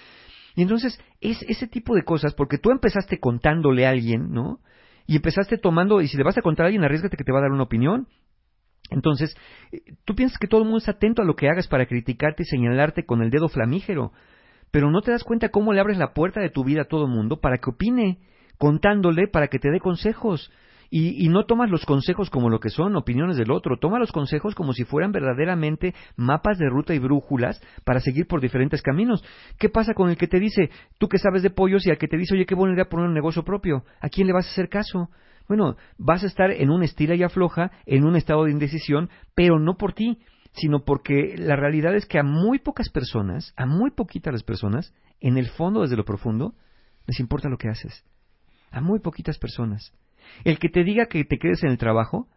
Y 0.54 0.62
entonces, 0.62 0.98
es 1.20 1.42
ese 1.48 1.66
tipo 1.66 1.94
de 1.94 2.02
cosas, 2.02 2.34
porque 2.34 2.58
tú 2.58 2.70
empezaste 2.70 3.18
contándole 3.18 3.86
a 3.86 3.90
alguien, 3.90 4.30
¿no? 4.30 4.60
Y 5.06 5.16
empezaste 5.16 5.58
tomando, 5.58 6.00
y 6.00 6.08
si 6.08 6.16
le 6.16 6.24
vas 6.24 6.36
a 6.36 6.42
contar 6.42 6.64
a 6.64 6.66
alguien, 6.68 6.84
arriesgate 6.84 7.16
que 7.16 7.24
te 7.24 7.32
va 7.32 7.38
a 7.38 7.42
dar 7.42 7.52
una 7.52 7.62
opinión. 7.62 8.08
Entonces, 8.90 9.36
eh, 9.72 9.80
tú 10.04 10.14
piensas 10.14 10.38
que 10.38 10.46
todo 10.46 10.60
el 10.60 10.66
mundo 10.66 10.78
está 10.78 10.92
atento 10.92 11.22
a 11.22 11.24
lo 11.24 11.36
que 11.36 11.48
hagas 11.48 11.68
para 11.68 11.86
criticarte 11.86 12.42
y 12.42 12.46
señalarte 12.46 13.04
con 13.04 13.22
el 13.22 13.30
dedo 13.30 13.48
flamígero, 13.48 14.12
pero 14.70 14.90
no 14.90 15.00
te 15.02 15.10
das 15.10 15.24
cuenta 15.24 15.48
cómo 15.48 15.72
le 15.72 15.80
abres 15.80 15.98
la 15.98 16.12
puerta 16.12 16.40
de 16.40 16.50
tu 16.50 16.64
vida 16.64 16.82
a 16.82 16.88
todo 16.88 17.06
el 17.06 17.10
mundo 17.10 17.40
para 17.40 17.58
que 17.58 17.70
opine, 17.70 18.18
contándole 18.58 19.28
para 19.28 19.48
que 19.48 19.58
te 19.58 19.70
dé 19.70 19.80
consejos. 19.80 20.50
Y, 20.90 21.24
y 21.24 21.28
no 21.28 21.44
tomas 21.46 21.70
los 21.70 21.84
consejos 21.84 22.30
como 22.30 22.50
lo 22.50 22.60
que 22.60 22.68
son, 22.68 22.96
opiniones 22.96 23.36
del 23.36 23.50
otro, 23.50 23.78
toma 23.78 23.98
los 23.98 24.12
consejos 24.12 24.54
como 24.54 24.72
si 24.72 24.84
fueran 24.84 25.12
verdaderamente 25.12 25.94
mapas 26.16 26.58
de 26.58 26.68
ruta 26.68 26.94
y 26.94 26.98
brújulas 26.98 27.60
para 27.84 28.00
seguir 28.00 28.26
por 28.26 28.40
diferentes 28.40 28.82
caminos. 28.82 29.24
¿Qué 29.58 29.68
pasa 29.68 29.94
con 29.94 30.10
el 30.10 30.16
que 30.16 30.28
te 30.28 30.40
dice, 30.40 30.70
tú 30.98 31.08
que 31.08 31.18
sabes 31.18 31.42
de 31.42 31.50
pollos 31.50 31.86
y 31.86 31.90
al 31.90 31.98
que 31.98 32.08
te 32.08 32.16
dice, 32.16 32.34
oye, 32.34 32.46
qué 32.46 32.54
buena 32.54 32.74
idea 32.74 32.88
poner 32.88 33.06
un 33.06 33.14
negocio 33.14 33.42
propio? 33.44 33.84
¿A 34.00 34.08
quién 34.08 34.26
le 34.26 34.32
vas 34.32 34.46
a 34.46 34.50
hacer 34.50 34.68
caso? 34.68 35.10
Bueno, 35.48 35.76
vas 35.98 36.24
a 36.24 36.26
estar 36.26 36.50
en 36.50 36.70
un 36.70 36.82
estira 36.82 37.14
y 37.14 37.22
afloja, 37.22 37.70
en 37.86 38.04
un 38.04 38.16
estado 38.16 38.44
de 38.44 38.50
indecisión, 38.50 39.10
pero 39.34 39.58
no 39.58 39.76
por 39.76 39.92
ti, 39.92 40.18
sino 40.52 40.84
porque 40.84 41.34
la 41.36 41.56
realidad 41.56 41.94
es 41.94 42.06
que 42.06 42.18
a 42.18 42.22
muy 42.22 42.58
pocas 42.58 42.88
personas, 42.88 43.52
a 43.56 43.66
muy 43.66 43.90
poquitas 43.90 44.32
las 44.32 44.42
personas, 44.42 44.94
en 45.20 45.38
el 45.38 45.48
fondo, 45.48 45.82
desde 45.82 45.96
lo 45.96 46.04
profundo, 46.04 46.54
les 47.06 47.20
importa 47.20 47.48
lo 47.48 47.58
que 47.58 47.68
haces. 47.68 48.04
A 48.70 48.80
muy 48.80 48.98
poquitas 48.98 49.38
personas. 49.38 49.92
El 50.44 50.58
que 50.58 50.68
te 50.68 50.84
diga 50.84 51.06
que 51.06 51.24
te 51.24 51.38
quedes 51.38 51.62
en 51.64 51.70
el 51.70 51.78
trabajo, 51.78 52.28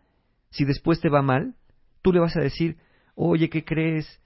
si 0.49 0.65
después 0.65 0.99
te 0.99 1.09
va 1.09 1.21
mal, 1.21 1.55
tú 2.01 2.11
le 2.13 2.19
vas 2.19 2.35
a 2.37 2.41
decir, 2.41 2.77
oye, 3.15 3.49
¿qué 3.49 3.63
crees? 3.63 4.21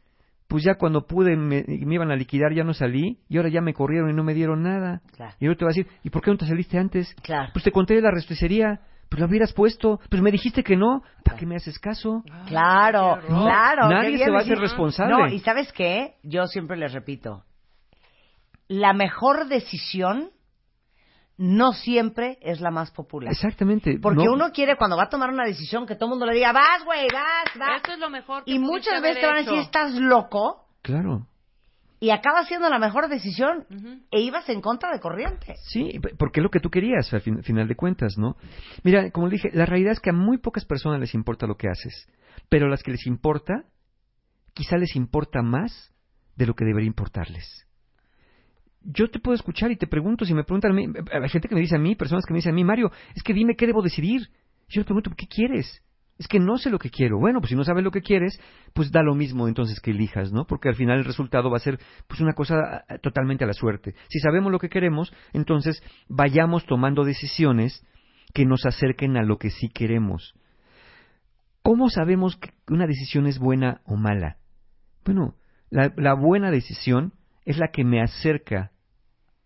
Pues 0.48 0.64
ya 0.64 0.76
cuando 0.76 1.08
pude 1.08 1.36
me, 1.36 1.64
me 1.68 1.96
iban 1.96 2.12
a 2.12 2.16
liquidar, 2.16 2.54
ya 2.54 2.64
no 2.64 2.74
salí, 2.74 3.20
y 3.28 3.38
ahora 3.38 3.50
ya 3.50 3.62
me 3.62 3.74
corrieron 3.74 4.10
y 4.10 4.14
no 4.14 4.24
me 4.24 4.34
dieron 4.34 4.62
nada. 4.64 5.02
Claro. 5.16 5.34
Y 5.40 5.46
luego 5.46 5.58
te 5.58 5.66
va 5.66 5.72
a 5.72 5.74
decir, 5.74 5.88
¿y 6.04 6.10
por 6.10 6.22
qué 6.22 6.32
no 6.32 6.38
te 6.38 6.46
saliste 6.46 6.78
antes? 6.78 7.14
Claro. 7.24 7.50
Pues 7.54 7.64
te 7.66 7.72
conté 7.72 7.96
de 7.96 8.02
la 8.02 8.12
rosticería, 8.12 8.82
pues 9.10 9.20
lo 9.20 9.28
hubieras 9.28 9.54
puesto, 9.54 10.00
pues 10.10 10.22
me 10.22 10.32
dijiste 10.32 10.64
que 10.64 10.76
no, 10.76 11.02
¿para 11.24 11.38
qué 11.38 11.46
me 11.46 11.56
haces 11.56 11.80
caso? 11.80 12.24
Claro, 12.48 13.18
No, 13.30 13.44
claro. 13.44 13.90
nadie 13.90 14.18
se 14.18 14.30
va 14.30 14.40
a 14.40 14.42
hacer 14.42 14.58
responsable. 14.58 15.14
No, 15.14 15.28
y 15.28 15.40
¿sabes 15.40 15.72
qué? 15.72 16.16
Yo 16.24 16.46
siempre 16.48 16.78
les 16.78 16.94
repito. 16.94 17.44
La 18.68 18.94
mejor 18.94 19.48
decisión 19.48 20.30
no 21.46 21.74
siempre 21.74 22.38
es 22.42 22.62
la 22.62 22.72
más 22.72 22.90
popular. 22.92 23.34
Exactamente. 23.34 24.00
Porque 24.02 24.24
no- 24.24 24.32
uno 24.32 24.52
quiere 24.54 24.78
cuando 24.78 24.96
va 24.96 25.04
a 25.04 25.10
tomar 25.10 25.30
una 25.30 25.44
decisión 25.44 25.86
que 25.86 25.96
todo 25.96 26.06
el 26.06 26.10
mundo 26.12 26.26
le 26.26 26.36
diga, 26.36 26.54
vas, 26.54 26.86
güey, 26.86 27.06
vas, 27.12 27.58
vas. 27.60 27.82
Eso 27.84 27.94
es 27.94 28.00
lo 28.00 28.10
mejor 28.10 28.46
que 28.46 28.52
Y 28.54 28.60
muchas 28.60 28.94
haber 29.00 29.16
veces 29.16 29.22
te 29.22 29.28
van 29.28 29.36
a 29.36 29.40
decir, 29.42 29.58
estás 29.60 29.94
loco. 29.96 30.68
Claro. 30.82 31.28
Y 32.00 32.12
acaba 32.12 32.46
siendo 32.46 32.70
la 32.70 32.80
mejor 32.80 33.10
decisión. 33.10 33.66
E 34.10 34.22
ibas 34.22 34.48
en 34.48 34.62
contra 34.62 34.90
de 34.94 35.02
corriente. 35.02 35.56
Sí, 35.66 36.00
porque 36.18 36.40
es 36.40 36.44
lo 36.44 36.50
que 36.50 36.62
tú 36.62 36.70
querías 36.70 37.14
al 37.14 37.20
fin- 37.22 37.44
final 37.44 37.68
de 37.68 37.76
cuentas, 37.76 38.18
¿no? 38.18 38.38
Mira, 38.84 39.12
como 39.12 39.28
le 39.28 39.34
dije, 39.34 39.50
la 39.54 39.66
realidad 39.66 39.92
es 39.92 40.00
que 40.00 40.12
a 40.12 40.14
muy 40.14 40.38
pocas 40.38 40.64
personas 40.64 41.00
les 41.02 41.14
importa 41.14 41.46
lo 41.46 41.56
que 41.58 41.68
haces, 41.68 42.08
pero 42.50 42.68
a 42.68 42.70
las 42.70 42.84
que 42.84 42.92
les 42.92 43.06
importa, 43.06 43.66
quizá 44.54 44.78
les 44.78 44.96
importa 44.96 45.42
más 45.42 45.94
de 46.38 46.46
lo 46.46 46.54
que 46.56 46.64
debería 46.66 46.88
importarles. 46.88 47.68
Yo 48.84 49.10
te 49.10 49.20
puedo 49.20 49.36
escuchar 49.36 49.72
y 49.72 49.78
te 49.78 49.88
pregunto, 49.88 50.26
si 50.26 50.34
me 50.34 50.44
preguntan 50.44 50.72
a 50.72 50.74
mí, 50.76 50.88
hay 51.12 51.30
gente 51.30 51.48
que 51.48 51.56
me 51.56 51.62
dice 51.62 51.76
a 51.76 51.80
mí, 51.80 51.96
personas 51.96 52.26
que 52.26 52.34
me 52.34 52.38
dicen 52.38 52.52
a 52.52 52.56
mí, 52.56 52.64
Mario, 52.64 52.92
es 53.16 53.24
que 53.24 53.34
dime 53.34 53.56
qué 53.56 53.66
debo 53.66 53.82
decidir. 53.82 54.30
Yo 54.68 54.82
le 54.82 54.86
pregunto, 54.86 55.12
¿qué 55.16 55.28
quieres? 55.28 55.82
Es 56.18 56.28
que 56.28 56.40
no 56.40 56.58
sé 56.58 56.70
lo 56.70 56.80
que 56.80 56.90
quiero. 56.90 57.18
Bueno, 57.20 57.40
pues 57.40 57.50
si 57.50 57.56
no 57.56 57.64
sabes 57.64 57.84
lo 57.84 57.92
que 57.92 58.02
quieres, 58.02 58.40
pues 58.74 58.92
da 58.92 59.02
lo 59.02 59.16
mismo 59.16 59.48
entonces 59.48 59.80
que 59.80 59.92
elijas, 59.92 60.32
¿no? 60.32 60.46
Porque 60.46 60.70
al 60.70 60.76
final 60.76 61.00
el 61.00 61.06
resultado 61.06 61.50
va 61.50 61.58
a 61.58 61.62
ser 61.62 61.80
pues 62.08 62.20
una 62.20 62.34
cosa 62.34 62.56
ah, 62.88 62.98
totalmente 63.00 63.44
a 63.44 63.48
la 63.48 63.54
suerte. 63.54 63.96
Si 64.10 64.20
sabemos 64.20 64.52
lo 64.52 64.60
que 64.60 64.70
queremos, 64.70 65.14
entonces 65.32 65.82
vayamos 66.08 66.66
tomando 66.66 67.04
decisiones 67.04 67.86
que 68.34 68.46
nos 68.46 68.66
acerquen 68.66 69.18
a 69.18 69.24
lo 69.24 69.38
que 69.38 69.50
sí 69.50 69.70
queremos. 69.70 70.34
¿Cómo 71.62 71.90
sabemos 71.90 72.36
que 72.36 72.52
una 72.68 72.86
decisión 72.86 73.26
es 73.26 73.40
buena 73.40 73.82
o 73.86 73.96
mala? 73.96 74.38
Bueno, 75.06 75.36
la 75.70 76.14
buena 76.14 76.52
decisión 76.52 77.14
es 77.46 77.58
la 77.58 77.70
que 77.70 77.84
me 77.84 78.02
acerca 78.02 78.73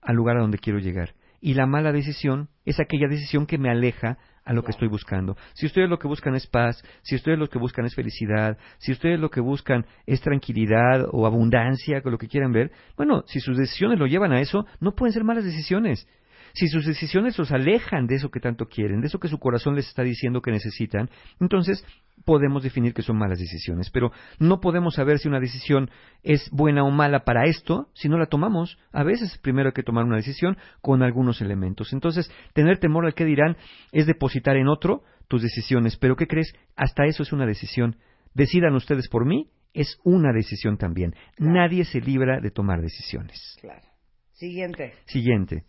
al 0.07 0.15
lugar 0.15 0.37
a 0.37 0.41
donde 0.41 0.57
quiero 0.57 0.79
llegar. 0.79 1.13
Y 1.41 1.53
la 1.53 1.67
mala 1.67 1.91
decisión 1.91 2.47
es 2.65 2.79
aquella 2.79 3.09
decisión 3.09 3.45
que 3.45 3.57
me 3.57 3.69
aleja 3.69 4.17
a 4.45 4.53
lo 4.53 4.63
que 4.63 4.71
estoy 4.71 4.87
buscando. 4.87 5.35
Si 5.53 5.65
ustedes 5.65 5.89
lo 5.89 5.99
que 5.99 6.07
buscan 6.07 6.33
es 6.33 6.47
paz, 6.47 6.81
si 7.03 7.15
ustedes 7.15 7.37
lo 7.37 7.49
que 7.49 7.59
buscan 7.59 7.85
es 7.85 7.93
felicidad, 7.93 8.57
si 8.77 8.93
ustedes 8.93 9.19
lo 9.19 9.29
que 9.29 9.41
buscan 9.41 9.85
es 10.05 10.21
tranquilidad 10.21 11.05
o 11.11 11.25
abundancia, 11.25 12.01
con 12.01 12.13
lo 12.13 12.17
que 12.17 12.29
quieran 12.29 12.53
ver, 12.53 12.71
bueno, 12.95 13.23
si 13.27 13.41
sus 13.41 13.57
decisiones 13.57 13.99
lo 13.99 14.07
llevan 14.07 14.31
a 14.31 14.39
eso, 14.39 14.65
no 14.79 14.95
pueden 14.95 15.11
ser 15.11 15.25
malas 15.25 15.43
decisiones. 15.43 16.07
Si 16.53 16.67
sus 16.67 16.85
decisiones 16.85 17.37
los 17.37 17.51
alejan 17.51 18.07
de 18.07 18.15
eso 18.15 18.29
que 18.29 18.39
tanto 18.39 18.65
quieren, 18.65 19.01
de 19.01 19.07
eso 19.07 19.19
que 19.19 19.27
su 19.27 19.39
corazón 19.39 19.75
les 19.75 19.87
está 19.87 20.03
diciendo 20.03 20.41
que 20.41 20.51
necesitan, 20.51 21.09
entonces 21.39 21.85
podemos 22.25 22.63
definir 22.63 22.93
que 22.93 23.01
son 23.01 23.17
malas 23.17 23.39
decisiones. 23.39 23.89
Pero 23.89 24.11
no 24.39 24.59
podemos 24.59 24.95
saber 24.95 25.19
si 25.19 25.27
una 25.27 25.39
decisión 25.39 25.89
es 26.23 26.49
buena 26.51 26.83
o 26.83 26.91
mala 26.91 27.23
para 27.23 27.45
esto 27.45 27.89
si 27.93 28.09
no 28.09 28.17
la 28.17 28.27
tomamos. 28.27 28.77
A 28.91 29.03
veces 29.03 29.37
primero 29.37 29.69
hay 29.69 29.73
que 29.73 29.83
tomar 29.83 30.05
una 30.05 30.17
decisión 30.17 30.57
con 30.81 31.03
algunos 31.03 31.41
elementos. 31.41 31.93
Entonces, 31.93 32.31
tener 32.53 32.79
temor 32.79 33.05
al 33.05 33.13
que 33.13 33.25
dirán 33.25 33.57
es 33.91 34.05
depositar 34.05 34.57
en 34.57 34.67
otro 34.67 35.03
tus 35.27 35.41
decisiones. 35.41 35.97
Pero 35.97 36.15
¿qué 36.15 36.27
crees? 36.27 36.53
Hasta 36.75 37.05
eso 37.05 37.23
es 37.23 37.31
una 37.31 37.45
decisión. 37.45 37.97
Decidan 38.33 38.75
ustedes 38.75 39.07
por 39.09 39.25
mí, 39.25 39.49
es 39.73 39.99
una 40.03 40.33
decisión 40.33 40.77
también. 40.77 41.13
Nadie 41.37 41.85
se 41.85 42.01
libra 42.01 42.39
de 42.39 42.51
tomar 42.51 42.81
decisiones. 42.81 43.57
Claro. 43.61 43.87
Siguiente. 44.33 44.93
Siguiente. 45.05 45.63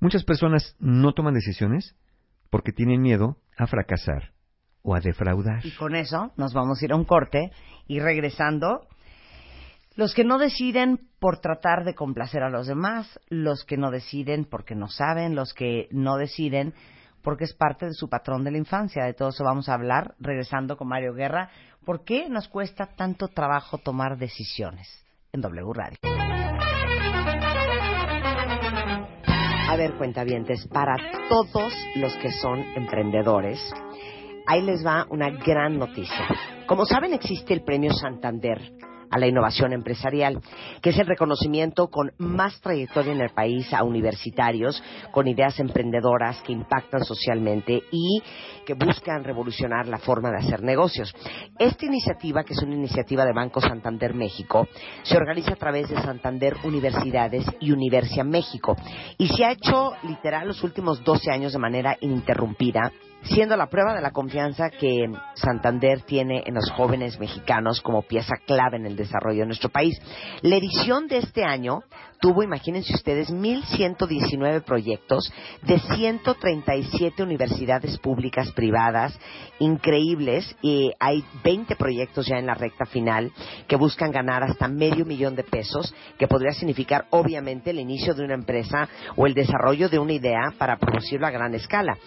Muchas 0.00 0.24
personas 0.24 0.76
no 0.78 1.12
toman 1.12 1.34
decisiones 1.34 1.94
porque 2.50 2.72
tienen 2.72 3.00
miedo 3.00 3.36
a 3.56 3.66
fracasar 3.66 4.32
o 4.82 4.94
a 4.94 5.00
defraudar. 5.00 5.64
Y 5.64 5.72
con 5.72 5.94
eso 5.94 6.32
nos 6.36 6.52
vamos 6.52 6.80
a 6.80 6.84
ir 6.84 6.92
a 6.92 6.96
un 6.96 7.04
corte 7.04 7.50
y 7.86 8.00
regresando, 8.00 8.86
los 9.96 10.14
que 10.14 10.24
no 10.24 10.38
deciden 10.38 11.08
por 11.18 11.38
tratar 11.38 11.84
de 11.84 11.94
complacer 11.94 12.42
a 12.42 12.50
los 12.50 12.66
demás, 12.66 13.18
los 13.28 13.64
que 13.64 13.76
no 13.76 13.90
deciden 13.90 14.44
porque 14.44 14.74
no 14.74 14.88
saben, 14.88 15.34
los 15.34 15.54
que 15.54 15.88
no 15.90 16.16
deciden 16.16 16.74
porque 17.22 17.44
es 17.44 17.54
parte 17.54 17.86
de 17.86 17.94
su 17.94 18.08
patrón 18.08 18.44
de 18.44 18.50
la 18.50 18.58
infancia. 18.58 19.04
De 19.04 19.14
todo 19.14 19.30
eso 19.30 19.42
vamos 19.42 19.68
a 19.68 19.74
hablar 19.74 20.14
regresando 20.20 20.76
con 20.76 20.88
Mario 20.88 21.14
Guerra. 21.14 21.48
¿Por 21.84 22.04
qué 22.04 22.28
nos 22.28 22.48
cuesta 22.48 22.86
tanto 22.94 23.28
trabajo 23.28 23.78
tomar 23.78 24.18
decisiones 24.18 24.88
en 25.32 25.40
W 25.40 25.72
Radio? 25.72 25.98
A 29.74 29.76
ver, 29.76 29.94
cuentavientes, 29.94 30.68
para 30.68 30.94
todos 31.28 31.74
los 31.96 32.14
que 32.18 32.30
son 32.30 32.60
emprendedores, 32.76 33.58
ahí 34.46 34.62
les 34.62 34.86
va 34.86 35.04
una 35.10 35.30
gran 35.30 35.80
noticia. 35.80 36.28
Como 36.68 36.86
saben, 36.86 37.12
existe 37.12 37.54
el 37.54 37.64
Premio 37.64 37.92
Santander 37.92 38.70
a 39.10 39.18
la 39.18 39.26
innovación 39.26 39.72
empresarial, 39.72 40.40
que 40.82 40.90
es 40.90 40.98
el 40.98 41.06
reconocimiento 41.06 41.88
con 41.88 42.12
más 42.18 42.60
trayectoria 42.60 43.12
en 43.12 43.20
el 43.20 43.30
país 43.30 43.72
a 43.72 43.84
universitarios 43.84 44.82
con 45.12 45.28
ideas 45.28 45.58
emprendedoras 45.60 46.40
que 46.42 46.52
impactan 46.52 47.04
socialmente 47.04 47.82
y 47.90 48.22
que 48.66 48.74
buscan 48.74 49.24
revolucionar 49.24 49.86
la 49.86 49.98
forma 49.98 50.30
de 50.30 50.38
hacer 50.38 50.62
negocios. 50.62 51.14
Esta 51.58 51.86
iniciativa, 51.86 52.44
que 52.44 52.54
es 52.54 52.62
una 52.62 52.74
iniciativa 52.74 53.24
de 53.24 53.32
Banco 53.32 53.60
Santander 53.60 54.14
México, 54.14 54.66
se 55.02 55.16
organiza 55.16 55.52
a 55.52 55.56
través 55.56 55.88
de 55.88 56.00
Santander 56.00 56.56
Universidades 56.64 57.44
y 57.60 57.72
Universia 57.72 58.24
México 58.24 58.76
y 59.18 59.28
se 59.28 59.44
ha 59.44 59.52
hecho 59.52 59.92
literal 60.02 60.48
los 60.48 60.62
últimos 60.62 61.02
12 61.04 61.30
años 61.30 61.52
de 61.52 61.58
manera 61.58 61.96
ininterrumpida 62.00 62.92
siendo 63.24 63.56
la 63.56 63.66
prueba 63.66 63.94
de 63.94 64.02
la 64.02 64.10
confianza 64.10 64.70
que 64.70 65.06
Santander 65.34 66.02
tiene 66.02 66.42
en 66.46 66.54
los 66.54 66.70
jóvenes 66.70 67.18
mexicanos 67.18 67.80
como 67.80 68.02
pieza 68.02 68.34
clave 68.46 68.76
en 68.76 68.86
el 68.86 68.96
desarrollo 68.96 69.40
de 69.40 69.46
nuestro 69.46 69.70
país. 69.70 69.98
La 70.42 70.56
edición 70.56 71.08
de 71.08 71.18
este 71.18 71.44
año 71.44 71.82
tuvo, 72.24 72.42
imagínense 72.42 72.94
ustedes, 72.94 73.28
1.119 73.30 74.62
proyectos 74.64 75.30
de 75.60 75.78
137 75.78 77.22
universidades 77.22 77.98
públicas 77.98 78.50
privadas 78.52 79.14
increíbles 79.58 80.56
y 80.62 80.90
hay 80.98 81.22
20 81.44 81.76
proyectos 81.76 82.26
ya 82.26 82.38
en 82.38 82.46
la 82.46 82.54
recta 82.54 82.86
final 82.86 83.30
que 83.68 83.76
buscan 83.76 84.10
ganar 84.10 84.42
hasta 84.42 84.68
medio 84.68 85.04
millón 85.04 85.36
de 85.36 85.44
pesos, 85.44 85.94
que 86.18 86.26
podría 86.26 86.52
significar 86.52 87.04
obviamente 87.10 87.72
el 87.72 87.78
inicio 87.78 88.14
de 88.14 88.24
una 88.24 88.32
empresa 88.32 88.88
o 89.16 89.26
el 89.26 89.34
desarrollo 89.34 89.90
de 89.90 89.98
una 89.98 90.14
idea 90.14 90.54
para 90.56 90.78
producirlo 90.78 91.26
a 91.26 91.30
gran 91.30 91.54
escala. 91.54 91.98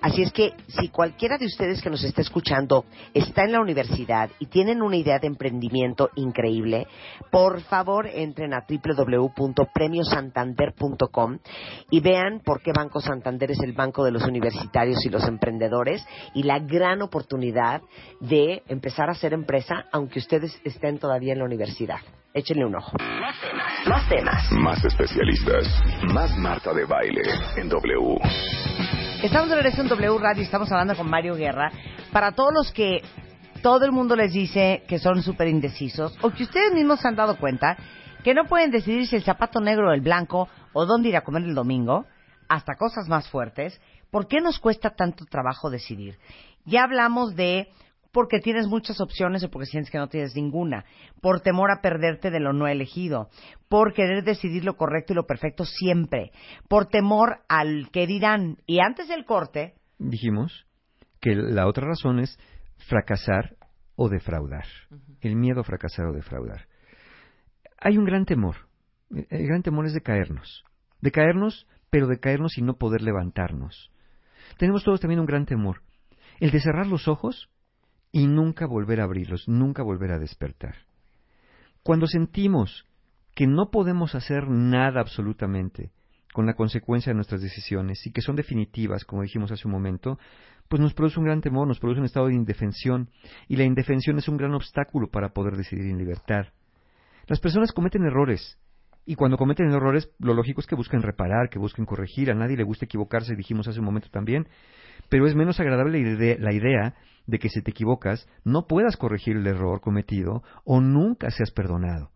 Así 0.00 0.22
es 0.22 0.32
que 0.32 0.54
si 0.68 0.88
cualquiera 0.88 1.36
de 1.36 1.44
ustedes 1.44 1.82
que 1.82 1.90
nos 1.90 2.02
está 2.02 2.22
escuchando 2.22 2.86
está 3.12 3.44
en 3.44 3.52
la 3.52 3.60
universidad 3.60 4.30
y 4.38 4.46
tienen 4.46 4.80
una 4.80 4.96
idea 4.96 5.18
de 5.18 5.26
emprendimiento 5.26 6.08
increíble, 6.16 6.86
por 7.30 7.60
favor 7.60 8.06
entren 8.06 8.54
a 8.54 8.64
www.premiosantander.com 9.66 11.38
y 11.90 12.00
vean 12.00 12.40
por 12.44 12.60
qué 12.62 12.72
Banco 12.72 13.00
Santander 13.00 13.50
es 13.50 13.60
el 13.60 13.72
banco 13.72 14.04
de 14.04 14.10
los 14.10 14.24
universitarios 14.24 15.04
y 15.04 15.10
los 15.10 15.26
emprendedores 15.26 16.04
y 16.34 16.42
la 16.42 16.58
gran 16.58 17.02
oportunidad 17.02 17.82
de 18.20 18.62
empezar 18.68 19.08
a 19.08 19.12
hacer 19.12 19.32
empresa 19.32 19.84
aunque 19.92 20.18
ustedes 20.18 20.60
estén 20.64 20.98
todavía 20.98 21.32
en 21.32 21.40
la 21.40 21.44
universidad. 21.44 21.98
Échenle 22.34 22.66
un 22.66 22.76
ojo. 22.76 22.96
Más 23.88 24.08
temas. 24.08 24.52
Más 24.52 24.84
especialistas. 24.84 25.66
Más 26.12 26.36
Marta 26.36 26.74
de 26.74 26.84
Baile 26.84 27.22
en 27.56 27.68
W. 27.68 28.18
Estamos 29.22 29.48
de 29.48 29.56
regreso 29.56 29.80
en 29.80 29.88
W 29.88 30.18
Radio 30.18 30.42
y 30.42 30.44
estamos 30.44 30.70
hablando 30.70 30.94
con 30.94 31.08
Mario 31.08 31.34
Guerra. 31.34 31.70
Para 32.12 32.32
todos 32.32 32.52
los 32.52 32.72
que 32.72 33.02
todo 33.62 33.84
el 33.84 33.92
mundo 33.92 34.14
les 34.16 34.32
dice 34.32 34.82
que 34.86 34.98
son 34.98 35.22
súper 35.22 35.48
indecisos 35.48 36.16
o 36.20 36.30
que 36.30 36.42
ustedes 36.42 36.72
mismos 36.72 37.00
se 37.00 37.08
han 37.08 37.16
dado 37.16 37.36
cuenta 37.36 37.76
que 38.26 38.34
no 38.34 38.46
pueden 38.46 38.72
decidir 38.72 39.06
si 39.06 39.14
el 39.14 39.22
zapato 39.22 39.60
negro 39.60 39.88
o 39.88 39.92
el 39.92 40.00
blanco 40.00 40.48
o 40.72 40.84
dónde 40.84 41.10
ir 41.10 41.16
a 41.16 41.20
comer 41.20 41.44
el 41.44 41.54
domingo, 41.54 42.06
hasta 42.48 42.74
cosas 42.74 43.08
más 43.08 43.30
fuertes, 43.30 43.80
¿por 44.10 44.26
qué 44.26 44.40
nos 44.40 44.58
cuesta 44.58 44.96
tanto 44.96 45.26
trabajo 45.26 45.70
decidir? 45.70 46.18
Ya 46.64 46.82
hablamos 46.82 47.36
de 47.36 47.68
porque 48.10 48.40
tienes 48.40 48.66
muchas 48.66 49.00
opciones 49.00 49.44
o 49.44 49.48
porque 49.48 49.66
sientes 49.66 49.92
que 49.92 49.98
no 49.98 50.08
tienes 50.08 50.34
ninguna, 50.34 50.84
por 51.20 51.40
temor 51.40 51.70
a 51.70 51.80
perderte 51.80 52.32
de 52.32 52.40
lo 52.40 52.52
no 52.52 52.66
elegido, 52.66 53.28
por 53.68 53.94
querer 53.94 54.24
decidir 54.24 54.64
lo 54.64 54.76
correcto 54.76 55.12
y 55.12 55.16
lo 55.16 55.28
perfecto 55.28 55.64
siempre, 55.64 56.32
por 56.66 56.86
temor 56.86 57.44
al 57.48 57.90
que 57.92 58.08
dirán. 58.08 58.56
Y 58.66 58.80
antes 58.80 59.06
del 59.06 59.24
corte... 59.24 59.74
Dijimos 60.00 60.66
que 61.20 61.36
la 61.36 61.68
otra 61.68 61.86
razón 61.86 62.18
es 62.18 62.40
fracasar 62.88 63.54
o 63.94 64.08
defraudar, 64.08 64.66
el 65.20 65.36
miedo 65.36 65.60
a 65.60 65.64
fracasar 65.64 66.06
o 66.06 66.12
defraudar. 66.12 66.66
Hay 67.78 67.98
un 67.98 68.04
gran 68.04 68.24
temor, 68.24 68.56
el 69.10 69.46
gran 69.46 69.62
temor 69.62 69.86
es 69.86 69.92
de 69.92 70.00
caernos, 70.00 70.64
de 71.00 71.10
caernos, 71.10 71.66
pero 71.90 72.06
de 72.06 72.18
caernos 72.18 72.58
y 72.58 72.62
no 72.62 72.76
poder 72.76 73.02
levantarnos. 73.02 73.90
Tenemos 74.58 74.84
todos 74.84 75.00
también 75.00 75.20
un 75.20 75.26
gran 75.26 75.46
temor, 75.46 75.82
el 76.40 76.50
de 76.50 76.60
cerrar 76.60 76.86
los 76.86 77.08
ojos 77.08 77.50
y 78.12 78.26
nunca 78.26 78.66
volver 78.66 79.00
a 79.00 79.04
abrirlos, 79.04 79.48
nunca 79.48 79.82
volver 79.82 80.12
a 80.12 80.18
despertar. 80.18 80.76
Cuando 81.82 82.06
sentimos 82.06 82.86
que 83.34 83.46
no 83.46 83.70
podemos 83.70 84.14
hacer 84.14 84.48
nada 84.48 85.00
absolutamente 85.00 85.92
con 86.32 86.46
la 86.46 86.54
consecuencia 86.54 87.10
de 87.10 87.14
nuestras 87.14 87.42
decisiones 87.42 88.06
y 88.06 88.12
que 88.12 88.22
son 88.22 88.36
definitivas, 88.36 89.04
como 89.04 89.22
dijimos 89.22 89.52
hace 89.52 89.68
un 89.68 89.72
momento, 89.72 90.18
pues 90.68 90.80
nos 90.80 90.94
produce 90.94 91.18
un 91.18 91.26
gran 91.26 91.40
temor, 91.40 91.68
nos 91.68 91.78
produce 91.78 92.00
un 92.00 92.06
estado 92.06 92.26
de 92.26 92.34
indefensión 92.34 93.10
y 93.48 93.56
la 93.56 93.64
indefensión 93.64 94.18
es 94.18 94.28
un 94.28 94.36
gran 94.36 94.54
obstáculo 94.54 95.08
para 95.08 95.30
poder 95.30 95.56
decidir 95.56 95.86
en 95.86 95.98
libertad. 95.98 96.46
Las 97.26 97.40
personas 97.40 97.72
cometen 97.72 98.04
errores 98.04 98.58
y 99.04 99.14
cuando 99.14 99.36
cometen 99.36 99.70
errores 99.70 100.10
lo 100.18 100.34
lógico 100.34 100.60
es 100.60 100.66
que 100.66 100.74
busquen 100.74 101.02
reparar, 101.02 101.48
que 101.48 101.58
busquen 101.58 101.86
corregir, 101.86 102.30
a 102.30 102.34
nadie 102.34 102.56
le 102.56 102.64
gusta 102.64 102.84
equivocarse, 102.84 103.36
dijimos 103.36 103.68
hace 103.68 103.78
un 103.80 103.86
momento 103.86 104.08
también, 104.10 104.48
pero 105.08 105.26
es 105.26 105.34
menos 105.34 105.60
agradable 105.60 106.38
la 106.38 106.52
idea 106.52 106.94
de 107.26 107.38
que 107.38 107.48
si 107.48 107.62
te 107.62 107.70
equivocas 107.70 108.28
no 108.44 108.66
puedas 108.66 108.96
corregir 108.96 109.36
el 109.36 109.46
error 109.46 109.80
cometido 109.80 110.42
o 110.64 110.80
nunca 110.80 111.30
seas 111.30 111.50
perdonado. 111.50 112.10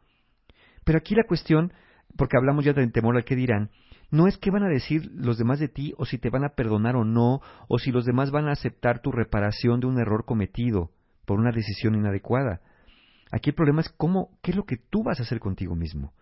Pero 0.85 0.99
aquí 0.99 1.15
la 1.15 1.25
cuestión, 1.25 1.73
porque 2.17 2.37
hablamos 2.37 2.65
ya 2.65 2.73
del 2.73 2.93
temor 2.93 3.17
al 3.17 3.25
que 3.25 3.37
dirán, 3.37 3.71
no 4.11 4.27
es 4.27 4.39
qué 4.39 4.51
van 4.51 4.65
a 4.65 4.69
decir 4.69 5.11
los 5.15 5.39
demás 5.39 5.61
de 5.61 5.69
ti 5.69 5.95
o 5.97 6.05
si 6.05 6.19
te 6.19 6.31
van 6.31 6.45
a 6.45 6.51
perdonar 6.51 6.97
o 6.97 7.05
no, 7.05 7.41
o 7.69 7.79
si 7.79 7.93
los 7.93 8.05
demás 8.05 8.31
van 8.31 8.49
a 8.49 8.53
aceptar 8.53 9.01
tu 9.01 9.13
reparación 9.13 9.81
de 9.81 9.87
un 9.87 10.01
error 10.01 10.25
cometido 10.25 10.91
por 11.25 11.39
una 11.39 11.53
decisión 11.53 11.95
inadecuada. 11.95 12.61
Aquí 13.31 13.51
el 13.51 13.55
problema 13.55 13.81
es 13.81 13.89
cómo, 13.91 14.39
qué 14.43 14.51
es 14.51 14.57
lo 14.57 14.65
que 14.65 14.77
tú 14.77 15.03
vas 15.03 15.21
a 15.21 15.23
hacer 15.23 15.39
contigo 15.39 15.77
mismo. 15.77 16.13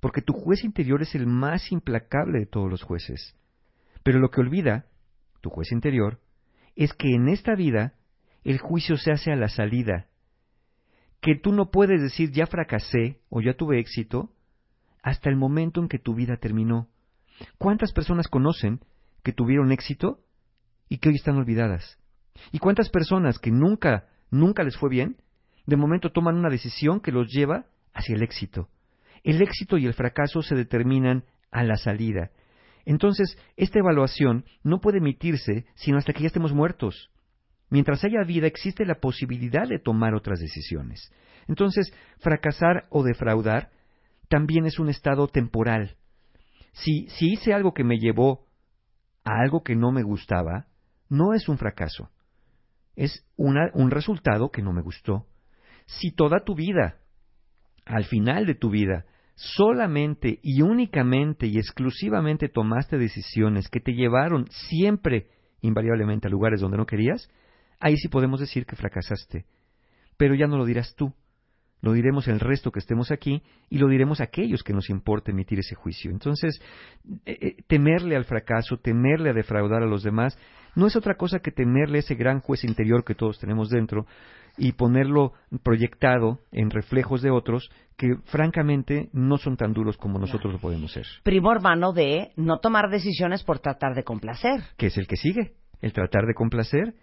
Porque 0.00 0.20
tu 0.20 0.32
juez 0.32 0.64
interior 0.64 1.00
es 1.02 1.14
el 1.14 1.26
más 1.26 1.72
implacable 1.72 2.40
de 2.40 2.46
todos 2.46 2.70
los 2.70 2.82
jueces. 2.82 3.36
Pero 4.02 4.18
lo 4.18 4.30
que 4.30 4.40
olvida, 4.40 4.86
tu 5.40 5.50
juez 5.50 5.72
interior, 5.72 6.20
es 6.74 6.92
que 6.92 7.14
en 7.14 7.28
esta 7.28 7.54
vida 7.54 7.94
el 8.44 8.58
juicio 8.58 8.96
se 8.96 9.12
hace 9.12 9.32
a 9.32 9.36
la 9.36 9.48
salida. 9.48 10.08
Que 11.20 11.36
tú 11.36 11.52
no 11.52 11.70
puedes 11.70 12.02
decir 12.02 12.32
ya 12.32 12.46
fracasé 12.46 13.20
o 13.28 13.40
ya 13.40 13.54
tuve 13.54 13.78
éxito 13.78 14.32
hasta 15.02 15.30
el 15.30 15.36
momento 15.36 15.80
en 15.80 15.88
que 15.88 15.98
tu 15.98 16.14
vida 16.14 16.36
terminó. 16.36 16.88
¿Cuántas 17.58 17.92
personas 17.92 18.28
conocen 18.28 18.80
que 19.22 19.32
tuvieron 19.32 19.72
éxito 19.72 20.20
y 20.88 20.98
que 20.98 21.08
hoy 21.08 21.16
están 21.16 21.36
olvidadas? 21.36 21.98
¿Y 22.50 22.58
cuántas 22.58 22.90
personas 22.90 23.38
que 23.38 23.50
nunca, 23.50 24.08
nunca 24.30 24.64
les 24.64 24.76
fue 24.76 24.90
bien, 24.90 25.16
de 25.66 25.76
momento 25.76 26.10
toman 26.10 26.36
una 26.36 26.50
decisión 26.50 27.00
que 27.00 27.12
los 27.12 27.28
lleva 27.28 27.66
hacia 27.94 28.14
el 28.14 28.22
éxito? 28.22 28.68
El 29.22 29.40
éxito 29.40 29.78
y 29.78 29.86
el 29.86 29.94
fracaso 29.94 30.42
se 30.42 30.54
determinan 30.54 31.24
a 31.50 31.62
la 31.62 31.76
salida. 31.76 32.30
Entonces, 32.84 33.38
esta 33.56 33.78
evaluación 33.78 34.44
no 34.64 34.80
puede 34.80 34.98
emitirse 34.98 35.66
sino 35.74 35.98
hasta 35.98 36.12
que 36.12 36.22
ya 36.22 36.26
estemos 36.26 36.52
muertos. 36.52 37.10
Mientras 37.70 38.04
haya 38.04 38.24
vida 38.24 38.46
existe 38.46 38.84
la 38.84 38.96
posibilidad 38.96 39.68
de 39.68 39.78
tomar 39.78 40.14
otras 40.14 40.40
decisiones. 40.40 41.12
Entonces, 41.48 41.92
fracasar 42.18 42.86
o 42.90 43.02
defraudar 43.02 43.70
también 44.28 44.66
es 44.66 44.78
un 44.78 44.88
estado 44.88 45.28
temporal. 45.28 45.96
Si, 46.72 47.06
si 47.08 47.32
hice 47.32 47.52
algo 47.52 47.72
que 47.72 47.84
me 47.84 47.98
llevó 47.98 48.46
a 49.24 49.40
algo 49.40 49.62
que 49.62 49.76
no 49.76 49.92
me 49.92 50.02
gustaba, 50.02 50.66
no 51.08 51.34
es 51.34 51.48
un 51.48 51.58
fracaso. 51.58 52.10
Es 52.96 53.24
un 53.36 53.90
resultado 53.90 54.50
que 54.50 54.62
no 54.62 54.72
me 54.72 54.82
gustó. 54.82 55.26
Si 55.86 56.12
toda 56.12 56.44
tu 56.44 56.54
vida, 56.54 56.96
al 57.84 58.04
final 58.04 58.46
de 58.46 58.54
tu 58.54 58.70
vida, 58.70 59.04
solamente 59.34 60.38
y 60.42 60.62
únicamente 60.62 61.46
y 61.46 61.58
exclusivamente 61.58 62.48
tomaste 62.48 62.98
decisiones 62.98 63.68
que 63.68 63.80
te 63.80 63.92
llevaron 63.92 64.46
siempre, 64.50 65.28
invariablemente, 65.60 66.28
a 66.28 66.30
lugares 66.30 66.60
donde 66.60 66.76
no 66.76 66.86
querías, 66.86 67.30
ahí 67.80 67.96
sí 67.96 68.08
podemos 68.08 68.40
decir 68.40 68.66
que 68.66 68.76
fracasaste. 68.76 69.46
Pero 70.16 70.34
ya 70.34 70.46
no 70.46 70.58
lo 70.58 70.64
dirás 70.64 70.94
tú, 70.94 71.12
lo 71.82 71.92
diremos 71.92 72.28
el 72.28 72.38
resto 72.38 72.70
que 72.70 72.78
estemos 72.78 73.10
aquí 73.10 73.42
y 73.68 73.78
lo 73.78 73.88
diremos 73.88 74.20
a 74.20 74.24
aquellos 74.24 74.62
que 74.62 74.72
nos 74.72 74.88
importe 74.88 75.32
emitir 75.32 75.58
ese 75.58 75.74
juicio. 75.74 76.12
Entonces, 76.12 76.62
eh, 77.26 77.38
eh, 77.40 77.56
temerle 77.66 78.14
al 78.14 78.24
fracaso, 78.24 78.76
temerle 78.76 79.30
a 79.30 79.34
defraudar 79.34 79.82
a 79.82 79.86
los 79.86 80.04
demás, 80.04 80.38
no 80.76 80.86
es 80.86 80.94
otra 80.94 81.16
cosa 81.16 81.40
que 81.40 81.50
temerle 81.50 81.98
a 81.98 82.00
ese 82.00 82.14
gran 82.14 82.40
juez 82.40 82.62
interior 82.62 83.04
que 83.04 83.16
todos 83.16 83.40
tenemos 83.40 83.68
dentro 83.68 84.06
y 84.56 84.72
ponerlo 84.72 85.32
proyectado 85.62 86.40
en 86.50 86.70
reflejos 86.70 87.22
de 87.22 87.30
otros 87.30 87.70
que 87.96 88.16
francamente 88.24 89.08
no 89.12 89.38
son 89.38 89.56
tan 89.56 89.72
duros 89.72 89.96
como 89.96 90.18
nosotros 90.18 90.52
lo 90.52 90.58
podemos 90.58 90.92
ser. 90.92 91.06
Primo 91.22 91.52
hermano 91.52 91.92
de 91.92 92.32
no 92.36 92.58
tomar 92.58 92.90
decisiones 92.90 93.44
por 93.44 93.58
tratar 93.60 93.94
de 93.94 94.04
complacer. 94.04 94.62
Que 94.76 94.86
es 94.86 94.98
el 94.98 95.06
que 95.06 95.16
sigue, 95.16 95.54
el 95.80 95.92
tratar 95.92 96.26
de 96.26 96.34
complacer. 96.34 96.94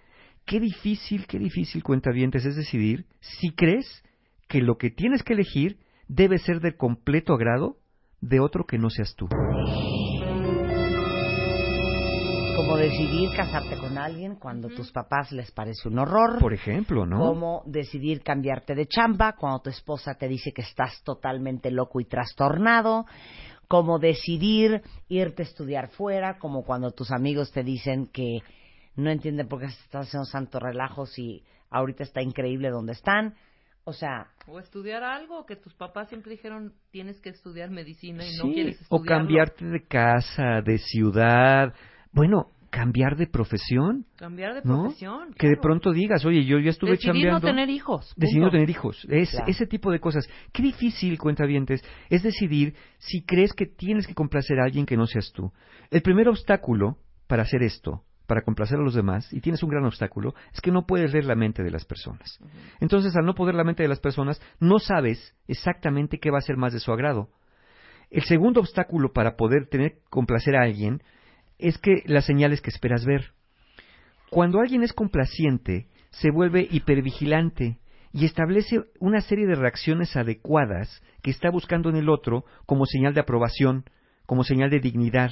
Qué 0.46 0.60
difícil, 0.60 1.26
qué 1.28 1.40
difícil, 1.40 1.84
cuentavientes, 1.84 2.46
es 2.46 2.56
decidir 2.56 3.06
si 3.20 3.52
crees 3.52 4.04
que 4.48 4.62
lo 4.62 4.78
que 4.78 4.90
tienes 4.90 5.24
que 5.24 5.34
elegir 5.34 5.78
debe 6.08 6.38
ser 6.40 6.60
de 6.60 6.76
completo 6.76 7.34
agrado 7.34 7.78
de 8.20 8.40
otro 8.40 8.66
que 8.66 8.78
no 8.78 8.90
seas 8.90 9.16
tú. 9.16 9.28
Como 12.70 12.82
decidir 12.82 13.32
casarte 13.36 13.78
con 13.78 13.98
alguien 13.98 14.36
cuando 14.36 14.68
tus 14.70 14.92
papás 14.92 15.32
les 15.32 15.50
parece 15.50 15.88
un 15.88 15.98
horror. 15.98 16.38
Por 16.40 16.54
ejemplo, 16.54 17.04
¿no? 17.04 17.18
Como 17.18 17.64
decidir 17.66 18.22
cambiarte 18.22 18.76
de 18.76 18.86
chamba 18.86 19.34
cuando 19.34 19.64
tu 19.64 19.70
esposa 19.72 20.14
te 20.14 20.28
dice 20.28 20.52
que 20.54 20.62
estás 20.62 21.02
totalmente 21.04 21.72
loco 21.72 22.00
y 22.00 22.06
trastornado. 22.06 23.08
Como 23.68 23.98
decidir 23.98 24.84
irte 25.08 25.42
a 25.42 25.46
estudiar 25.46 25.90
fuera, 25.90 26.38
como 26.38 26.64
cuando 26.64 26.92
tus 26.92 27.10
amigos 27.10 27.52
te 27.52 27.64
dicen 27.64 28.06
que 28.06 28.42
no 28.96 29.10
entienden 29.10 29.48
por 29.48 29.62
qué 29.62 29.66
estás 29.66 30.06
haciendo 30.06 30.26
santos 30.26 30.62
relajos 30.62 31.18
y 31.18 31.44
ahorita 31.72 32.04
está 32.04 32.22
increíble 32.22 32.70
donde 32.70 32.92
están. 32.92 33.34
O 33.84 33.94
sea... 33.94 34.28
O 34.46 34.60
estudiar 34.60 35.04
algo 35.04 35.48
que 35.48 35.56
tus 35.56 35.74
papás 35.74 36.10
siempre 36.10 36.34
dijeron 36.34 36.76
tienes 36.92 37.20
que 37.20 37.30
estudiar 37.30 37.72
medicina 37.72 38.24
y 38.24 38.38
no 38.38 38.44
quieres 38.54 38.80
estudiar. 38.80 39.02
O 39.02 39.04
cambiarte 39.04 39.66
de 39.66 39.88
casa, 39.88 40.62
de 40.64 40.78
ciudad. 40.78 41.74
Bueno, 42.12 42.52
cambiar 42.70 43.16
de 43.16 43.28
profesión. 43.28 44.06
Cambiar 44.18 44.56
de 44.56 44.62
profesión. 44.62 45.34
Que 45.38 45.48
de 45.48 45.58
pronto 45.58 45.92
digas, 45.92 46.26
oye, 46.26 46.46
yo 46.46 46.60
ya 46.60 46.70
estuve 46.70 46.92
Decidí 46.92 47.08
chambeando. 47.08 47.40
no 47.40 47.54
tener 47.54 47.70
hijos. 47.70 48.14
Decidí 48.16 48.40
no 48.40 48.52
tener 48.52 48.70
hijos. 48.70 49.06
Es, 49.10 49.36
Ese 49.48 49.66
tipo 49.66 49.92
de 49.92 50.00
cosas. 50.00 50.28
Qué 50.54 50.64
difícil, 50.64 51.18
cuentavientes, 51.18 51.84
es 52.10 52.24
decidir 52.24 52.76
si 52.98 53.24
crees 53.24 53.54
que 53.54 53.66
tienes 53.66 54.08
que 54.08 54.14
complacer 54.14 54.60
a 54.60 54.66
alguien 54.66 54.86
que 54.86 54.98
no 54.98 55.08
seas 55.08 55.32
tú. 55.34 55.52
El 55.92 56.02
primer 56.02 56.30
obstáculo 56.30 56.98
para 57.28 57.44
hacer 57.44 57.64
esto 57.64 58.04
para 58.30 58.44
complacer 58.44 58.78
a 58.78 58.84
los 58.84 58.94
demás 58.94 59.34
y 59.34 59.42
tienes 59.42 59.64
un 59.64 59.72
gran 59.72 59.84
obstáculo, 59.86 60.36
es 60.54 60.62
que 60.62 60.72
no 60.72 60.86
puedes 60.86 61.12
leer 61.12 61.26
la 61.26 61.34
mente 61.34 61.64
de 61.64 61.72
las 61.72 61.84
personas. 61.84 62.40
Entonces, 62.80 63.16
al 63.16 63.26
no 63.26 63.34
poder 63.34 63.56
la 63.56 63.64
mente 63.64 63.82
de 63.82 63.90
las 63.90 64.00
personas, 64.00 64.40
no 64.60 64.78
sabes 64.78 65.36
exactamente 65.48 66.20
qué 66.20 66.30
va 66.30 66.38
a 66.38 66.42
ser 66.42 66.56
más 66.56 66.72
de 66.72 66.80
su 66.80 66.92
agrado. 66.92 67.30
El 68.12 68.22
segundo 68.24 68.60
obstáculo 68.60 69.14
para 69.14 69.36
poder 69.36 69.68
tener 69.68 69.98
complacer 70.12 70.56
a 70.56 70.62
alguien 70.62 71.02
es 71.60 71.78
que 71.78 72.02
las 72.06 72.26
señales 72.26 72.62
que 72.62 72.70
esperas 72.70 73.06
ver. 73.06 73.34
Cuando 74.30 74.60
alguien 74.60 74.84
es 74.84 74.94
complaciente, 74.94 75.88
se 76.10 76.32
vuelve 76.32 76.68
hipervigilante 76.70 77.78
y 78.12 78.26
establece 78.26 78.82
una 79.00 79.22
serie 79.22 79.46
de 79.46 79.56
reacciones 79.56 80.16
adecuadas 80.16 81.04
que 81.22 81.32
está 81.32 81.52
buscando 81.52 81.90
en 81.90 81.96
el 81.96 82.10
otro 82.10 82.46
como 82.66 82.86
señal 82.86 83.14
de 83.14 83.22
aprobación, 83.22 83.86
como 84.26 84.44
señal 84.44 84.70
de 84.70 84.80
dignidad, 84.80 85.32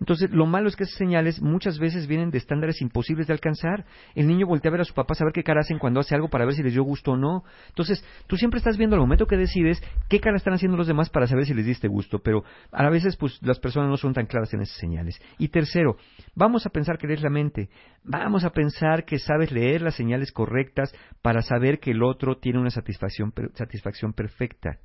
entonces, 0.00 0.30
lo 0.30 0.46
malo 0.46 0.68
es 0.68 0.76
que 0.76 0.84
esas 0.84 0.96
señales 0.96 1.42
muchas 1.42 1.78
veces 1.78 2.06
vienen 2.06 2.30
de 2.30 2.38
estándares 2.38 2.80
imposibles 2.80 3.26
de 3.26 3.34
alcanzar. 3.34 3.84
El 4.14 4.26
niño 4.26 4.46
voltea 4.46 4.70
a 4.70 4.72
ver 4.72 4.80
a 4.80 4.84
su 4.84 4.94
papá, 4.94 5.14
a 5.20 5.24
ver 5.24 5.34
qué 5.34 5.42
cara 5.42 5.60
hacen 5.60 5.78
cuando 5.78 6.00
hace 6.00 6.14
algo 6.14 6.28
para 6.28 6.46
ver 6.46 6.54
si 6.54 6.62
les 6.62 6.72
dio 6.72 6.82
gusto 6.82 7.12
o 7.12 7.16
no. 7.18 7.44
Entonces, 7.68 8.02
tú 8.26 8.36
siempre 8.36 8.58
estás 8.58 8.78
viendo 8.78 8.96
al 8.96 9.00
momento 9.00 9.26
que 9.26 9.36
decides 9.36 9.82
qué 10.08 10.18
cara 10.18 10.38
están 10.38 10.54
haciendo 10.54 10.78
los 10.78 10.86
demás 10.86 11.10
para 11.10 11.26
saber 11.26 11.44
si 11.44 11.52
les 11.52 11.66
diste 11.66 11.86
gusto, 11.86 12.20
pero 12.20 12.44
a 12.72 12.88
veces 12.88 13.16
pues 13.16 13.38
las 13.42 13.58
personas 13.58 13.90
no 13.90 13.98
son 13.98 14.14
tan 14.14 14.24
claras 14.24 14.54
en 14.54 14.62
esas 14.62 14.78
señales. 14.78 15.20
Y 15.36 15.48
tercero, 15.48 15.96
vamos 16.34 16.64
a 16.64 16.70
pensar 16.70 16.96
que 16.96 17.06
lees 17.06 17.20
la 17.20 17.30
mente. 17.30 17.68
Vamos 18.02 18.44
a 18.44 18.50
pensar 18.50 19.04
que 19.04 19.18
sabes 19.18 19.52
leer 19.52 19.82
las 19.82 19.96
señales 19.96 20.32
correctas 20.32 20.94
para 21.20 21.42
saber 21.42 21.78
que 21.78 21.90
el 21.90 22.02
otro 22.02 22.38
tiene 22.38 22.58
una 22.58 22.70
satisfacción, 22.70 23.34
satisfacción 23.52 24.14
perfecta. 24.14 24.78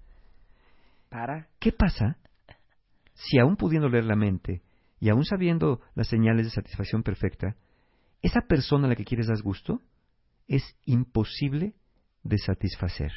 ¿Para? 1.07 1.47
¿Qué 1.59 1.71
pasa 1.71 2.17
si 3.13 3.39
aún 3.39 3.55
pudiendo 3.55 3.87
leer 3.87 4.03
la 4.03 4.17
mente, 4.17 4.61
y 4.99 5.09
aún 5.09 5.25
sabiendo 5.25 5.81
las 5.93 6.07
señales 6.07 6.45
de 6.45 6.51
satisfacción 6.51 7.03
perfecta, 7.03 7.55
esa 8.21 8.41
persona 8.41 8.87
a 8.87 8.89
la 8.89 8.95
que 8.95 9.05
quieres 9.05 9.27
dar 9.27 9.41
gusto 9.41 9.81
es 10.47 10.63
imposible 10.85 11.75
de 12.23 12.37
satisfacer. 12.37 13.11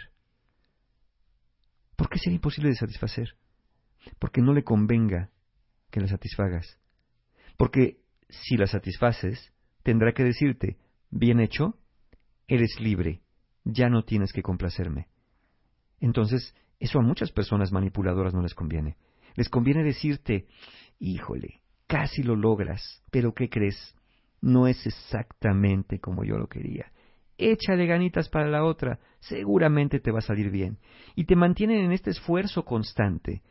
¿Por 1.96 2.08
qué 2.08 2.18
sería 2.18 2.36
imposible 2.36 2.70
de 2.70 2.76
satisfacer? 2.76 3.36
Porque 4.18 4.40
no 4.40 4.52
le 4.52 4.64
convenga 4.64 5.30
que 5.90 6.00
la 6.00 6.08
satisfagas. 6.08 6.78
Porque 7.56 8.00
si 8.28 8.56
la 8.56 8.66
satisfaces, 8.66 9.52
tendrá 9.82 10.12
que 10.12 10.24
decirte, 10.24 10.78
bien 11.10 11.40
hecho, 11.40 11.78
eres 12.46 12.78
libre, 12.80 13.22
ya 13.64 13.88
no 13.88 14.04
tienes 14.04 14.32
que 14.32 14.42
complacerme. 14.42 15.08
Entonces, 16.00 16.54
eso 16.78 16.98
a 16.98 17.02
muchas 17.02 17.32
personas 17.32 17.72
manipuladoras 17.72 18.34
no 18.34 18.42
les 18.42 18.54
conviene. 18.54 18.96
Les 19.34 19.48
conviene 19.48 19.82
decirte, 19.82 20.46
híjole, 20.98 21.62
casi 21.88 22.22
lo 22.22 22.36
logras, 22.36 23.02
pero 23.10 23.34
¿qué 23.34 23.48
crees? 23.48 23.96
No 24.40 24.68
es 24.68 24.86
exactamente 24.86 25.98
como 25.98 26.22
yo 26.22 26.38
lo 26.38 26.46
quería. 26.46 26.92
Échale 27.36 27.86
ganitas 27.86 28.28
para 28.28 28.48
la 28.48 28.64
otra, 28.64 29.00
seguramente 29.20 29.98
te 29.98 30.12
va 30.12 30.18
a 30.18 30.22
salir 30.22 30.50
bien. 30.50 30.78
Y 31.16 31.24
te 31.24 31.34
mantienen 31.34 31.84
en 31.84 31.92
este 31.92 32.10
esfuerzo 32.10 32.64
constante 32.64 33.42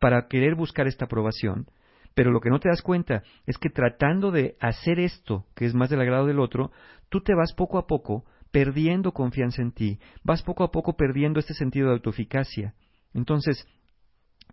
para 0.00 0.26
querer 0.26 0.54
buscar 0.54 0.88
esta 0.88 1.04
aprobación, 1.04 1.66
pero 2.14 2.30
lo 2.30 2.40
que 2.40 2.50
no 2.50 2.58
te 2.58 2.68
das 2.68 2.82
cuenta 2.82 3.22
es 3.46 3.58
que 3.58 3.68
tratando 3.68 4.30
de 4.30 4.56
hacer 4.60 4.98
esto, 4.98 5.46
que 5.54 5.66
es 5.66 5.74
más 5.74 5.90
del 5.90 6.00
agrado 6.00 6.26
del 6.26 6.40
otro, 6.40 6.72
tú 7.08 7.20
te 7.20 7.34
vas 7.34 7.52
poco 7.52 7.78
a 7.78 7.86
poco 7.86 8.24
perdiendo 8.50 9.12
confianza 9.12 9.60
en 9.60 9.72
ti, 9.72 9.98
vas 10.24 10.42
poco 10.42 10.64
a 10.64 10.70
poco 10.70 10.96
perdiendo 10.96 11.40
este 11.40 11.54
sentido 11.54 11.88
de 11.88 11.94
autoeficacia. 11.94 12.74
Entonces, 13.12 13.66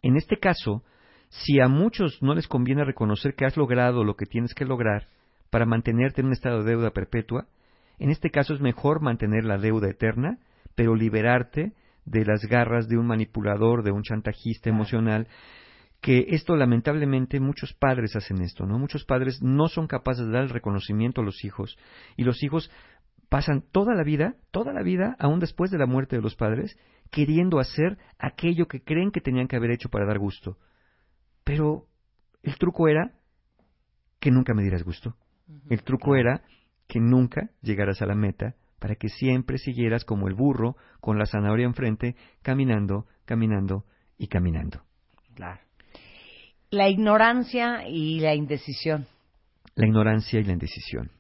en 0.02 0.18
este 0.18 0.38
caso, 0.38 0.84
si 1.42 1.60
a 1.60 1.68
muchos 1.68 2.22
no 2.22 2.36
les 2.36 2.48
conviene 2.48 2.86
reconocer 2.86 3.34
que 3.34 3.46
has 3.46 3.58
logrado 3.58 4.04
lo 4.04 4.16
que 4.16 4.28
tienes 4.28 4.54
que 4.54 4.66
lograr 4.66 5.08
para 5.50 5.66
mantenerte 5.66 6.22
en 6.22 6.28
un 6.28 6.34
estado 6.34 6.64
de 6.64 6.72
deuda 6.72 6.92
perpetua, 6.92 7.48
en 7.98 8.12
este 8.12 8.30
caso 8.30 8.54
es 8.54 8.62
mejor 8.62 9.02
mantener 9.02 9.44
la 9.44 9.58
deuda 9.58 9.90
eterna, 9.90 10.38
pero 10.76 10.96
liberarte 10.96 11.74
de 12.06 12.26
las 12.26 12.46
garras 12.46 12.88
de 12.88 12.98
un 12.98 13.08
manipulador, 13.08 13.84
de 13.84 13.92
un 13.92 14.04
chantajista 14.04 14.70
emocional, 14.70 15.28
que 16.02 16.28
esto 16.30 16.56
lamentablemente 16.56 17.40
muchos 17.40 17.74
padres 17.74 18.16
hacen 18.16 18.42
esto, 18.42 18.66
¿no? 18.66 18.78
Muchos 18.78 19.04
padres 19.06 19.42
no 19.42 19.70
son 19.70 19.88
capaces 19.88 20.26
de 20.26 20.34
dar 20.34 20.44
el 20.44 20.50
reconocimiento 20.50 21.22
a 21.22 21.24
los 21.24 21.44
hijos 21.44 21.78
y 22.16 22.26
los 22.26 22.44
hijos 22.44 22.70
pasan 23.30 23.64
toda 23.72 23.96
la 23.96 24.04
vida, 24.04 24.36
toda 24.52 24.72
la 24.72 24.84
vida, 24.84 25.16
aún 25.18 25.40
después 25.40 25.72
de 25.72 25.80
la 25.80 25.88
muerte 25.88 26.18
de 26.18 26.22
los 26.22 26.36
padres, 26.36 26.78
queriendo 27.10 27.60
hacer 27.60 27.98
aquello 28.20 28.68
que 28.68 28.84
creen 28.84 29.12
que 29.12 29.22
tenían 29.22 29.48
que 29.48 29.56
haber 29.56 29.72
hecho 29.72 29.90
para 29.90 30.06
dar 30.06 30.20
gusto. 30.20 30.58
Pero 31.44 31.88
el 32.42 32.58
truco 32.58 32.88
era 32.88 33.14
que 34.20 34.32
nunca 34.32 34.54
me 34.54 34.62
dieras 34.62 34.84
gusto. 34.84 35.16
El 35.70 35.84
truco 35.84 36.16
era 36.16 36.42
que 36.88 37.00
nunca 37.00 37.50
llegaras 37.62 38.02
a 38.02 38.06
la 38.06 38.16
meta 38.16 38.56
para 38.80 38.96
que 38.96 39.10
siempre 39.10 39.58
siguieras 39.58 40.06
como 40.06 40.28
el 40.28 40.34
burro 40.34 40.76
con 41.00 41.18
la 41.18 41.26
zanahoria 41.26 41.66
enfrente, 41.66 42.16
caminando, 42.42 43.08
caminando 43.26 43.86
y 44.18 44.28
caminando. 44.28 44.84
Claro. 45.36 45.62
La 46.70 46.90
ignorancia 46.90 47.88
y 47.88 48.20
la 48.20 48.36
indecisión. 48.36 49.08
La 49.76 49.86
ignorancia 49.86 50.40
y 50.40 50.44
la 50.44 50.54
indecisión. 50.54 51.12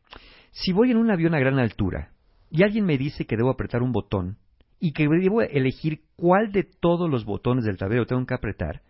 Si 0.52 0.72
voy 0.72 0.92
en 0.92 0.98
un 0.98 1.12
avión 1.12 1.36
a 1.36 1.40
gran 1.40 1.58
altura 1.60 2.12
y 2.50 2.64
alguien 2.64 2.86
me 2.86 2.98
dice 2.98 3.26
que 3.26 3.38
debo 3.38 3.50
apretar 3.50 3.82
un 3.82 3.92
botón, 3.92 4.38
y 4.86 4.92
que 4.92 5.08
debo 5.08 5.42
elegir 5.42 6.02
cuál 6.18 6.52
de 6.52 6.64
todos 6.64 7.10
los 7.10 7.24
botones 7.24 7.64
del 7.64 7.78
tablero 7.78 8.06
tengo 8.06 8.26
que 8.26 8.34
apretar, 8.34 8.82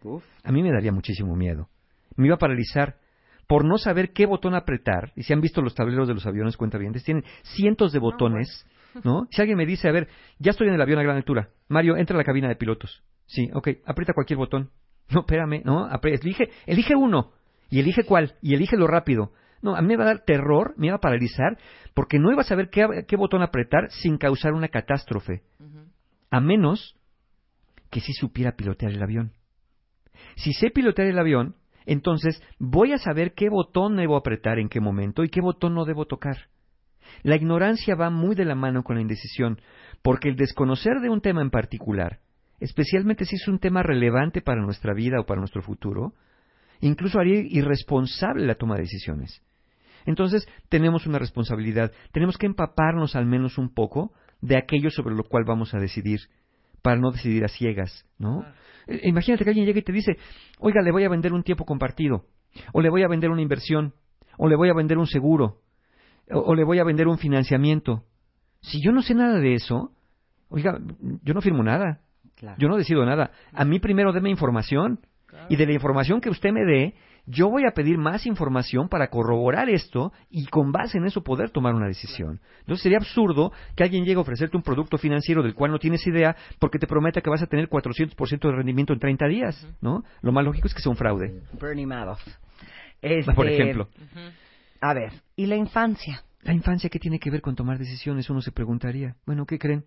a 0.43 0.51
mí 0.51 0.63
me 0.63 0.71
daría 0.71 0.91
muchísimo 0.91 1.36
miedo. 1.36 1.69
me 2.15 2.25
iba 2.25 2.36
a 2.36 2.39
paralizar 2.39 2.95
por 3.47 3.63
no 3.63 3.77
saber 3.77 4.12
qué 4.12 4.25
botón 4.25 4.56
apretar. 4.56 5.12
Y 5.15 5.21
si 5.21 5.34
han 5.34 5.41
visto 5.41 5.62
los 5.62 5.75
tableros 5.75 6.08
de 6.08 6.15
los 6.15 6.25
aviones 6.25 6.58
cuentavientes, 6.58 7.03
tienen 7.03 7.23
cientos 7.43 7.91
de 7.91 7.99
botones, 7.99 8.65
¿no? 9.03 9.27
Si 9.29 9.39
alguien 9.41 9.58
me 9.58 9.65
dice, 9.67 9.88
a 9.88 9.91
ver, 9.91 10.08
ya 10.39 10.49
estoy 10.51 10.67
en 10.67 10.73
el 10.73 10.82
avión 10.82 10.97
a 10.97 11.03
gran 11.03 11.15
altura, 11.17 11.49
Mario, 11.67 11.95
entra 11.97 12.15
a 12.15 12.17
la 12.17 12.23
cabina 12.23 12.47
de 12.47 12.56
pilotos. 12.56 13.03
Sí, 13.27 13.49
ok, 13.53 13.69
aprieta 13.86 14.13
cualquier 14.13 14.38
botón. 14.38 14.71
No, 15.12 15.19
espérame, 15.19 15.62
no, 15.63 15.88
apre- 15.89 16.17
elige, 16.19 16.49
elige 16.65 16.95
uno, 16.95 17.34
y 17.69 17.79
elige 17.82 18.03
cuál, 18.03 18.34
y 18.41 18.56
elige 18.56 18.77
lo 18.77 18.88
rápido. 18.88 19.32
No, 19.63 19.78
a 19.78 19.82
mí 19.82 19.88
me 19.88 19.95
va 19.95 20.04
a 20.04 20.08
dar 20.08 20.26
terror, 20.26 20.73
me 20.78 20.88
iba 20.88 20.97
a 20.97 21.02
paralizar, 21.02 21.58
porque 21.93 22.19
no 22.19 22.32
iba 22.32 22.41
a 22.41 22.45
saber 22.45 22.69
qué, 22.69 23.06
qué 23.08 23.15
botón 23.15 23.41
apretar 23.41 23.89
sin 23.89 24.17
causar 24.17 24.52
una 24.54 24.67
catástrofe. 24.67 25.41
A 26.30 26.41
menos 26.41 26.97
que 27.89 28.02
sí 28.02 28.12
supiera 28.12 28.58
pilotear 28.58 28.91
el 28.91 29.02
avión. 29.02 29.32
Si 30.36 30.52
sé 30.52 30.69
pilotear 30.69 31.08
el 31.08 31.17
avión, 31.17 31.56
entonces 31.86 32.43
voy 32.60 32.91
a 32.91 32.97
saber 32.97 33.34
qué 33.36 33.47
botón 33.47 33.95
debo 33.95 34.17
apretar 34.17 34.60
en 34.60 34.67
qué 34.67 34.82
momento 34.82 35.23
y 35.23 35.30
qué 35.30 35.39
botón 35.39 35.76
no 35.76 35.86
debo 35.86 36.06
tocar. 36.06 36.49
La 37.21 37.38
ignorancia 37.38 37.95
va 37.95 38.10
muy 38.10 38.36
de 38.36 38.43
la 38.43 38.56
mano 38.56 38.84
con 38.84 38.97
la 38.97 39.02
indecisión, 39.02 39.62
porque 40.02 40.28
el 40.28 40.36
desconocer 40.36 40.99
de 40.99 41.10
un 41.10 41.21
tema 41.21 41.41
en 41.41 41.52
particular, 41.52 42.19
especialmente 42.60 43.23
si 43.23 43.38
es 43.38 43.47
un 43.47 43.60
tema 43.60 43.82
relevante 43.82 44.41
para 44.41 44.62
nuestra 44.62 44.93
vida 44.93 45.21
o 45.21 45.26
para 45.26 45.39
nuestro 45.39 45.62
futuro, 45.62 46.13
incluso 46.82 47.17
haría 47.17 47.39
irresponsable 47.39 48.45
la 48.45 48.56
toma 48.56 48.76
de 48.76 48.82
decisiones. 48.82 49.41
Entonces, 50.06 50.48
tenemos 50.70 51.06
una 51.08 51.20
responsabilidad, 51.20 51.92
tenemos 52.12 52.38
que 52.38 52.46
empaparnos 52.46 53.16
al 53.16 53.26
menos 53.26 53.58
un 53.58 53.74
poco 53.74 54.13
de 54.42 54.58
aquello 54.58 54.89
sobre 54.89 55.16
lo 55.16 55.24
cual 55.24 55.44
vamos 55.46 55.74
a 55.74 55.80
decidir, 55.80 56.20
para 56.82 56.98
no 57.00 57.12
decidir 57.12 57.46
a 57.46 57.48
ciegas, 57.48 58.06
¿no? 58.18 58.46
Eh, 58.88 59.02
Imagínate 59.04 59.44
que 59.44 59.50
alguien 59.52 59.66
llega 59.66 59.80
y 59.80 59.84
te 59.84 59.94
dice, 59.94 60.18
oiga, 60.60 60.82
le 60.82 60.92
voy 60.92 61.06
a 61.06 61.10
vender 61.10 61.32
un 61.32 61.44
tiempo 61.44 61.63
compartido, 61.66 62.26
o 62.74 62.82
le 62.82 62.89
voy 62.89 63.04
a 63.04 63.08
vender 63.08 63.30
una 63.30 63.42
inversión, 63.42 63.94
o 64.38 64.48
le 64.50 64.56
voy 64.58 64.70
a 64.70 64.74
vender 64.74 64.98
un 64.98 65.08
seguro, 65.08 65.62
o, 66.30 66.39
o 66.39 66.56
le 66.56 66.63
voy 66.66 66.80
a 66.80 66.84
vender 66.84 67.08
un 67.08 67.18
financiamiento. 67.18 68.04
Si 68.62 68.82
yo 68.84 68.92
no 68.92 69.02
sé 69.02 69.13
nada 69.16 69.39
de 69.39 69.54
eso, 69.54 69.92
oiga, 70.50 70.78
yo 71.24 71.34
no 71.34 71.42
firmo 71.42 71.63
nada, 71.63 72.02
Claro. 72.36 72.58
yo 72.60 72.68
no 72.68 72.76
decido 72.76 73.06
nada. 73.06 73.32
A 73.54 73.63
mí 73.63 73.80
primero 73.80 74.12
deme 74.12 74.30
información, 74.30 75.00
y 75.50 75.56
de 75.56 75.66
la 75.66 75.74
información 75.74 76.20
que 76.22 76.30
usted 76.30 76.52
me 76.52 76.66
dé, 76.66 76.94
yo 77.26 77.50
voy 77.50 77.66
a 77.66 77.72
pedir 77.72 77.98
más 77.98 78.26
información 78.26 78.90
para 78.90 79.08
corroborar 79.08 79.70
esto 79.70 80.12
y 80.30 80.46
con 80.46 80.72
base 80.72 80.98
en 80.98 81.06
eso 81.06 81.24
poder 81.24 81.52
tomar 81.52 81.74
una 81.74 81.88
decisión. 81.88 82.42
Entonces 82.60 82.84
sería 82.84 82.98
absurdo 82.98 83.52
que 83.76 83.84
alguien 83.84 84.04
llegue 84.04 84.18
a 84.18 84.22
ofrecerte 84.22 84.58
un 84.58 84.64
producto 84.64 84.98
financiero 84.98 85.42
del 85.42 85.54
cual 85.54 85.72
no 85.72 85.80
tienes 85.80 86.06
idea 86.06 86.36
porque 86.60 86.80
te 86.80 86.88
prometa 86.88 87.22
que 87.22 87.30
vas 87.30 87.42
a 87.42 87.48
tener 87.48 87.70
400% 87.70 88.40
de 88.40 88.52
rendimiento 88.52 88.94
en 88.94 89.00
30 89.00 89.28
días, 89.28 89.68
¿no? 89.82 90.04
Lo 90.22 90.32
más 90.32 90.44
lógico 90.44 90.68
es 90.68 90.74
que 90.74 90.82
sea 90.82 90.90
un 90.90 90.98
fraude. 90.98 91.42
Bernie 91.60 91.86
Madoff. 91.86 92.22
Este, 93.02 93.34
Por 93.34 93.48
ejemplo. 93.48 93.88
A 94.82 94.94
ver, 94.94 95.14
¿y 95.36 95.46
la 95.46 95.56
infancia? 95.56 96.24
La 96.42 96.54
infancia, 96.54 96.90
¿qué 96.90 97.00
tiene 97.00 97.20
que 97.20 97.32
ver 97.32 97.42
con 97.42 97.56
tomar 97.56 97.78
decisiones? 97.78 98.30
Uno 98.30 98.42
se 98.42 98.52
preguntaría. 98.52 99.16
Bueno, 99.26 99.46
¿qué 99.46 99.58
creen? 99.58 99.86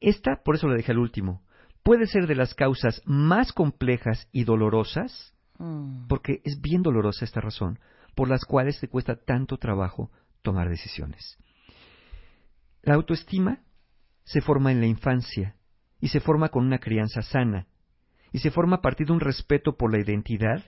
Esta, 0.00 0.42
por 0.42 0.54
eso 0.54 0.68
la 0.68 0.74
dejé 0.74 0.92
al 0.92 0.98
último, 0.98 1.42
puede 1.82 2.06
ser 2.06 2.26
de 2.26 2.34
las 2.34 2.54
causas 2.54 3.02
más 3.04 3.52
complejas 3.52 4.28
y 4.32 4.44
dolorosas, 4.44 5.34
Mm. 5.58 6.08
porque 6.08 6.40
es 6.44 6.60
bien 6.60 6.82
dolorosa 6.82 7.24
esta 7.24 7.40
razón, 7.40 7.78
por 8.14 8.28
las 8.28 8.44
cuales 8.44 8.80
te 8.80 8.88
cuesta 8.88 9.16
tanto 9.16 9.58
trabajo 9.58 10.10
tomar 10.42 10.68
decisiones. 10.68 11.38
La 12.82 12.94
autoestima 12.94 13.60
se 14.24 14.40
forma 14.40 14.72
en 14.72 14.80
la 14.80 14.86
infancia 14.86 15.56
y 16.00 16.08
se 16.08 16.20
forma 16.20 16.48
con 16.48 16.66
una 16.66 16.78
crianza 16.78 17.22
sana 17.22 17.66
y 18.32 18.38
se 18.38 18.50
forma 18.50 18.76
a 18.76 18.80
partir 18.80 19.06
de 19.06 19.12
un 19.12 19.20
respeto 19.20 19.76
por 19.76 19.92
la 19.92 20.00
identidad 20.00 20.64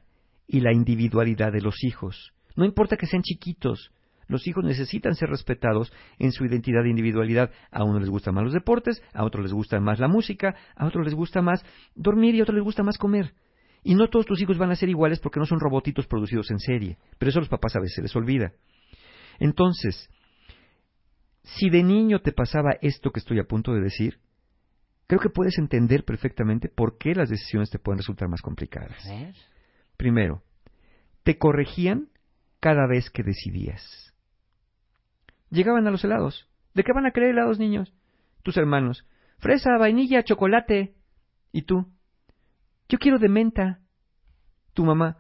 y 0.47 0.61
la 0.61 0.73
individualidad 0.73 1.53
de 1.53 1.63
los 1.63 1.83
hijos. 1.83 2.33
No 2.57 2.65
importa 2.65 2.97
que 2.97 3.07
sean 3.07 3.23
chiquitos, 3.23 3.91
los 4.27 4.47
hijos 4.47 4.65
necesitan 4.65 5.15
ser 5.15 5.29
respetados 5.29 5.93
en 6.19 6.33
su 6.33 6.45
identidad 6.45 6.85
e 6.85 6.91
individualidad. 6.91 7.51
A 7.71 7.85
uno 7.85 8.01
les 8.01 8.09
gustan 8.09 8.35
más 8.35 8.45
los 8.45 8.53
deportes, 8.53 9.03
a 9.13 9.25
otros 9.25 9.43
les 9.43 9.53
gusta 9.53 9.81
más 9.81 9.99
la 9.99 10.09
música, 10.09 10.55
a 10.77 10.87
otros 10.87 11.05
les 11.05 11.15
gusta 11.15 11.43
más 11.43 11.65
dormir 11.95 12.35
y 12.35 12.41
a 12.41 12.45
otros 12.45 12.57
les 12.57 12.65
gusta 12.65 12.83
más 12.83 12.99
comer. 12.99 13.35
Y 13.85 13.95
no 13.95 14.09
todos 14.09 14.27
tus 14.27 14.41
hijos 14.41 14.59
van 14.59 14.71
a 14.71 14.77
ser 14.77 14.89
iguales 14.89 15.21
porque 15.21 15.39
no 15.39 15.47
son 15.47 15.61
robotitos 15.61 16.07
producidos 16.07 16.51
en 16.51 16.59
serie, 16.59 16.99
pero 17.19 17.29
eso 17.29 17.39
a 17.39 17.43
los 17.43 17.51
papás 17.51 17.77
a 17.77 17.81
veces 17.81 17.97
se 17.97 18.03
les 18.03 18.17
olvida. 18.17 18.53
Entonces, 19.39 20.09
si 21.43 21.69
de 21.69 21.83
niño 21.83 22.21
te 22.21 22.33
pasaba 22.33 22.79
esto 22.81 23.11
que 23.11 23.21
estoy 23.21 23.39
a 23.39 23.45
punto 23.45 23.75
de 23.75 23.83
decir, 23.83 24.19
creo 25.07 25.21
que 25.21 25.29
puedes 25.29 25.59
entender 25.59 26.05
perfectamente 26.05 26.71
por 26.71 26.97
qué 26.97 27.15
las 27.15 27.29
decisiones 27.29 27.71
te 27.71 27.79
pueden 27.79 27.99
resultar 27.99 28.29
más 28.29 28.41
complicadas. 28.41 29.05
A 29.07 29.11
ver. 29.11 29.35
Primero, 29.99 30.43
te 31.23 31.37
corregían 31.37 32.09
cada 32.61 32.87
vez 32.87 33.11
que 33.11 33.23
decidías. 33.23 34.15
Llegaban 35.51 35.87
a 35.87 35.91
los 35.91 36.03
helados. 36.05 36.49
¿De 36.73 36.83
qué 36.83 36.93
van 36.95 37.07
a 37.07 37.11
querer 37.11 37.31
helados, 37.31 37.59
niños? 37.59 37.93
Tus 38.43 38.57
hermanos. 38.57 39.07
Fresa, 39.39 39.77
vainilla, 39.79 40.25
chocolate. 40.25 40.95
¿Y 41.53 41.63
tú? 41.63 41.94
Yo 42.89 42.99
quiero 42.99 43.19
de 43.19 43.29
menta. 43.29 43.81
Tu 44.75 44.85
mamá. 44.85 45.17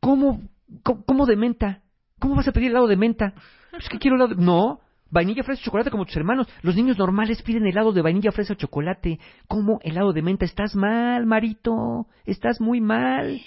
¿Cómo, 0.00 0.40
cómo, 0.82 1.04
cómo 1.04 1.26
de 1.26 1.36
menta? 1.36 1.82
¿Cómo 2.18 2.34
vas 2.34 2.48
a 2.48 2.52
pedir 2.52 2.70
helado 2.70 2.86
de 2.86 2.96
menta? 2.96 3.34
Es 3.78 3.88
que 3.88 3.98
quiero 3.98 4.16
helado 4.16 4.34
de... 4.34 4.42
No, 4.44 4.80
vainilla, 5.10 5.42
fresa, 5.44 5.62
chocolate 5.62 5.90
como 5.90 6.04
tus 6.06 6.16
hermanos. 6.16 6.48
Los 6.62 6.74
niños 6.76 6.98
normales 6.98 7.42
piden 7.42 7.66
helado 7.66 7.92
de 7.92 8.02
vainilla, 8.02 8.32
fresa 8.32 8.54
o 8.54 8.56
chocolate. 8.56 9.18
¿Cómo 9.48 9.78
helado 9.82 10.12
de 10.12 10.22
menta? 10.22 10.44
Estás 10.44 10.74
mal, 10.74 11.26
Marito. 11.26 12.06
Estás 12.24 12.60
muy 12.60 12.80
mal. 12.80 13.40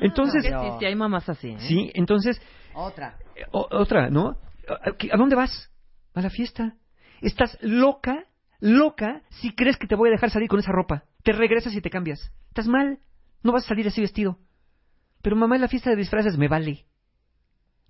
Entonces, 0.00 0.42
Que 0.42 0.50
sí, 0.50 0.70
sí, 0.80 0.84
hay 0.84 0.94
mamás 0.94 1.28
así. 1.28 1.50
¿eh? 1.50 1.56
sí, 1.60 1.90
entonces, 1.94 2.40
Otra. 2.74 3.16
eh, 3.36 3.44
o- 3.52 3.68
otra, 3.70 4.10
¿no? 4.10 4.36
¿A 4.68 4.92
qué- 4.96 5.10
¿A 5.12 5.16
dónde 5.16 5.36
vas? 5.36 5.70
A 6.14 6.20
la 6.20 6.30
fiesta. 6.30 6.74
Estás 7.20 7.56
loca, 7.62 8.24
loca, 8.60 9.22
si 9.30 9.54
crees 9.54 9.76
que 9.76 9.86
te 9.86 9.94
voy 9.94 10.08
a 10.08 10.12
dejar 10.12 10.30
salir 10.30 10.48
con 10.48 10.58
esa 10.58 10.72
ropa. 10.72 11.04
Te 11.22 11.32
regresas 11.32 11.74
y 11.74 11.80
te 11.80 11.90
cambias. 11.90 12.32
Estás 12.48 12.66
mal. 12.66 12.98
No 13.42 13.52
vas 13.52 13.64
a 13.64 13.68
salir 13.68 13.86
así 13.86 14.00
vestido. 14.00 14.38
Pero 15.22 15.36
mamá, 15.36 15.56
en 15.56 15.62
la 15.62 15.68
fiesta 15.68 15.90
de 15.90 15.96
disfraces 15.96 16.36
me 16.36 16.48
vale. 16.48 16.84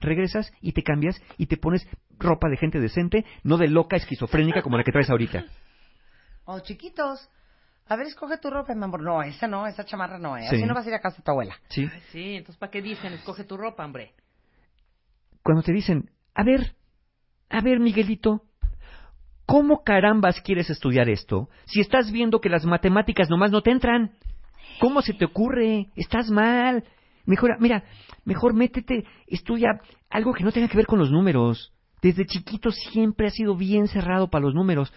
Regresas 0.00 0.52
y 0.60 0.72
te 0.72 0.82
cambias 0.82 1.20
y 1.38 1.46
te 1.46 1.56
pones 1.56 1.86
ropa 2.18 2.48
de 2.48 2.56
gente 2.56 2.80
decente, 2.80 3.24
no 3.42 3.56
de 3.56 3.68
loca 3.68 3.96
esquizofrénica 3.96 4.62
como 4.62 4.76
la 4.76 4.84
que 4.84 4.92
traes 4.92 5.10
ahorita. 5.10 5.44
O 6.44 6.58
chiquitos. 6.58 7.28
A 7.86 7.94
ver, 7.94 8.08
escoge 8.08 8.36
tu 8.38 8.50
ropa, 8.50 8.74
mi 8.74 8.82
amor. 8.82 9.00
No, 9.00 9.22
esa 9.22 9.46
no, 9.46 9.64
esa 9.64 9.84
chamarra 9.84 10.18
no, 10.18 10.36
¿eh? 10.36 10.46
Sí. 10.50 10.56
Así 10.56 10.64
no 10.64 10.74
vas 10.74 10.84
a 10.84 10.88
ir 10.88 10.94
a 10.96 11.00
casa 11.00 11.18
de 11.18 11.22
tu 11.22 11.30
abuela. 11.30 11.56
¿Sí? 11.68 11.88
Ay, 11.90 12.02
sí, 12.10 12.34
entonces 12.34 12.56
¿para 12.58 12.72
qué 12.72 12.82
dicen? 12.82 13.12
Escoge 13.12 13.44
tu 13.44 13.56
ropa, 13.56 13.84
hombre. 13.84 14.12
Cuando 15.42 15.62
te 15.62 15.72
dicen, 15.72 16.10
a 16.34 16.42
ver, 16.42 16.74
a 17.48 17.60
ver, 17.60 17.78
Miguelito, 17.78 18.42
¿cómo 19.46 19.82
carambas 19.84 20.40
quieres 20.40 20.70
estudiar 20.70 21.08
esto 21.08 21.48
si 21.64 21.80
estás 21.80 22.10
viendo 22.10 22.40
que 22.40 22.48
las 22.48 22.64
matemáticas 22.64 23.28
nomás 23.30 23.50
no 23.50 23.62
te 23.62 23.70
entran? 23.70 24.12
¿Cómo 24.80 25.02
se 25.02 25.14
te 25.14 25.24
ocurre? 25.24 25.88
Estás 25.96 26.30
mal. 26.30 26.84
Mejor, 27.24 27.60
mira, 27.60 27.84
mejor 28.24 28.54
métete, 28.54 29.04
estudia 29.26 29.80
algo 30.10 30.32
que 30.32 30.44
no 30.44 30.52
tenga 30.52 30.68
que 30.68 30.76
ver 30.76 30.86
con 30.86 30.98
los 30.98 31.10
números. 31.10 31.72
Desde 32.02 32.26
chiquito 32.26 32.70
siempre 32.70 33.28
has 33.28 33.34
sido 33.34 33.56
bien 33.56 33.86
cerrado 33.86 34.28
para 34.28 34.44
los 34.44 34.54
números. 34.54 34.92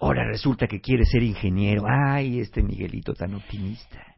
Ahora 0.00 0.24
resulta 0.26 0.66
que 0.66 0.80
quieres 0.80 1.10
ser 1.10 1.22
ingeniero. 1.22 1.82
Ay, 1.86 2.40
este 2.40 2.62
Miguelito 2.62 3.14
tan 3.14 3.34
optimista. 3.34 4.16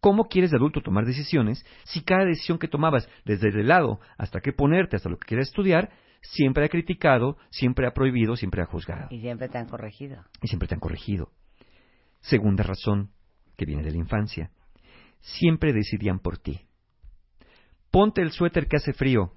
¿Cómo 0.00 0.28
quieres 0.28 0.52
de 0.52 0.56
adulto 0.56 0.80
tomar 0.80 1.04
decisiones 1.04 1.64
si 1.84 2.02
cada 2.02 2.24
decisión 2.24 2.58
que 2.58 2.68
tomabas, 2.68 3.08
desde 3.24 3.48
el 3.48 3.66
lado 3.66 3.98
hasta 4.16 4.40
qué 4.40 4.52
ponerte, 4.52 4.94
hasta 4.94 5.08
lo 5.08 5.18
que 5.18 5.26
quieres 5.26 5.48
estudiar, 5.48 5.90
siempre 6.32 6.64
ha 6.64 6.68
criticado, 6.68 7.36
siempre 7.50 7.86
ha 7.86 7.92
prohibido, 7.92 8.36
siempre 8.36 8.62
ha 8.62 8.66
juzgado? 8.66 9.08
Y 9.10 9.20
siempre 9.20 9.48
te 9.48 9.58
han 9.58 9.66
corregido. 9.66 10.24
y 10.42 10.48
siempre 10.48 10.68
te 10.68 10.74
han 10.74 10.80
corregido. 10.80 11.30
Segunda 12.20 12.64
razón, 12.64 13.10
que 13.56 13.64
viene 13.64 13.82
de 13.82 13.90
la 13.90 13.98
infancia. 13.98 14.50
Siempre 15.20 15.72
decidían 15.72 16.18
por 16.20 16.38
ti. 16.38 16.60
Ponte 17.90 18.22
el 18.22 18.32
suéter 18.32 18.66
que 18.66 18.76
hace 18.76 18.92
frío. 18.92 19.32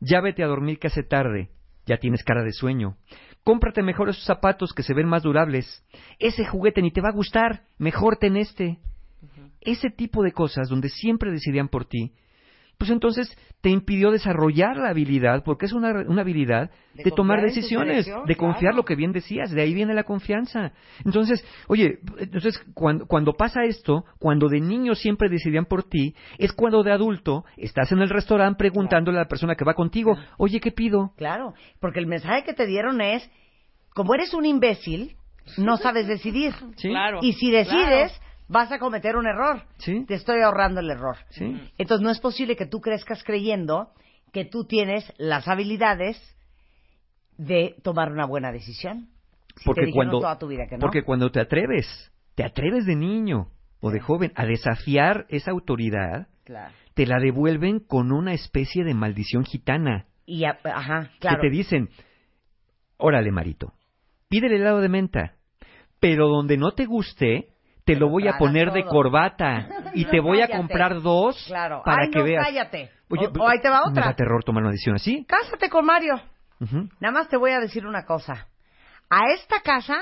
Ya 0.00 0.20
vete 0.20 0.42
a 0.42 0.46
dormir 0.46 0.78
que 0.78 0.86
hace 0.86 1.02
tarde. 1.02 1.50
Ya 1.86 1.98
tienes 1.98 2.24
cara 2.24 2.42
de 2.42 2.52
sueño. 2.52 2.96
Cómprate 3.44 3.82
mejor 3.82 4.08
esos 4.08 4.24
zapatos 4.24 4.72
que 4.72 4.82
se 4.82 4.94
ven 4.94 5.08
más 5.08 5.22
durables. 5.22 5.84
Ese 6.18 6.44
juguete 6.44 6.82
ni 6.82 6.90
te 6.90 7.00
va 7.00 7.08
a 7.08 7.14
gustar. 7.14 7.64
Mejor 7.78 8.16
ten 8.16 8.36
este. 8.36 8.78
Ese 9.60 9.90
tipo 9.90 10.22
de 10.22 10.32
cosas 10.32 10.68
donde 10.68 10.88
siempre 10.88 11.30
decidían 11.30 11.68
por 11.68 11.84
ti, 11.84 12.14
pues 12.80 12.90
entonces 12.90 13.36
te 13.60 13.68
impidió 13.68 14.10
desarrollar 14.10 14.78
la 14.78 14.88
habilidad, 14.88 15.44
porque 15.44 15.66
es 15.66 15.74
una, 15.74 15.90
una 16.08 16.22
habilidad 16.22 16.70
De 16.94 17.04
de, 17.04 17.10
tomar 17.10 17.42
decisiones, 17.42 18.06
de 18.06 18.36
confiar 18.36 18.72
claro. 18.72 18.76
lo 18.78 18.84
que 18.86 18.96
bien 18.96 19.12
decías, 19.12 19.50
de 19.50 19.60
ahí 19.60 19.74
viene 19.74 19.92
la 19.92 20.04
confianza. 20.04 20.72
Entonces, 21.04 21.44
oye, 21.68 21.98
entonces 22.16 22.58
cuando, 22.72 23.04
cuando 23.06 23.34
pasa 23.34 23.64
esto, 23.64 24.06
cuando 24.18 24.48
de 24.48 24.60
niño 24.60 24.94
siempre 24.94 25.28
decidían 25.28 25.66
por 25.66 25.82
ti, 25.82 26.14
es 26.38 26.54
cuando 26.54 26.82
de 26.82 26.90
adulto 26.90 27.44
estás 27.58 27.92
en 27.92 27.98
el 27.98 28.08
restaurante 28.08 28.56
preguntándole 28.56 29.18
a 29.18 29.24
la 29.24 29.28
persona 29.28 29.56
que 29.56 29.64
va 29.66 29.74
contigo, 29.74 30.16
oye, 30.38 30.58
¿qué 30.58 30.72
pido? 30.72 31.12
Claro, 31.18 31.52
porque 31.80 32.00
el 32.00 32.06
mensaje 32.06 32.44
que 32.44 32.54
te 32.54 32.64
dieron 32.64 33.02
es, 33.02 33.30
como 33.92 34.14
eres 34.14 34.32
un 34.32 34.46
imbécil, 34.46 35.16
no 35.58 35.76
sabes 35.76 36.06
decidir. 36.06 36.54
¿Sí? 36.76 36.88
Claro. 36.88 37.18
Y 37.20 37.34
si 37.34 37.50
decides, 37.50 38.18
vas 38.50 38.70
a 38.72 38.78
cometer 38.78 39.16
un 39.16 39.26
error. 39.26 39.62
Sí. 39.78 40.04
Te 40.06 40.14
estoy 40.14 40.40
ahorrando 40.42 40.80
el 40.80 40.90
error. 40.90 41.16
Sí. 41.30 41.60
Entonces 41.78 42.02
no 42.04 42.10
es 42.10 42.18
posible 42.20 42.56
que 42.56 42.66
tú 42.66 42.80
crezcas 42.80 43.22
creyendo 43.22 43.90
que 44.32 44.44
tú 44.44 44.64
tienes 44.64 45.10
las 45.18 45.46
habilidades 45.48 46.16
de 47.38 47.76
tomar 47.82 48.10
una 48.12 48.26
buena 48.26 48.52
decisión. 48.52 49.08
Si 49.56 49.64
porque 49.64 49.86
te 49.86 49.92
cuando 49.92 50.18
toda 50.20 50.38
tu 50.38 50.48
vida 50.48 50.66
que 50.68 50.76
no. 50.76 50.80
porque 50.80 51.02
cuando 51.02 51.30
te 51.30 51.40
atreves, 51.40 51.86
te 52.34 52.44
atreves 52.44 52.86
de 52.86 52.96
niño 52.96 53.48
o 53.80 53.90
de 53.90 54.00
joven 54.00 54.32
a 54.34 54.44
desafiar 54.44 55.26
esa 55.28 55.50
autoridad, 55.52 56.28
Claro. 56.44 56.72
te 56.94 57.06
la 57.06 57.18
devuelven 57.20 57.78
con 57.80 58.10
una 58.12 58.34
especie 58.34 58.84
de 58.84 58.94
maldición 58.94 59.44
gitana. 59.44 60.06
Y, 60.26 60.44
a- 60.44 60.58
ajá, 60.64 61.10
claro. 61.20 61.40
Que 61.40 61.48
te 61.48 61.56
dicen, 61.56 61.88
órale, 62.96 63.30
Marito, 63.32 63.72
pídele 64.28 64.56
helado 64.56 64.80
de 64.80 64.88
menta, 64.88 65.34
pero 65.98 66.28
donde 66.28 66.56
no 66.56 66.72
te 66.72 66.86
guste, 66.86 67.48
te 67.94 67.98
lo 67.98 68.08
voy 68.08 68.28
a 68.28 68.38
poner 68.38 68.70
de 68.72 68.84
corbata 68.84 69.68
y 69.94 70.04
te 70.06 70.20
voy 70.20 70.40
a 70.42 70.48
comprar 70.48 71.00
dos 71.02 71.42
Claro. 71.46 71.82
para 71.84 72.02
Ay, 72.04 72.10
que 72.10 72.18
no, 72.18 72.24
veas. 72.24 72.44
cállate. 72.46 72.90
Oye, 73.08 73.26
o, 73.26 73.42
o 73.42 73.48
ahí 73.48 73.60
te 73.60 73.68
va 73.68 73.80
Me 73.88 73.94
da 73.94 74.00
otra. 74.02 74.14
terror 74.14 74.44
tomar 74.44 74.62
una 74.62 74.72
decisión 74.72 74.94
así. 74.96 75.24
Cásate 75.26 75.68
con 75.68 75.84
Mario. 75.84 76.14
Ujú. 76.60 76.88
Nada 77.00 77.12
más 77.12 77.28
te 77.28 77.36
voy 77.36 77.50
a 77.52 77.58
decir 77.60 77.86
una 77.86 78.04
cosa. 78.04 78.46
A 79.08 79.32
esta 79.34 79.60
casa 79.62 79.96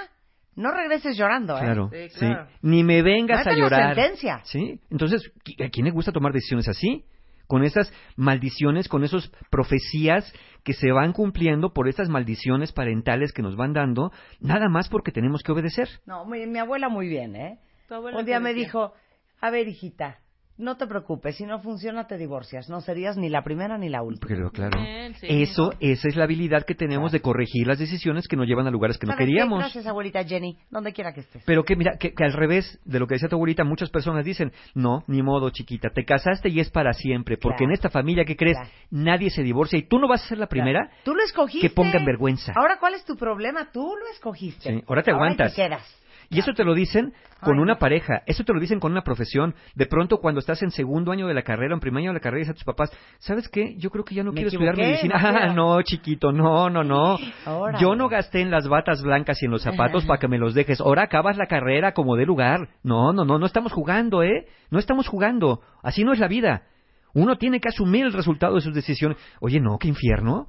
no 0.56 0.70
regreses 0.72 1.16
llorando, 1.16 1.56
¿eh? 1.56 1.60
Claro, 1.60 1.88
Sí, 1.92 2.08
sí. 2.10 2.18
claro. 2.18 2.48
Ni 2.62 2.82
me 2.82 3.00
vengas 3.02 3.46
a 3.46 3.50
la 3.52 3.56
llorar. 3.56 3.94
sentencia. 3.94 4.40
Sí. 4.44 4.80
Entonces, 4.90 5.22
¿qui- 5.44 5.64
¿a 5.64 5.70
quién 5.70 5.86
le 5.86 5.92
gusta 5.92 6.10
tomar 6.12 6.32
decisiones 6.32 6.68
así? 6.68 7.04
Con 7.46 7.62
esas 7.64 7.90
maldiciones, 8.16 8.88
con 8.88 9.04
esas 9.04 9.30
profecías 9.50 10.30
que 10.64 10.74
se 10.74 10.90
van 10.92 11.12
cumpliendo 11.12 11.72
por 11.72 11.88
esas 11.88 12.08
maldiciones 12.10 12.72
parentales 12.72 13.32
que 13.32 13.40
nos 13.40 13.56
van 13.56 13.72
dando, 13.72 14.10
nada 14.40 14.68
más 14.68 14.88
porque 14.90 15.12
tenemos 15.12 15.42
que 15.42 15.52
obedecer. 15.52 15.88
No, 16.04 16.26
mi, 16.26 16.46
mi 16.46 16.58
abuela 16.58 16.88
muy 16.90 17.08
bien, 17.08 17.36
¿eh? 17.36 17.58
¿Tu 17.88 17.94
abuela 17.94 18.18
Un 18.18 18.26
día 18.26 18.38
me 18.38 18.52
dijo, 18.52 18.92
a 19.40 19.50
ver, 19.50 19.66
hijita, 19.66 20.18
no 20.58 20.76
te 20.76 20.86
preocupes, 20.88 21.36
si 21.36 21.44
no 21.46 21.60
funciona 21.60 22.06
te 22.08 22.18
divorcias. 22.18 22.68
No 22.68 22.80
serías 22.80 23.16
ni 23.16 23.28
la 23.30 23.42
primera 23.44 23.78
ni 23.78 23.88
la 23.88 24.02
última. 24.02 24.26
Pero 24.28 24.50
claro, 24.50 24.78
Bien, 24.82 25.14
sí, 25.14 25.26
eso, 25.28 25.72
esa 25.80 26.08
es 26.08 26.16
la 26.16 26.24
habilidad 26.24 26.64
que 26.66 26.74
tenemos 26.74 27.12
de 27.12 27.20
corregir 27.20 27.66
las 27.66 27.78
decisiones 27.78 28.26
que 28.28 28.36
nos 28.36 28.46
llevan 28.46 28.66
a 28.66 28.70
lugares 28.70 28.98
que 28.98 29.06
no 29.06 29.16
queríamos. 29.16 29.60
Gracias, 29.60 29.86
abuelita 29.86 30.22
Jenny, 30.24 30.58
donde 30.68 30.92
quiera 30.92 31.14
que 31.14 31.20
estés. 31.20 31.44
Pero 31.46 31.62
que 31.64 31.76
mira, 31.76 31.92
que, 31.98 32.12
que 32.12 32.24
al 32.24 32.32
revés 32.32 32.78
de 32.84 32.98
lo 32.98 33.06
que 33.06 33.14
decía 33.14 33.28
tu 33.28 33.36
abuelita, 33.36 33.62
muchas 33.64 33.88
personas 33.88 34.24
dicen, 34.24 34.52
no, 34.74 35.04
ni 35.06 35.22
modo, 35.22 35.48
chiquita, 35.50 35.90
te 35.94 36.04
casaste 36.04 36.48
y 36.50 36.58
es 36.60 36.70
para 36.70 36.92
siempre, 36.92 37.36
porque 37.38 37.58
Claro. 37.58 37.70
en 37.70 37.74
esta 37.74 37.88
familia 37.88 38.24
que 38.24 38.36
crees, 38.36 38.56
Claro. 38.58 38.70
nadie 38.90 39.30
se 39.30 39.42
divorcia 39.44 39.78
y 39.78 39.82
tú 39.88 39.98
no 40.00 40.08
vas 40.08 40.24
a 40.24 40.28
ser 40.28 40.38
la 40.38 40.48
primera. 40.48 40.90
Tú 41.04 41.14
lo 41.14 41.22
escogiste. 41.22 41.68
que 41.68 41.74
pongan 41.74 42.04
vergüenza. 42.04 42.52
Ahora, 42.56 42.78
¿cuál 42.80 42.94
es 42.94 43.04
tu 43.04 43.16
problema? 43.16 43.70
Tú 43.72 43.94
lo 43.96 44.06
escogiste. 44.12 44.68
Sí, 44.74 44.82
ahora 44.88 45.02
te 45.04 45.12
aguantas. 45.12 45.54
te 45.54 45.62
quedas. 45.62 45.94
Y 46.30 46.40
eso 46.40 46.52
te 46.52 46.62
lo 46.62 46.74
dicen 46.74 47.14
con 47.40 47.58
una 47.58 47.78
pareja, 47.78 48.22
eso 48.26 48.44
te 48.44 48.52
lo 48.52 48.60
dicen 48.60 48.80
con 48.80 48.92
una 48.92 49.02
profesión. 49.02 49.54
De 49.74 49.86
pronto, 49.86 50.18
cuando 50.18 50.40
estás 50.40 50.62
en 50.62 50.70
segundo 50.70 51.10
año 51.10 51.26
de 51.26 51.32
la 51.32 51.42
carrera, 51.42 51.72
en 51.72 51.80
primer 51.80 52.02
año 52.02 52.10
de 52.10 52.14
la 52.14 52.20
carrera, 52.20 52.40
dices 52.40 52.50
a 52.50 52.54
tus 52.54 52.64
papás, 52.64 52.90
¿sabes 53.18 53.48
qué? 53.48 53.76
Yo 53.78 53.90
creo 53.90 54.04
que 54.04 54.14
ya 54.14 54.24
no 54.24 54.32
quiero 54.32 54.48
estudiar 54.48 54.76
medicina. 54.76 55.14
Ah, 55.18 55.52
no, 55.54 55.80
chiquito, 55.82 56.32
no, 56.32 56.68
no, 56.68 56.84
no. 56.84 57.16
Yo 57.80 57.94
no 57.94 58.08
gasté 58.08 58.40
en 58.40 58.50
las 58.50 58.68
batas 58.68 59.02
blancas 59.02 59.42
y 59.42 59.46
en 59.46 59.52
los 59.52 59.62
zapatos 59.62 60.04
para 60.04 60.18
que 60.18 60.28
me 60.28 60.38
los 60.38 60.54
dejes. 60.54 60.80
Ahora 60.80 61.04
acabas 61.04 61.38
la 61.38 61.46
carrera 61.46 61.92
como 61.92 62.16
de 62.16 62.26
lugar. 62.26 62.68
No, 62.82 63.12
no, 63.12 63.24
no, 63.24 63.38
no 63.38 63.46
estamos 63.46 63.72
jugando, 63.72 64.22
¿eh? 64.22 64.46
No 64.70 64.78
estamos 64.78 65.08
jugando. 65.08 65.62
Así 65.82 66.04
no 66.04 66.12
es 66.12 66.18
la 66.18 66.28
vida. 66.28 66.64
Uno 67.14 67.36
tiene 67.36 67.60
que 67.60 67.68
asumir 67.68 68.04
el 68.04 68.12
resultado 68.12 68.56
de 68.56 68.60
sus 68.60 68.74
decisiones. 68.74 69.16
Oye, 69.40 69.60
no, 69.60 69.78
qué 69.78 69.88
infierno. 69.88 70.48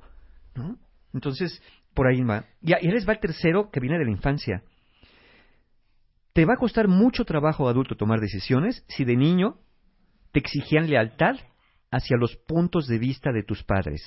¿No? 0.56 0.76
Entonces, 1.14 1.64
por 1.94 2.08
ahí 2.08 2.22
va. 2.22 2.44
Y 2.62 2.74
ahí 2.74 2.88
les 2.92 3.08
va 3.08 3.14
el 3.14 3.20
tercero 3.20 3.70
que 3.72 3.80
viene 3.80 3.98
de 3.98 4.06
la 4.06 4.12
infancia. 4.12 4.64
Te 6.34 6.46
va 6.46 6.54
a 6.54 6.58
costar 6.58 6.88
mucho 6.88 7.26
trabajo 7.26 7.68
adulto 7.68 7.96
tomar 7.96 8.20
decisiones 8.20 8.86
si 8.88 9.04
de 9.04 9.16
niño 9.16 9.58
te 10.32 10.40
exigían 10.40 10.90
lealtad 10.90 11.36
hacia 11.92 12.18
los 12.18 12.36
puntos 12.36 12.88
de 12.88 13.00
vista 13.00 13.32
de 13.32 13.44
tus 13.44 13.64
padres. 13.64 14.02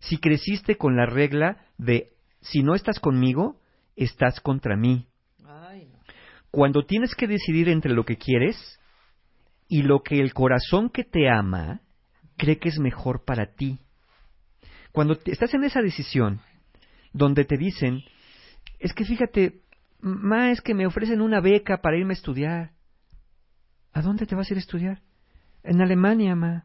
Si 0.00 0.18
creciste 0.18 0.76
con 0.76 0.96
la 0.96 1.06
regla 1.06 1.66
de 1.78 2.10
si 2.40 2.62
no 2.62 2.74
estás 2.74 2.98
conmigo, 2.98 3.60
estás 3.94 4.40
contra 4.40 4.76
mí. 4.76 5.06
Ay, 5.44 5.86
no. 5.92 5.98
Cuando 6.50 6.84
tienes 6.86 7.14
que 7.14 7.26
decidir 7.28 7.68
entre 7.68 7.92
lo 7.92 8.04
que 8.04 8.16
quieres 8.16 8.80
y 9.68 9.82
lo 9.82 10.02
que 10.02 10.18
el 10.18 10.32
corazón 10.34 10.90
que 10.90 11.04
te 11.04 11.28
ama 11.28 11.80
cree 12.36 12.58
que 12.58 12.68
es 12.70 12.78
mejor 12.78 13.24
para 13.24 13.54
ti. 13.54 13.78
Cuando 14.92 15.16
te- 15.16 15.30
estás 15.30 15.54
en 15.54 15.64
esa 15.64 15.80
decisión 15.82 16.40
donde 17.12 17.44
te 17.44 17.56
dicen, 17.56 18.02
es 18.80 18.92
que 18.92 19.04
fíjate, 19.04 19.60
ma, 20.02 20.50
es 20.50 20.60
que 20.60 20.74
me 20.74 20.86
ofrecen 20.86 21.20
una 21.22 21.40
beca 21.40 21.78
para 21.80 21.96
irme 21.96 22.12
a 22.12 22.16
estudiar. 22.20 22.70
¿A 23.94 24.02
dónde 24.02 24.26
te 24.26 24.34
vas 24.34 24.50
a 24.50 24.54
ir 24.54 24.58
a 24.58 24.60
estudiar? 24.60 25.00
En 25.62 25.80
Alemania, 25.80 26.34
ma. 26.34 26.64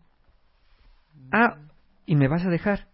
Ah, 1.31 1.57
y 2.05 2.15
me 2.15 2.27
vas 2.27 2.45
a 2.45 2.49
dejar. 2.49 2.87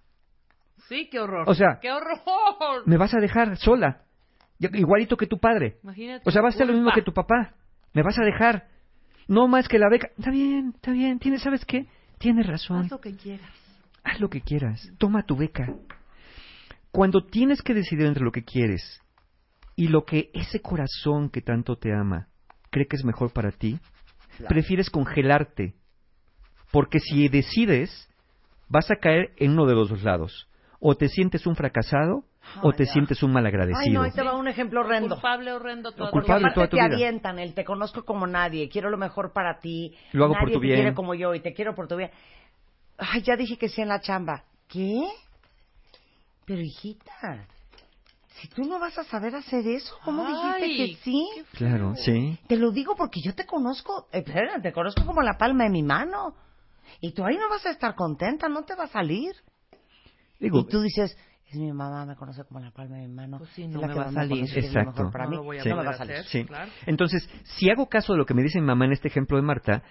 Sí, 0.89 1.07
qué 1.09 1.19
horror. 1.19 1.47
O 1.47 1.55
sea- 1.55 1.79
¡Qué 1.81 1.91
horror! 1.91 2.83
Me 2.85 2.97
vas 2.97 3.13
a 3.13 3.19
dejar 3.19 3.57
sola. 3.57 4.01
Igualito 4.59 5.17
que 5.17 5.27
tu 5.27 5.39
padre. 5.39 5.77
Imagínate. 5.83 6.23
O 6.27 6.31
sea, 6.31 6.41
vas 6.41 6.53
a 6.53 6.57
hacer 6.57 6.67
lo 6.67 6.73
mismo 6.73 6.91
que 6.93 7.01
tu 7.01 7.13
papá. 7.13 7.53
Me 7.93 8.03
vas 8.03 8.17
a 8.19 8.23
dejar. 8.23 8.67
No 9.27 9.47
más 9.47 9.67
que 9.67 9.79
la 9.79 9.89
beca. 9.89 10.09
Está 10.17 10.31
bien, 10.31 10.73
está 10.75 10.91
bien. 10.91 11.19
Tienes, 11.19 11.41
¿sabes 11.41 11.63
qué? 11.65 11.87
Tienes 12.17 12.45
razón. 12.47 12.85
Haz 12.85 12.91
lo 12.91 12.99
que 12.99 13.15
quieras. 13.15 13.49
Haz 14.03 14.19
lo 14.19 14.29
que 14.29 14.41
quieras. 14.41 14.91
Toma 14.97 15.23
tu 15.23 15.37
beca. 15.37 15.67
Cuando 16.91 17.25
tienes 17.25 17.61
que 17.61 17.73
decidir 17.73 18.05
entre 18.05 18.23
lo 18.23 18.31
que 18.31 18.43
quieres 18.43 19.01
y 19.75 19.87
lo 19.87 20.05
que 20.05 20.29
ese 20.33 20.61
corazón 20.61 21.29
que 21.29 21.41
tanto 21.41 21.75
te 21.77 21.93
ama 21.93 22.27
cree 22.69 22.87
que 22.87 22.95
es 22.95 23.03
mejor 23.05 23.31
para 23.31 23.51
ti, 23.51 23.79
prefieres 24.47 24.89
congelarte. 24.89 25.75
Porque 26.71 26.99
si 26.99 27.29
decides, 27.29 28.09
vas 28.67 28.89
a 28.89 28.95
caer 28.95 29.31
en 29.37 29.51
uno 29.51 29.65
de 29.67 29.75
los 29.75 29.89
dos 29.89 30.03
lados. 30.03 30.47
O 30.79 30.95
te 30.95 31.07
sientes 31.07 31.45
un 31.45 31.55
fracasado 31.55 32.25
o 32.61 32.71
Ay, 32.71 32.77
te 32.77 32.85
sientes 32.87 33.21
un 33.23 33.29
Ay, 33.29 33.33
malagradecido. 33.35 33.93
no, 33.93 34.01
ahí 34.01 34.11
te 34.11 34.21
va 34.23 34.35
un 34.35 34.47
ejemplo 34.47 34.81
horrendo. 34.81 35.15
Culpable, 35.15 35.53
horrendo, 35.53 35.91
todo. 35.91 36.09
Porque 36.11 36.25
culpable 36.27 36.47
aparte 36.47 36.55
toda 36.55 36.67
tu 36.69 36.77
te 36.77 36.83
vida. 36.83 36.95
avientan 36.95 37.39
el 37.39 37.53
te 37.53 37.63
conozco 37.63 38.03
como 38.03 38.27
nadie, 38.27 38.67
quiero 38.69 38.89
lo 38.89 38.97
mejor 38.97 39.31
para 39.33 39.59
ti. 39.59 39.95
Lo 40.11 40.25
hago 40.25 40.33
por 40.33 40.41
nadie 40.43 40.53
tu 40.55 40.59
te 40.59 40.65
bien. 40.67 40.79
quiere 40.79 40.93
como 40.95 41.13
yo 41.13 41.33
y 41.35 41.39
te 41.39 41.53
quiero 41.53 41.73
por 41.75 41.87
tu 41.87 41.95
bien. 41.95 42.11
Ay, 42.97 43.21
ya 43.21 43.35
dije 43.37 43.57
que 43.57 43.69
sí 43.69 43.81
en 43.81 43.87
la 43.89 44.01
chamba. 44.01 44.43
¿Qué? 44.67 45.03
Pero 46.45 46.61
hijita, 46.61 47.47
si 48.39 48.47
tú 48.49 48.63
no 48.63 48.79
vas 48.79 48.97
a 48.97 49.03
saber 49.03 49.35
hacer 49.35 49.67
eso, 49.67 49.95
¿cómo 50.03 50.25
Ay, 50.25 50.33
dijiste 50.63 50.97
que 50.97 51.03
sí? 51.03 51.27
Claro, 51.53 51.93
sí. 51.95 52.37
Te 52.47 52.57
lo 52.57 52.71
digo 52.71 52.95
porque 52.95 53.21
yo 53.21 53.33
te 53.35 53.45
conozco, 53.45 54.07
eh, 54.11 54.19
espera, 54.25 54.61
te 54.61 54.71
conozco 54.73 55.05
como 55.05 55.21
la 55.21 55.37
palma 55.37 55.63
de 55.65 55.69
mi 55.69 55.83
mano. 55.83 56.35
Y 56.99 57.11
tú 57.13 57.23
ahí 57.25 57.37
no 57.37 57.49
vas 57.49 57.65
a 57.65 57.71
estar 57.71 57.95
contenta, 57.95 58.49
no 58.49 58.63
te 58.63 58.75
va 58.75 58.85
a 58.85 58.87
salir. 58.87 59.33
Digo, 60.39 60.59
y 60.59 60.67
tú 60.67 60.81
dices, 60.81 61.15
es 61.49 61.55
mi 61.55 61.71
mamá, 61.71 62.05
me 62.05 62.15
conoce 62.15 62.43
como 62.45 62.59
la 62.59 62.71
palma 62.71 62.97
de 62.97 63.07
mi 63.07 63.13
mano. 63.13 63.37
Pues 63.37 63.51
sí, 63.51 63.63
es 63.63 63.69
no 63.69 63.81
la 63.81 63.87
me 63.87 63.93
que 63.93 63.99
va 63.99 64.05
a 64.07 64.11
salir. 64.11 64.43
Exacto. 64.57 64.91
mejor 64.91 65.11
para 65.11 65.25
No 65.25 65.29
mí. 65.29 65.35
lo 65.37 65.43
voy 65.43 65.57
a 65.59 65.63
Sí. 65.63 65.69
no 65.69 65.75
me 65.77 65.83
va 65.83 65.91
a 65.91 65.97
salir. 65.97 66.15
hacer. 66.15 66.25
Sí. 66.27 66.45
Claro. 66.45 66.71
Entonces, 66.85 67.29
si 67.43 67.69
hago 67.69 67.87
caso 67.87 68.13
de 68.13 68.19
lo 68.19 68.25
que 68.25 68.33
me 68.33 68.41
dice 68.43 68.59
mi 68.59 68.65
mamá 68.67 68.85
en 68.85 68.93
este 68.93 69.07
ejemplo 69.07 69.37
de 69.37 69.43
Marta, 69.43 69.83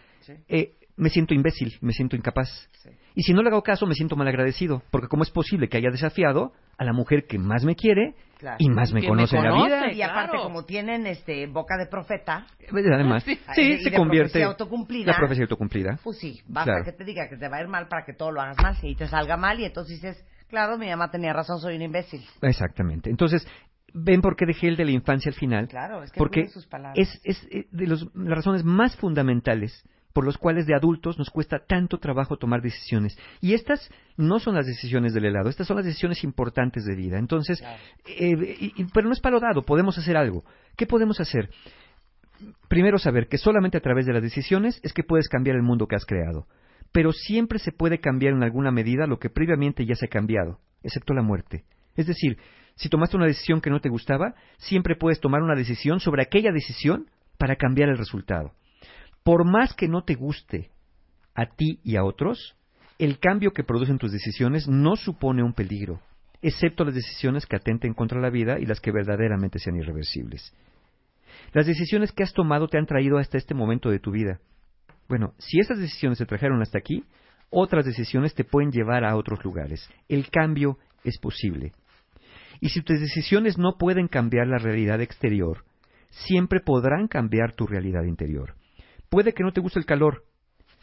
eh, 0.49 0.75
me 0.97 1.09
siento 1.09 1.35
imbécil, 1.35 1.77
me 1.81 1.93
siento 1.93 2.17
incapaz. 2.17 2.69
Y 3.15 3.23
si 3.23 3.33
no 3.35 3.43
le 3.43 3.49
hago 3.51 3.63
caso, 3.63 3.87
me 3.87 3.95
siento 3.95 4.17
malagradecido, 4.17 4.83
porque 4.91 5.09
cómo 5.09 5.23
es 5.23 5.31
posible 5.31 5.69
que 5.69 5.77
haya 5.79 5.91
desafiado 5.91 6.53
a 6.79 6.85
la 6.85 6.93
mujer 6.93 7.27
que 7.27 7.39
más 7.39 7.65
me 7.65 7.75
quiere 7.77 8.15
Claro. 8.39 8.57
y 8.59 8.69
más 8.71 8.93
me 8.93 9.01
Que 9.03 9.09
conoce 9.09 9.37
me 9.39 9.47
en 9.47 9.53
la 9.53 9.65
vida? 9.65 9.93
Y 9.93 10.03
aparte, 10.03 10.31
claro. 10.33 10.45
como 10.45 10.65
tienen 10.65 11.07
este 11.07 11.47
boca 11.47 11.77
de 11.79 11.87
profeta, 11.87 12.47
Eh, 12.59 12.67
Además, 12.93 13.23
Sí. 13.25 13.39
sí, 13.55 13.61
y 13.63 13.79
se 13.83 13.91
de 13.91 13.97
convierte 13.97 14.31
profecía 14.31 14.47
autocumplida. 14.47 15.13
la 15.13 15.19
profecía 15.19 15.45
autocumplida. 15.45 15.99
pues 16.03 16.19
sí, 16.19 16.41
basta 16.49 16.71
Claro. 16.73 16.85
que 16.85 16.93
te 16.93 17.05
diga 17.05 17.29
que 17.29 17.37
te 17.37 17.49
va 17.49 17.59
a 17.59 17.63
ir 17.63 17.69
mal 17.69 17.87
para 17.89 18.05
que 18.05 18.13
todo 18.15 18.33
lo 18.33 18.41
hagas 18.41 18.57
mal 18.59 18.77
y 18.83 18.95
te 18.97 19.07
salga 19.07 19.37
mal 19.37 19.61
y 19.61 19.65
entonces 19.67 20.01
dices, 20.01 20.25
claro, 20.49 20.77
mi 20.79 20.89
mamá 20.89 21.11
tenía 21.11 21.33
razón, 21.33 21.61
soy 21.61 21.77
un 21.77 21.83
imbécil. 21.83 22.23
Exactamente. 22.43 23.11
Entonces, 23.11 23.47
ven 23.95 24.21
por 24.23 24.35
qué 24.37 24.47
dejé 24.47 24.69
el 24.69 24.77
de 24.77 24.87
la 24.87 24.91
infancia 24.93 25.29
al 25.31 25.35
final. 25.37 25.69
Claro, 25.69 26.03
es 26.03 26.11
que 26.11 26.19
porque 26.19 26.41
cuide 26.43 26.53
sus 26.53 26.67
palabras. 26.67 26.99
es, 26.99 27.21
es 27.25 27.47
eh, 27.53 27.67
de 27.71 27.87
los- 27.87 28.09
las 28.17 28.37
razones 28.39 28.65
más 28.65 28.97
fundamentales 28.97 29.85
por 30.13 30.25
los 30.25 30.37
cuales 30.39 30.67
de 30.67 30.75
adultos 30.75 31.19
nos 31.19 31.31
cuesta 31.31 31.59
tanto 31.67 31.99
trabajo 31.99 32.37
tomar 32.37 32.61
decisiones. 32.63 33.17
Y 33.41 33.55
estas 33.55 33.91
no 34.17 34.39
son 34.39 34.55
las 34.55 34.67
decisiones 34.67 35.15
del 35.15 35.25
helado, 35.25 35.49
estas 35.49 35.67
son 35.67 35.77
las 35.77 35.87
decisiones 35.87 36.23
importantes 36.25 36.85
de 36.85 36.95
vida. 36.95 37.19
Entonces, 37.19 37.63
eh, 38.07 38.57
y- 38.61 38.85
pero 38.93 39.07
no 39.07 39.13
es 39.13 39.21
palo 39.21 39.41
dado, 39.41 39.63
podemos 39.63 39.97
hacer 39.99 40.17
algo. 40.17 40.45
¿Qué 40.77 40.87
podemos 40.87 41.21
hacer? 41.21 41.51
Primero 42.69 42.99
saber 42.99 43.29
que 43.29 43.39
solamente 43.39 43.79
a 43.79 43.81
través 43.83 44.07
de 44.07 44.13
las 44.13 44.23
decisiones 44.23 44.81
es 44.83 44.93
que 44.93 45.05
puedes 45.05 45.29
cambiar 45.29 45.57
el 45.57 45.63
mundo 45.63 45.87
que 45.87 45.97
has 45.97 46.05
creado. 46.07 46.47
Pero 46.91 47.13
siempre 47.13 47.59
se 47.59 47.73
puede 47.73 48.01
cambiar 48.01 48.35
en 48.35 48.43
alguna 48.43 48.71
medida 48.71 49.07
lo 49.07 49.19
que 49.19 49.31
previamente 49.31 49.87
ya 49.87 49.95
se 49.95 50.07
ha 50.07 50.11
cambiado, 50.11 50.59
excepto 50.83 51.15
la 51.15 51.23
muerte. 51.23 51.65
Es 51.97 52.07
decir, 52.07 52.39
si 52.75 52.89
tomaste 52.89 53.17
una 53.17 53.27
decisión 53.27 53.61
que 53.61 53.71
no 53.71 53.81
te 53.81 53.89
gustaba, 53.89 54.35
siempre 54.59 54.97
puedes 54.97 55.21
tomar 55.21 55.43
una 55.43 55.55
decisión 55.55 56.01
sobre 56.01 56.23
aquella 56.23 56.53
decisión 56.53 57.07
para 57.39 57.57
cambiar 57.57 57.89
el 57.89 57.99
resultado. 57.99 58.53
Por 59.23 59.45
más 59.45 59.75
que 59.75 59.89
no 59.89 60.03
te 60.03 60.15
guste 60.15 60.71
a 61.35 61.47
ti 61.47 61.81
y 61.85 61.97
a 61.97 62.05
otros, 62.05 62.57
el 62.99 63.19
cambio 63.19 63.53
que 63.53 63.65
producen 63.65 63.99
tus 63.99 64.13
decisiones 64.13 64.69
no 64.69 64.97
supone 64.97 65.43
un 65.43 65.55
peligro, 65.55 66.01
excepto 66.41 66.85
las 66.85 66.95
decisiones 66.95 67.47
que 67.47 67.57
atenten 67.57 67.95
contra 67.95 68.21
la 68.21 68.31
vida 68.31 68.59
y 68.59 68.67
las 68.67 68.81
que 68.81 68.93
verdaderamente 68.93 69.59
sean 69.59 69.77
irreversibles. 69.77 70.55
Las 71.53 71.67
decisiones 71.67 72.13
que 72.13 72.23
has 72.23 72.33
tomado 72.33 72.69
te 72.69 72.79
han 72.79 72.87
traído 72.87 73.19
hasta 73.19 73.39
este 73.39 73.55
momento 73.55 73.91
de 73.91 73.99
tu 73.99 74.11
vida. 74.11 74.41
Bueno, 75.09 75.35
si 75.39 75.59
esas 75.59 75.79
decisiones 75.79 76.19
se 76.19 76.27
trajeron 76.27 76.63
hasta 76.63 76.79
aquí, 76.79 77.05
otras 77.51 77.85
decisiones 77.85 78.35
te 78.35 78.45
pueden 78.45 78.71
llevar 78.71 79.05
a 79.05 79.17
otros 79.17 79.45
lugares. 79.45 79.89
El 80.09 80.31
cambio 80.31 80.79
es 81.05 81.19
posible. 81.19 81.73
Y 82.61 82.71
si 82.71 82.81
tus 82.83 83.01
decisiones 83.01 83.59
no 83.59 83.77
pueden 83.79 84.09
cambiar 84.09 84.47
la 84.47 84.59
realidad 84.59 85.01
exterior, 85.01 85.65
siempre 86.11 86.61
podrán 86.61 87.09
cambiar 87.09 87.55
tu 87.55 87.67
realidad 87.67 88.05
interior. 88.05 88.55
Puede 89.13 89.35
que 89.35 89.43
no 89.43 89.53
te 89.53 89.61
guste 89.61 89.79
el 89.79 89.85
calor, 89.85 90.25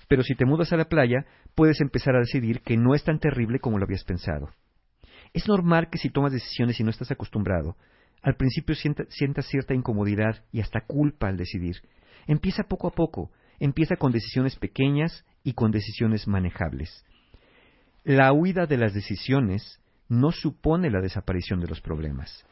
pero 0.08 0.22
si 0.22 0.36
te 0.36 0.46
mudas 0.46 0.72
a 0.72 0.78
la 0.78 0.88
playa, 0.88 1.26
puedes 1.56 1.82
empezar 1.82 2.16
a 2.16 2.20
decidir 2.20 2.62
que 2.62 2.78
no 2.78 2.94
es 2.94 3.04
tan 3.04 3.18
terrible 3.18 3.58
como 3.58 3.80
lo 3.80 3.86
habías 3.86 4.04
pensado. 4.04 4.52
Es 5.34 5.48
normal 5.48 5.90
que 5.90 5.98
si 5.98 6.12
tomas 6.12 6.32
decisiones 6.32 6.80
y 6.80 6.84
no 6.84 6.92
estás 6.92 7.10
acostumbrado, 7.10 7.76
al 8.22 8.36
principio 8.36 8.76
sientas 8.76 9.48
cierta 9.48 9.74
incomodidad 9.74 10.46
y 10.52 10.62
hasta 10.62 10.82
culpa 10.82 11.28
al 11.28 11.38
decidir. 11.38 11.78
Empieza 12.28 12.66
poco 12.66 12.88
a 12.88 12.92
poco, 12.92 13.32
empieza 13.60 13.96
con 13.96 14.12
decisiones 14.12 14.56
pequeñas 14.58 15.26
y 15.44 15.54
con 15.54 15.72
decisiones 15.72 16.28
manejables. 16.28 17.04
La 18.04 18.32
huida 18.32 18.68
de 18.68 18.78
las 18.78 18.94
decisiones 18.94 19.82
no 20.08 20.32
supone 20.32 20.92
la 20.92 21.02
desaparición 21.02 21.62
de 21.62 21.68
los 21.68 21.82
problemas. 21.82 22.46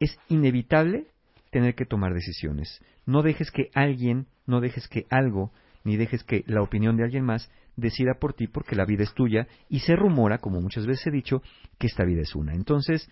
Es 0.00 0.18
inevitable 0.28 1.06
tener 1.52 1.76
que 1.76 1.86
tomar 1.86 2.12
decisiones. 2.12 2.84
No 3.06 3.22
dejes 3.22 3.50
que 3.50 3.70
alguien, 3.74 4.26
no 4.50 4.60
dejes 4.60 4.88
que 4.88 5.06
algo, 5.08 5.52
ni 5.84 5.96
dejes 5.96 6.24
que 6.24 6.44
la 6.46 6.62
opinión 6.62 6.96
de 6.96 7.04
alguien 7.04 7.24
más 7.24 7.50
decida 7.76 8.14
por 8.20 8.34
ti 8.34 8.46
porque 8.46 8.76
la 8.76 8.84
vida 8.84 9.04
es 9.04 9.14
tuya 9.14 9.46
y 9.68 9.80
se 9.80 9.96
rumora, 9.96 10.38
como 10.38 10.60
muchas 10.60 10.86
veces 10.86 11.06
he 11.06 11.10
dicho, 11.10 11.42
que 11.78 11.86
esta 11.86 12.04
vida 12.04 12.20
es 12.20 12.34
una. 12.34 12.52
Entonces, 12.52 13.08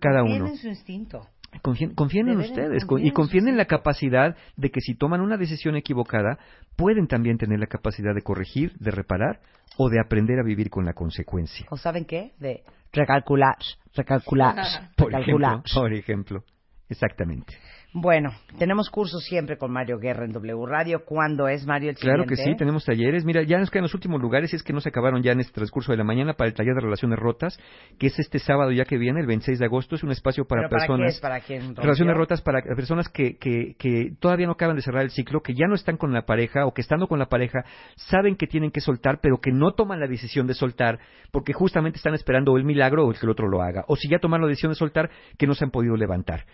cada 0.00 0.22
uno. 0.22 0.46
en 0.46 0.56
su 0.56 0.68
instinto. 0.68 1.26
Confíen, 1.62 2.28
en 2.28 2.38
ustedes 2.38 2.84
y 3.00 3.10
confíen 3.10 3.48
en 3.48 3.56
la 3.56 3.64
capacidad 3.64 4.36
de 4.56 4.70
que 4.70 4.80
si 4.80 4.94
toman 4.94 5.20
una 5.20 5.36
decisión 5.36 5.74
equivocada, 5.74 6.38
pueden 6.76 7.08
también 7.08 7.38
tener 7.38 7.58
la 7.58 7.66
capacidad 7.66 8.14
de 8.14 8.22
corregir, 8.22 8.72
de 8.78 8.92
reparar 8.92 9.40
o 9.76 9.88
de 9.88 9.98
aprender 9.98 10.38
a 10.38 10.44
vivir 10.44 10.70
con 10.70 10.84
la 10.84 10.92
consecuencia. 10.92 11.66
¿O 11.70 11.76
saben 11.76 12.04
qué? 12.04 12.34
De 12.38 12.62
recalcular, 12.92 13.56
recalcular, 13.96 14.54
por 14.96 15.12
Ejemplo, 15.12 15.62
por 15.74 15.92
ejemplo, 15.92 16.44
exactamente. 16.88 17.52
Bueno, 17.92 18.30
tenemos 18.56 18.88
cursos 18.88 19.24
siempre 19.24 19.58
con 19.58 19.72
Mario 19.72 19.98
Guerra 19.98 20.24
en 20.24 20.30
W 20.30 20.64
Radio. 20.64 21.02
¿Cuándo 21.04 21.48
es, 21.48 21.66
Mario, 21.66 21.90
el 21.90 21.96
Claro 21.96 22.24
que 22.24 22.36
sí, 22.36 22.54
tenemos 22.56 22.84
talleres. 22.84 23.24
Mira, 23.24 23.42
ya 23.42 23.58
nos 23.58 23.68
quedan 23.68 23.82
los 23.82 23.94
últimos 23.94 24.20
lugares, 24.20 24.52
y 24.52 24.56
es 24.56 24.62
que 24.62 24.72
no 24.72 24.80
se 24.80 24.90
acabaron 24.90 25.22
ya 25.22 25.32
en 25.32 25.40
este 25.40 25.52
transcurso 25.54 25.90
de 25.90 25.98
la 25.98 26.04
mañana 26.04 26.34
para 26.34 26.46
el 26.46 26.54
taller 26.54 26.74
de 26.74 26.82
relaciones 26.82 27.18
rotas, 27.18 27.58
que 27.98 28.06
es 28.06 28.16
este 28.20 28.38
sábado 28.38 28.70
ya 28.70 28.84
que 28.84 28.96
viene, 28.96 29.20
el 29.20 29.26
26 29.26 29.58
de 29.58 29.64
agosto. 29.64 29.96
Es 29.96 30.04
un 30.04 30.12
espacio 30.12 30.44
para 30.44 30.68
personas... 30.68 31.18
¿Para 31.18 31.40
qué 31.40 31.56
es? 31.56 31.58
¿Para 31.58 31.64
quién? 31.64 31.76
Relaciones 31.76 32.16
rotas 32.16 32.42
para 32.42 32.62
personas 32.62 33.08
que, 33.08 33.36
que, 33.38 33.74
que 33.76 34.12
todavía 34.20 34.46
no 34.46 34.52
acaban 34.52 34.76
de 34.76 34.82
cerrar 34.82 35.02
el 35.02 35.10
ciclo, 35.10 35.40
que 35.40 35.54
ya 35.54 35.66
no 35.66 35.74
están 35.74 35.96
con 35.96 36.12
la 36.12 36.22
pareja 36.22 36.66
o 36.66 36.72
que 36.72 36.82
estando 36.82 37.08
con 37.08 37.18
la 37.18 37.26
pareja 37.26 37.64
saben 37.96 38.36
que 38.36 38.46
tienen 38.46 38.70
que 38.70 38.80
soltar, 38.80 39.18
pero 39.20 39.40
que 39.40 39.50
no 39.50 39.72
toman 39.72 39.98
la 39.98 40.06
decisión 40.06 40.46
de 40.46 40.54
soltar 40.54 41.00
porque 41.32 41.52
justamente 41.52 41.96
están 41.96 42.14
esperando 42.14 42.56
el 42.56 42.62
milagro 42.62 43.04
o 43.04 43.10
el 43.10 43.18
que 43.18 43.26
el 43.26 43.30
otro 43.30 43.48
lo 43.48 43.62
haga. 43.62 43.84
O 43.88 43.96
si 43.96 44.08
ya 44.08 44.20
tomaron 44.20 44.46
la 44.46 44.50
decisión 44.50 44.70
de 44.70 44.76
soltar, 44.76 45.10
que 45.36 45.48
no 45.48 45.54
se 45.54 45.64
han 45.64 45.72
podido 45.72 45.96
levantar. 45.96 46.44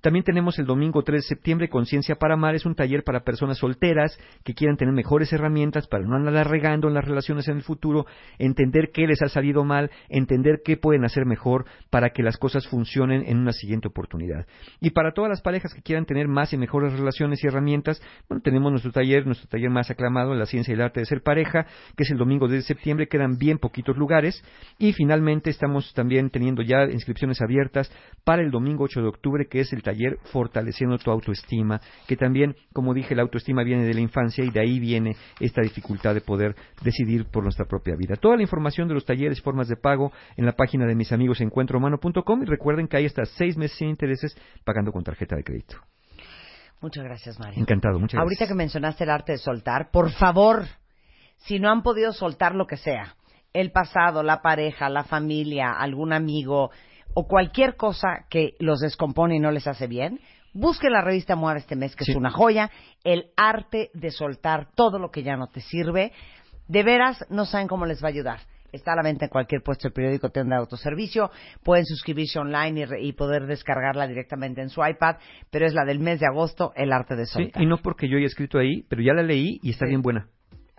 También 0.00 0.24
tenemos 0.24 0.58
el 0.58 0.66
domingo 0.66 0.83
3 0.92 1.22
de 1.22 1.22
septiembre 1.22 1.68
Conciencia 1.68 2.16
para 2.16 2.34
Amar. 2.34 2.54
Es 2.54 2.66
un 2.66 2.74
taller 2.74 3.02
para 3.04 3.24
personas 3.24 3.58
solteras 3.58 4.18
que 4.44 4.54
quieran 4.54 4.76
tener 4.76 4.94
mejores 4.94 5.32
herramientas 5.32 5.86
para 5.86 6.04
no 6.04 6.16
andar 6.16 6.48
regando 6.48 6.88
en 6.88 6.94
las 6.94 7.04
relaciones 7.04 7.48
en 7.48 7.56
el 7.56 7.62
futuro, 7.62 8.06
entender 8.38 8.90
qué 8.92 9.06
les 9.06 9.22
ha 9.22 9.28
salido 9.28 9.64
mal, 9.64 9.90
entender 10.08 10.60
qué 10.64 10.76
pueden 10.76 11.04
hacer 11.04 11.26
mejor 11.26 11.66
para 11.90 12.10
que 12.10 12.22
las 12.22 12.36
cosas 12.36 12.66
funcionen 12.68 13.24
en 13.26 13.38
una 13.38 13.52
siguiente 13.52 13.88
oportunidad. 13.88 14.46
Y 14.80 14.90
para 14.90 15.12
todas 15.12 15.30
las 15.30 15.42
parejas 15.42 15.72
que 15.74 15.82
quieran 15.82 16.06
tener 16.06 16.28
más 16.28 16.52
y 16.52 16.56
mejores 16.56 16.92
relaciones 16.92 17.42
y 17.42 17.46
herramientas, 17.46 18.02
bueno, 18.28 18.42
tenemos 18.42 18.70
nuestro 18.70 18.92
taller, 18.92 19.26
nuestro 19.26 19.48
taller 19.48 19.70
más 19.70 19.90
aclamado, 19.90 20.34
La 20.34 20.46
Ciencia 20.46 20.72
y 20.72 20.74
el 20.74 20.82
Arte 20.82 21.00
de 21.00 21.06
Ser 21.06 21.22
Pareja, 21.22 21.66
que 21.96 22.04
es 22.04 22.10
el 22.10 22.18
domingo 22.18 22.48
de 22.48 22.62
septiembre. 22.62 23.08
Quedan 23.08 23.38
bien 23.38 23.58
poquitos 23.58 23.96
lugares. 23.96 24.42
Y 24.78 24.92
finalmente 24.92 25.50
estamos 25.50 25.92
también 25.94 26.30
teniendo 26.30 26.62
ya 26.62 26.84
inscripciones 26.84 27.40
abiertas 27.40 27.90
para 28.24 28.42
el 28.42 28.50
domingo 28.50 28.84
8 28.84 29.02
de 29.02 29.08
octubre, 29.08 29.46
que 29.46 29.60
es 29.60 29.72
el 29.72 29.82
taller 29.82 30.18
Fortaleciendo 30.74 30.98
tu 30.98 31.10
autoestima, 31.10 31.80
que 32.08 32.16
también, 32.16 32.56
como 32.72 32.92
dije, 32.94 33.14
la 33.14 33.22
autoestima 33.22 33.62
viene 33.62 33.84
de 33.84 33.94
la 33.94 34.00
infancia 34.00 34.44
y 34.44 34.50
de 34.50 34.60
ahí 34.60 34.80
viene 34.80 35.14
esta 35.38 35.62
dificultad 35.62 36.14
de 36.14 36.20
poder 36.20 36.56
decidir 36.82 37.26
por 37.26 37.44
nuestra 37.44 37.64
propia 37.66 37.94
vida. 37.96 38.16
Toda 38.16 38.36
la 38.36 38.42
información 38.42 38.88
de 38.88 38.94
los 38.94 39.04
talleres, 39.04 39.40
formas 39.40 39.68
de 39.68 39.76
pago, 39.76 40.10
en 40.36 40.44
la 40.44 40.52
página 40.52 40.84
de 40.86 40.96
mis 40.96 41.12
amigos 41.12 41.40
encuentrohumano.com 41.40 42.42
y 42.42 42.46
recuerden 42.46 42.88
que 42.88 42.96
hay 42.96 43.06
hasta 43.06 43.24
seis 43.24 43.56
meses 43.56 43.78
sin 43.78 43.88
intereses 43.88 44.36
pagando 44.64 44.90
con 44.90 45.04
tarjeta 45.04 45.36
de 45.36 45.44
crédito. 45.44 45.76
Muchas 46.80 47.04
gracias, 47.04 47.38
Mario. 47.38 47.60
Encantado, 47.60 48.00
muchas 48.00 48.14
gracias. 48.14 48.24
Ahorita 48.24 48.48
que 48.48 48.54
mencionaste 48.54 49.04
el 49.04 49.10
arte 49.10 49.32
de 49.32 49.38
soltar, 49.38 49.90
por 49.92 50.10
favor, 50.10 50.64
si 51.36 51.60
no 51.60 51.70
han 51.70 51.82
podido 51.82 52.12
soltar 52.12 52.54
lo 52.54 52.66
que 52.66 52.76
sea, 52.76 53.14
el 53.52 53.70
pasado, 53.70 54.24
la 54.24 54.42
pareja, 54.42 54.88
la 54.88 55.04
familia, 55.04 55.70
algún 55.70 56.12
amigo, 56.12 56.70
o 57.14 57.28
cualquier 57.28 57.76
cosa 57.76 58.26
que 58.28 58.54
los 58.58 58.80
descompone 58.80 59.36
y 59.36 59.40
no 59.40 59.52
les 59.52 59.68
hace 59.68 59.86
bien, 59.86 60.20
busquen 60.54 60.92
la 60.92 61.02
revista 61.02 61.36
MOA 61.36 61.58
este 61.58 61.76
mes, 61.76 61.94
que 61.94 62.04
es 62.04 62.16
una 62.16 62.30
joya, 62.30 62.70
el 63.02 63.26
arte 63.36 63.90
de 63.92 64.10
soltar 64.10 64.68
todo 64.74 64.98
lo 64.98 65.10
que 65.10 65.22
ya 65.22 65.36
no 65.36 65.48
te 65.48 65.60
sirve. 65.60 66.12
De 66.68 66.82
veras, 66.82 67.24
no 67.28 67.44
saben 67.44 67.68
cómo 67.68 67.84
les 67.84 68.02
va 68.02 68.08
a 68.08 68.12
ayudar. 68.12 68.40
Está 68.72 68.92
a 68.92 68.96
la 68.96 69.02
venta 69.02 69.26
en 69.26 69.30
cualquier 69.30 69.62
puesto 69.62 69.86
del 69.86 69.92
periódico 69.92 70.30
Tendrá 70.30 70.58
Autoservicio. 70.58 71.30
Pueden 71.62 71.84
suscribirse 71.84 72.40
online 72.40 72.86
y, 73.00 73.12
poder 73.12 73.46
descargarla 73.46 74.08
directamente 74.08 74.62
en 74.62 74.68
su 74.68 74.84
iPad, 74.84 75.16
pero 75.50 75.66
es 75.66 75.74
la 75.74 75.84
del 75.84 76.00
mes 76.00 76.18
de 76.18 76.26
agosto, 76.26 76.72
El 76.74 76.92
arte 76.92 77.14
de 77.14 77.26
soltar. 77.26 77.62
y 77.62 77.66
no 77.66 77.76
porque 77.76 78.08
yo 78.08 78.16
haya 78.16 78.26
escrito 78.26 78.58
ahí, 78.58 78.82
pero 78.88 79.02
ya 79.02 79.12
la 79.12 79.22
leí 79.22 79.60
y 79.62 79.70
está 79.70 79.86
bien 79.86 80.02
buena. 80.02 80.26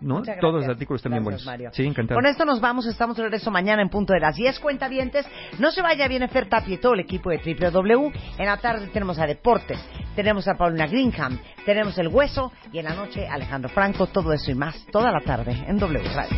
¿No? 0.01 0.21
Todos 0.41 0.61
los 0.61 0.69
artículos 0.69 0.99
están 0.99 1.13
bien 1.13 1.23
buenos. 1.23 1.47
Sí, 1.71 1.85
encantado. 1.85 2.19
Con 2.19 2.25
esto 2.25 2.45
nos 2.45 2.59
vamos, 2.59 2.85
estamos 2.85 3.15
de 3.17 3.23
regreso 3.23 3.51
mañana 3.51 3.81
en 3.81 3.89
punto 3.89 4.13
de 4.13 4.19
las 4.19 4.35
10 4.35 4.59
cuentavientes. 4.59 5.25
No 5.59 5.71
se 5.71 5.81
vaya, 5.81 6.07
viene 6.07 6.27
Fer 6.27 6.49
Tapia 6.49 6.75
y 6.75 6.77
todo 6.77 6.93
el 6.93 6.99
equipo 7.01 7.29
de 7.29 7.37
W. 7.37 8.11
En 8.37 8.45
la 8.45 8.57
tarde 8.57 8.87
tenemos 8.87 9.19
a 9.19 9.25
Deportes, 9.25 9.79
tenemos 10.15 10.47
a 10.47 10.55
Paulina 10.55 10.87
Greenham, 10.87 11.39
tenemos 11.65 11.97
El 11.97 12.09
Hueso 12.09 12.51
y 12.71 12.79
en 12.79 12.85
la 12.85 12.95
noche 12.95 13.27
Alejandro 13.27 13.69
Franco, 13.69 14.07
todo 14.07 14.33
eso 14.33 14.51
y 14.51 14.55
más, 14.55 14.85
toda 14.91 15.11
la 15.11 15.21
tarde 15.21 15.65
en 15.67 15.77
W 15.77 16.03
Radio. 16.13 16.37